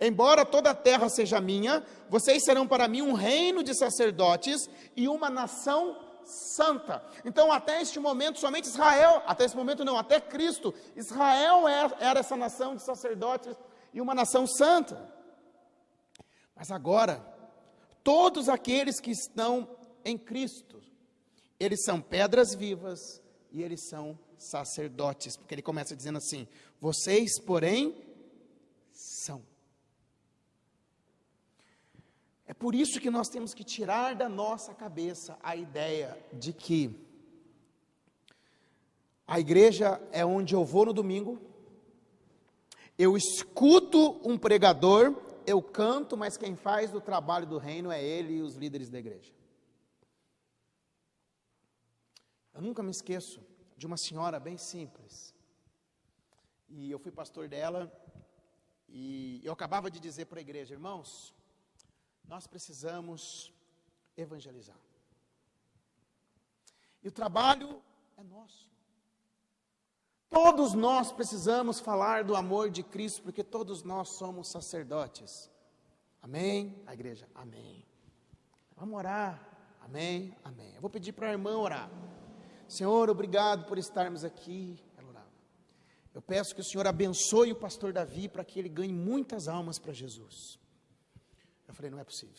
Embora 0.00 0.44
toda 0.44 0.70
a 0.70 0.74
terra 0.74 1.08
seja 1.08 1.40
minha, 1.40 1.84
vocês 2.08 2.44
serão 2.44 2.66
para 2.66 2.88
mim 2.88 3.02
um 3.02 3.12
reino 3.12 3.62
de 3.62 3.74
sacerdotes 3.74 4.70
e 4.96 5.08
uma 5.08 5.28
nação 5.28 6.09
santa. 6.24 7.04
Então, 7.24 7.52
até 7.52 7.80
este 7.80 7.98
momento, 7.98 8.38
somente 8.38 8.64
Israel, 8.64 9.22
até 9.26 9.44
esse 9.44 9.56
momento 9.56 9.84
não, 9.84 9.96
até 9.96 10.20
Cristo, 10.20 10.74
Israel 10.96 11.66
era, 11.66 11.96
era 12.00 12.20
essa 12.20 12.36
nação 12.36 12.76
de 12.76 12.82
sacerdotes 12.82 13.56
e 13.92 14.00
uma 14.00 14.14
nação 14.14 14.46
santa. 14.46 15.12
Mas 16.54 16.70
agora, 16.70 17.24
todos 18.02 18.48
aqueles 18.48 19.00
que 19.00 19.10
estão 19.10 19.68
em 20.04 20.18
Cristo, 20.18 20.82
eles 21.58 21.84
são 21.84 22.00
pedras 22.00 22.54
vivas 22.54 23.22
e 23.50 23.62
eles 23.62 23.88
são 23.88 24.18
sacerdotes, 24.38 25.36
porque 25.36 25.54
ele 25.54 25.62
começa 25.62 25.96
dizendo 25.96 26.18
assim: 26.18 26.48
vocês, 26.80 27.38
porém, 27.38 27.94
são. 28.92 29.44
É 32.50 32.54
por 32.62 32.74
isso 32.74 32.98
que 32.98 33.12
nós 33.12 33.28
temos 33.28 33.54
que 33.54 33.62
tirar 33.62 34.16
da 34.16 34.28
nossa 34.28 34.74
cabeça 34.74 35.38
a 35.40 35.54
ideia 35.54 36.18
de 36.32 36.52
que 36.52 36.80
a 39.24 39.38
igreja 39.38 40.02
é 40.10 40.26
onde 40.26 40.52
eu 40.52 40.64
vou 40.64 40.86
no 40.86 40.92
domingo, 40.92 41.40
eu 42.98 43.16
escuto 43.16 44.20
um 44.28 44.36
pregador 44.36 45.14
eu 45.46 45.62
canto, 45.62 46.16
mas 46.16 46.36
quem 46.36 46.56
faz 46.56 46.92
o 46.92 47.00
trabalho 47.00 47.46
do 47.46 47.56
reino 47.56 47.92
é 47.92 48.02
ele 48.02 48.38
e 48.38 48.42
os 48.42 48.56
líderes 48.56 48.90
da 48.90 48.98
igreja. 48.98 49.32
Eu 52.52 52.60
nunca 52.60 52.82
me 52.82 52.90
esqueço 52.90 53.40
de 53.76 53.86
uma 53.86 53.96
senhora 53.96 54.40
bem 54.40 54.58
simples. 54.58 55.32
E 56.68 56.90
eu 56.90 56.98
fui 56.98 57.12
pastor 57.12 57.48
dela, 57.48 57.92
e 58.88 59.40
eu 59.44 59.52
acabava 59.52 59.88
de 59.88 60.00
dizer 60.00 60.26
para 60.26 60.40
a 60.40 60.42
igreja, 60.42 60.74
irmãos, 60.74 61.32
nós 62.30 62.46
precisamos 62.46 63.52
evangelizar. 64.16 64.78
E 67.02 67.08
o 67.08 67.10
trabalho 67.10 67.82
é 68.16 68.22
nosso. 68.22 68.70
Todos 70.28 70.72
nós 70.72 71.10
precisamos 71.10 71.80
falar 71.80 72.22
do 72.22 72.36
amor 72.36 72.70
de 72.70 72.84
Cristo, 72.84 73.20
porque 73.22 73.42
todos 73.42 73.82
nós 73.82 74.10
somos 74.10 74.46
sacerdotes. 74.46 75.50
Amém? 76.22 76.80
A 76.86 76.94
igreja, 76.94 77.28
amém. 77.34 77.84
Vamos 78.76 78.94
orar. 78.96 79.48
Amém, 79.80 80.32
amém. 80.44 80.72
Eu 80.76 80.80
vou 80.80 80.88
pedir 80.88 81.12
para 81.12 81.30
a 81.30 81.32
irmã 81.32 81.58
orar. 81.58 81.90
Senhor, 82.68 83.10
obrigado 83.10 83.66
por 83.66 83.76
estarmos 83.76 84.22
aqui. 84.22 84.78
Ela 84.96 85.08
orava. 85.08 85.32
Eu 86.14 86.22
peço 86.22 86.54
que 86.54 86.60
o 86.60 86.64
Senhor 86.64 86.86
abençoe 86.86 87.50
o 87.50 87.56
pastor 87.56 87.92
Davi 87.92 88.28
para 88.28 88.44
que 88.44 88.56
ele 88.60 88.68
ganhe 88.68 88.92
muitas 88.92 89.48
almas 89.48 89.80
para 89.80 89.92
Jesus. 89.92 90.60
Eu 91.70 91.74
falei, 91.74 91.88
não 91.88 92.00
é 92.00 92.04
possível. 92.04 92.34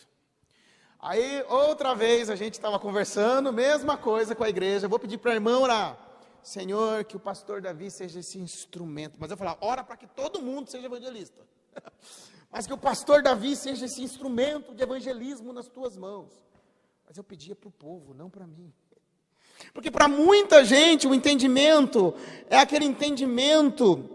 Aí, 1.00 1.42
outra 1.48 1.96
vez, 1.96 2.30
a 2.30 2.36
gente 2.36 2.56
estava 2.56 2.78
conversando, 2.78 3.54
mesma 3.54 3.96
coisa 3.98 4.36
com 4.36 4.44
a 4.44 4.50
igreja. 4.50 4.90
vou 4.90 5.00
pedir 5.00 5.18
para 5.20 5.32
a 5.32 5.36
irmã 5.36 5.58
orar. 5.58 5.98
Senhor, 6.44 7.06
que 7.06 7.16
o 7.16 7.20
pastor 7.20 7.62
Davi 7.62 7.90
seja 7.90 8.20
esse 8.20 8.38
instrumento. 8.38 9.16
Mas 9.18 9.32
eu 9.32 9.38
falava, 9.38 9.58
ora 9.62 9.86
para 9.86 9.96
que 9.96 10.06
todo 10.06 10.42
mundo 10.42 10.70
seja 10.70 10.86
evangelista. 10.86 11.48
Mas 12.52 12.68
que 12.68 12.74
o 12.74 12.78
pastor 12.78 13.24
Davi 13.24 13.56
seja 13.56 13.86
esse 13.86 14.04
instrumento 14.04 14.76
de 14.76 14.84
evangelismo 14.84 15.54
nas 15.54 15.70
tuas 15.70 15.96
mãos. 15.96 16.44
Mas 17.08 17.18
eu 17.18 17.24
pedia 17.24 17.56
para 17.56 17.70
o 17.70 17.72
povo, 17.72 18.14
não 18.14 18.30
para 18.30 18.46
mim. 18.46 18.74
Porque 19.74 19.90
para 19.90 20.10
muita 20.10 20.66
gente 20.66 21.08
o 21.08 21.16
entendimento 21.16 22.14
é 22.50 22.58
aquele 22.58 22.84
entendimento 22.84 24.10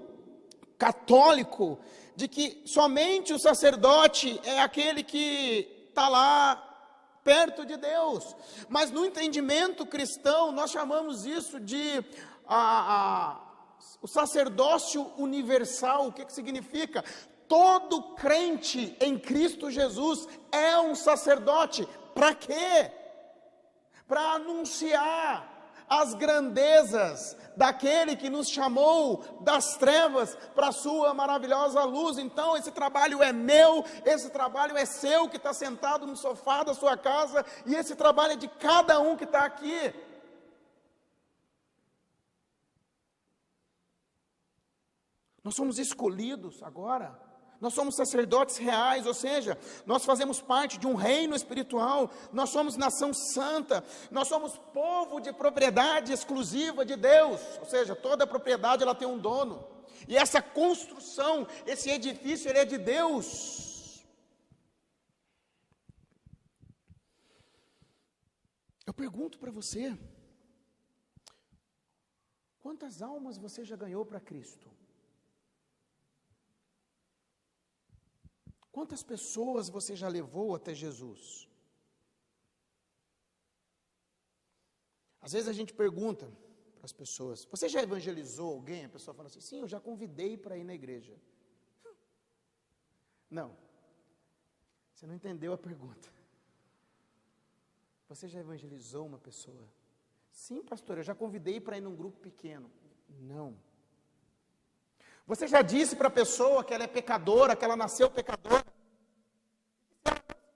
católico 0.76 1.78
de 2.16 2.26
que 2.26 2.62
somente 2.64 3.34
o 3.34 3.38
sacerdote 3.38 4.40
é 4.42 4.60
aquele 4.60 5.02
que 5.02 5.86
está 5.88 6.08
lá 6.08 6.62
perto 7.22 7.66
de 7.66 7.76
Deus. 7.76 8.34
Mas 8.68 8.90
no 8.90 9.04
entendimento 9.04 9.84
cristão, 9.84 10.50
nós 10.50 10.70
chamamos 10.70 11.26
isso 11.26 11.60
de 11.60 12.04
a, 12.46 12.94
a, 12.94 13.40
o 14.00 14.08
sacerdócio 14.08 15.12
universal. 15.18 16.08
O 16.08 16.12
que, 16.12 16.24
que 16.24 16.32
significa? 16.32 17.04
Todo 17.46 18.14
crente 18.14 18.96
em 19.00 19.18
Cristo 19.18 19.70
Jesus 19.70 20.26
é 20.50 20.78
um 20.78 20.94
sacerdote. 20.94 21.86
Para 22.14 22.34
quê? 22.34 22.90
Para 24.08 24.20
anunciar 24.32 25.55
as 25.88 26.14
grandezas 26.14 27.36
daquele 27.56 28.16
que 28.16 28.28
nos 28.28 28.48
chamou 28.48 29.24
das 29.40 29.76
trevas 29.76 30.36
para 30.54 30.68
a 30.68 30.72
sua 30.72 31.14
maravilhosa 31.14 31.82
luz. 31.84 32.18
Então, 32.18 32.56
esse 32.56 32.70
trabalho 32.70 33.22
é 33.22 33.32
meu, 33.32 33.84
esse 34.04 34.30
trabalho 34.30 34.76
é 34.76 34.84
seu 34.84 35.28
que 35.28 35.36
está 35.36 35.52
sentado 35.52 36.06
no 36.06 36.16
sofá 36.16 36.62
da 36.62 36.74
sua 36.74 36.96
casa, 36.96 37.44
e 37.64 37.74
esse 37.74 37.96
trabalho 37.96 38.32
é 38.32 38.36
de 38.36 38.48
cada 38.48 39.00
um 39.00 39.16
que 39.16 39.24
está 39.24 39.44
aqui. 39.44 39.94
Nós 45.42 45.54
somos 45.54 45.78
escolhidos 45.78 46.62
agora 46.62 47.25
nós 47.60 47.74
somos 47.74 47.96
sacerdotes 47.96 48.56
reais, 48.58 49.06
ou 49.06 49.14
seja, 49.14 49.58
nós 49.84 50.04
fazemos 50.04 50.40
parte 50.40 50.78
de 50.78 50.86
um 50.86 50.94
reino 50.94 51.34
espiritual, 51.34 52.10
nós 52.32 52.50
somos 52.50 52.76
nação 52.76 53.12
santa, 53.14 53.82
nós 54.10 54.28
somos 54.28 54.58
povo 54.74 55.20
de 55.20 55.32
propriedade 55.32 56.12
exclusiva 56.12 56.84
de 56.84 56.96
Deus, 56.96 57.40
ou 57.58 57.66
seja, 57.66 57.96
toda 57.96 58.26
propriedade 58.26 58.82
ela 58.82 58.94
tem 58.94 59.08
um 59.08 59.18
dono. 59.18 59.66
E 60.06 60.16
essa 60.16 60.42
construção, 60.42 61.46
esse 61.66 61.90
edifício, 61.90 62.48
ele 62.48 62.58
é 62.58 62.64
de 62.64 62.78
Deus. 62.78 64.04
Eu 68.86 68.94
pergunto 68.94 69.38
para 69.38 69.50
você, 69.50 69.98
quantas 72.60 73.02
almas 73.02 73.36
você 73.36 73.64
já 73.64 73.74
ganhou 73.74 74.04
para 74.06 74.20
Cristo? 74.20 74.75
Quantas 78.76 79.02
pessoas 79.02 79.70
você 79.70 79.96
já 79.96 80.06
levou 80.06 80.54
até 80.54 80.74
Jesus? 80.74 81.48
Às 85.18 85.32
vezes 85.32 85.48
a 85.48 85.54
gente 85.54 85.72
pergunta 85.72 86.26
para 86.74 86.84
as 86.84 86.92
pessoas: 86.92 87.46
Você 87.46 87.70
já 87.70 87.82
evangelizou 87.82 88.50
alguém? 88.52 88.84
A 88.84 88.90
pessoa 88.90 89.14
fala 89.14 89.28
assim: 89.28 89.40
Sim, 89.40 89.60
eu 89.60 89.66
já 89.74 89.80
convidei 89.80 90.36
para 90.36 90.58
ir 90.58 90.64
na 90.64 90.74
igreja. 90.74 91.16
Não, 93.30 93.56
você 94.92 95.06
não 95.06 95.14
entendeu 95.14 95.54
a 95.54 95.58
pergunta. 95.58 96.12
Você 98.10 98.28
já 98.28 98.40
evangelizou 98.40 99.06
uma 99.06 99.18
pessoa? 99.18 99.66
Sim, 100.30 100.62
pastor, 100.62 100.98
eu 100.98 101.02
já 101.02 101.14
convidei 101.14 101.58
para 101.62 101.78
ir 101.78 101.80
num 101.80 101.96
grupo 101.96 102.20
pequeno. 102.20 102.70
Não. 103.08 103.56
Você 105.26 105.48
já 105.48 105.60
disse 105.60 105.96
para 105.96 106.06
a 106.06 106.10
pessoa 106.10 106.62
que 106.62 106.72
ela 106.72 106.84
é 106.84 106.86
pecadora, 106.86 107.56
que 107.56 107.64
ela 107.64 107.76
nasceu 107.76 108.08
pecadora? 108.08 108.64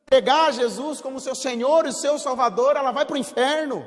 Pegar 0.07 0.53
Jesus 0.53 1.01
como 1.01 1.19
seu 1.19 1.35
Senhor 1.35 1.87
e 1.87 1.93
seu 1.93 2.19
Salvador, 2.19 2.77
ela 2.77 2.93
vai 2.93 3.05
para 3.05 3.15
o 3.15 3.19
inferno. 3.19 3.87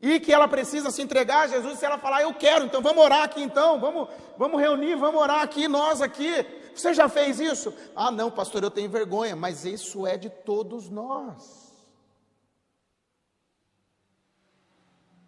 E 0.00 0.20
que 0.20 0.32
ela 0.32 0.46
precisa 0.46 0.90
se 0.90 1.02
entregar 1.02 1.42
a 1.42 1.46
Jesus, 1.48 1.78
se 1.78 1.84
ela 1.84 1.98
falar, 1.98 2.22
eu 2.22 2.34
quero, 2.34 2.64
então 2.64 2.82
vamos 2.82 3.02
orar 3.02 3.22
aqui 3.22 3.40
então, 3.40 3.80
vamos, 3.80 4.08
vamos 4.36 4.60
reunir, 4.60 4.96
vamos 4.96 5.20
orar 5.20 5.42
aqui, 5.42 5.66
nós 5.66 6.00
aqui. 6.00 6.44
Você 6.74 6.94
já 6.94 7.08
fez 7.08 7.38
isso? 7.38 7.72
Ah, 7.94 8.10
não, 8.10 8.30
pastor, 8.30 8.62
eu 8.62 8.70
tenho 8.70 8.90
vergonha, 8.90 9.36
mas 9.36 9.64
isso 9.64 10.06
é 10.06 10.16
de 10.16 10.30
todos 10.30 10.88
nós. 10.88 11.72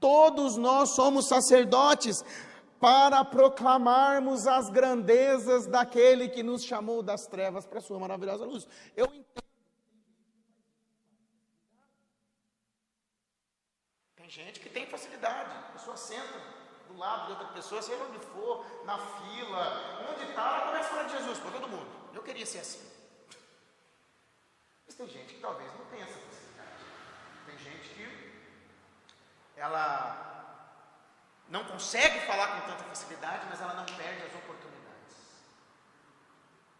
Todos 0.01 0.57
nós 0.57 0.91
somos 0.91 1.28
sacerdotes 1.28 2.24
para 2.85 3.24
proclamarmos 3.24 4.47
as 4.47 4.68
grandezas 4.68 5.66
daquele 5.66 6.28
que 6.28 6.43
nos 6.43 6.62
chamou 6.62 7.03
das 7.03 7.26
trevas 7.26 7.64
para 7.64 7.78
a 7.78 7.80
sua 7.80 7.99
maravilhosa 7.99 8.45
luz. 8.45 8.68
Eu 8.95 9.07
entendo. 9.07 9.43
Tem 14.14 14.28
gente 14.28 14.61
que 14.61 14.68
tem 14.68 14.87
facilidade, 14.87 15.51
a 15.51 15.72
pessoa 15.72 15.97
senta 15.97 16.39
do 16.89 16.99
lado 16.99 17.24
de 17.24 17.32
outra 17.32 17.49
pessoa, 17.55 17.80
seja 17.80 18.05
onde 18.05 18.18
for, 18.18 18.66
na 18.85 18.99
fila, 18.99 20.07
onde 20.11 20.28
está, 20.28 20.43
ela 20.43 20.66
começa 20.66 20.85
a 20.85 20.91
falar 20.91 21.03
de 21.05 21.12
Jesus 21.16 21.39
para 21.39 21.53
todo 21.53 21.66
mundo. 21.66 21.91
Eu 22.12 22.22
queria 22.22 22.45
ser 22.45 22.59
assim. 22.59 22.87
Mas 24.85 24.95
tem 24.95 25.09
gente 25.09 25.32
que 25.32 25.41
talvez 25.41 25.72
não 25.72 25.87
tenha 25.87 26.05
essa 26.05 26.18
facilidade. 26.18 26.85
Tem 27.47 27.57
gente 27.57 27.89
que 27.95 28.07
ela 29.57 30.35
não 31.49 31.65
consegue 31.65 32.21
falar 32.27 32.61
com 32.61 32.71
tanta 32.71 32.85
facilidade, 32.85 33.47
mas 33.49 33.61
ela 33.61 33.75
não 33.75 33.85
perde 33.85 34.23
as 34.23 34.35
oportunidades. 34.35 35.17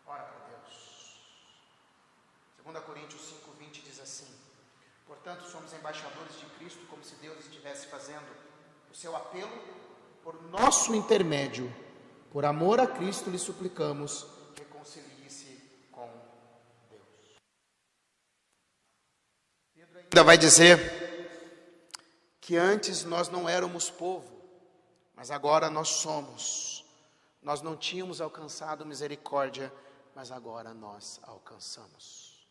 Ora 0.07 0.23
para 0.23 0.47
Deus. 0.49 1.21
2 2.65 2.85
Coríntios 2.85 3.23
5,20 3.23 3.83
diz 3.83 4.01
assim: 4.01 4.27
Portanto, 5.07 5.45
somos 5.45 5.73
embaixadores 5.73 6.39
de 6.39 6.47
Cristo, 6.57 6.87
como 6.89 7.05
se 7.05 7.15
Deus 7.17 7.39
estivesse 7.41 7.87
fazendo 7.89 8.27
o 8.91 8.95
seu 8.95 9.15
apelo 9.15 9.53
por 10.23 10.43
nosso 10.45 10.95
intermédio. 10.95 11.73
Por 12.31 12.45
amor 12.45 12.81
a 12.81 12.87
Cristo 12.87 13.31
lhe 13.31 13.39
suplicamos, 13.39 14.27
reconcilie-se 14.59 15.61
com 15.93 16.11
Deus. 16.91 17.37
Pedro 19.73 19.99
ainda 20.01 20.25
vai 20.25 20.37
dizer 20.37 21.05
que 22.41 22.57
antes 22.57 23.05
nós 23.05 23.29
não 23.29 23.49
éramos 23.49 23.89
povo, 23.89 24.34
mas 25.15 25.31
agora 25.31 25.71
nós 25.71 25.89
somos. 25.89 26.85
Nós 27.43 27.61
não 27.61 27.77
tínhamos 27.77 28.21
alcançado 28.21 28.87
misericórdia, 28.87 29.73
mas 30.15 30.31
agora 30.31 30.73
nós 30.73 31.21
alcançamos. 31.23 32.47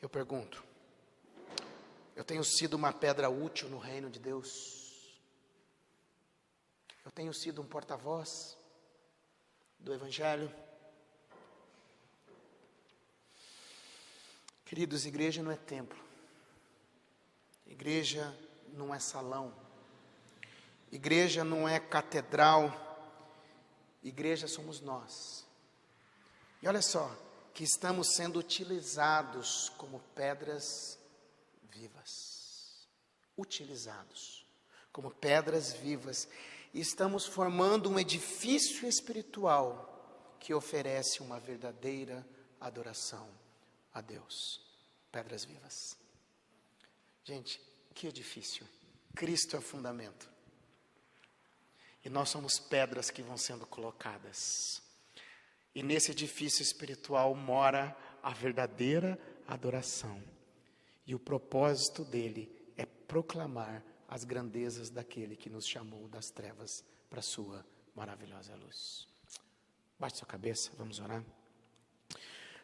Eu 0.00 0.08
pergunto: 0.08 0.64
eu 2.16 2.24
tenho 2.24 2.44
sido 2.44 2.74
uma 2.74 2.92
pedra 2.92 3.30
útil 3.30 3.68
no 3.68 3.78
reino 3.78 4.10
de 4.10 4.18
Deus? 4.18 5.20
Eu 7.04 7.10
tenho 7.10 7.34
sido 7.34 7.60
um 7.60 7.66
porta-voz 7.66 8.56
do 9.78 9.92
Evangelho? 9.92 10.52
Queridos, 14.64 15.04
igreja 15.04 15.42
não 15.42 15.50
é 15.50 15.56
templo, 15.56 16.02
igreja 17.66 18.34
não 18.68 18.94
é 18.94 18.98
salão, 18.98 19.54
Igreja 20.92 21.42
não 21.42 21.66
é 21.66 21.80
catedral, 21.80 22.70
igreja 24.02 24.46
somos 24.46 24.82
nós. 24.82 25.46
E 26.60 26.68
olha 26.68 26.82
só, 26.82 27.10
que 27.54 27.64
estamos 27.64 28.14
sendo 28.14 28.38
utilizados 28.38 29.70
como 29.70 30.00
pedras 30.14 30.98
vivas. 31.70 32.86
Utilizados 33.36 34.46
como 34.92 35.10
pedras 35.10 35.72
vivas. 35.72 36.28
E 36.74 36.80
estamos 36.80 37.24
formando 37.26 37.90
um 37.90 37.98
edifício 37.98 38.86
espiritual 38.86 40.36
que 40.38 40.52
oferece 40.52 41.22
uma 41.22 41.40
verdadeira 41.40 42.26
adoração 42.60 43.28
a 43.94 44.00
Deus. 44.00 44.60
Pedras 45.10 45.44
vivas. 45.44 45.96
Gente, 47.24 47.60
que 47.94 48.06
edifício! 48.06 48.68
Cristo 49.14 49.56
é 49.56 49.58
o 49.58 49.62
fundamento. 49.62 50.31
E 52.04 52.10
nós 52.10 52.28
somos 52.28 52.58
pedras 52.58 53.10
que 53.10 53.22
vão 53.22 53.36
sendo 53.36 53.66
colocadas. 53.66 54.82
E 55.74 55.82
nesse 55.82 56.10
edifício 56.10 56.62
espiritual 56.62 57.34
mora 57.34 57.96
a 58.22 58.30
verdadeira 58.30 59.18
adoração. 59.46 60.22
E 61.06 61.14
o 61.14 61.18
propósito 61.18 62.04
dele 62.04 62.50
é 62.76 62.84
proclamar 62.84 63.82
as 64.08 64.24
grandezas 64.24 64.90
daquele 64.90 65.36
que 65.36 65.48
nos 65.48 65.66
chamou 65.66 66.08
das 66.08 66.30
trevas 66.30 66.84
para 67.08 67.20
a 67.20 67.22
sua 67.22 67.64
maravilhosa 67.94 68.54
luz. 68.56 69.06
Baixe 69.98 70.16
sua 70.16 70.26
cabeça, 70.26 70.70
vamos 70.76 70.98
orar. 70.98 71.24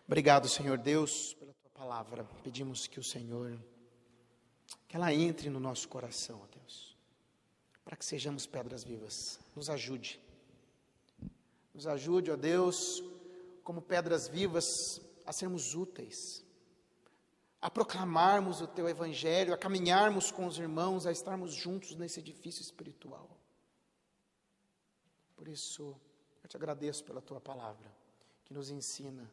Obrigado, 0.07 0.49
Senhor 0.49 0.78
Deus, 0.78 1.34
pela 1.34 1.53
tua 1.53 1.70
palavra. 1.70 2.24
Pedimos 2.43 2.86
que 2.86 2.99
o 2.99 3.05
Senhor, 3.05 3.59
que 4.89 4.97
ela 4.97 5.12
entre 5.12 5.51
no 5.51 5.61
nosso 5.61 5.89
coração, 5.89 6.41
ó 6.43 6.47
Deus, 6.47 6.88
para 7.89 7.97
que 7.97 8.05
sejamos 8.05 8.47
pedras 8.47 8.84
vivas. 8.84 9.41
Nos 9.57 9.70
ajude. 9.70 10.20
Nos 11.72 11.86
ajude, 11.86 12.30
ó 12.30 12.36
Deus, 12.36 13.03
como 13.64 13.80
pedras 13.80 14.28
vivas, 14.28 15.01
a 15.24 15.32
sermos 15.32 15.74
úteis, 15.74 16.45
a 17.62 17.70
proclamarmos 17.70 18.61
o 18.61 18.66
teu 18.66 18.91
evangelho, 18.91 19.55
a 19.55 19.57
caminharmos 19.57 20.30
com 20.30 20.47
os 20.47 20.59
irmãos, 20.59 21.07
a 21.07 21.12
estarmos 21.12 21.55
juntos 21.55 21.95
nesse 21.95 22.20
edifício 22.20 22.61
espiritual. 22.61 23.26
Por 25.34 25.49
isso, 25.49 25.99
eu 26.43 26.49
te 26.49 26.59
agradeço 26.59 27.03
pela 27.05 27.22
tua 27.22 27.41
palavra, 27.41 27.91
que 28.45 28.53
nos 28.53 28.68
ensina 28.68 29.32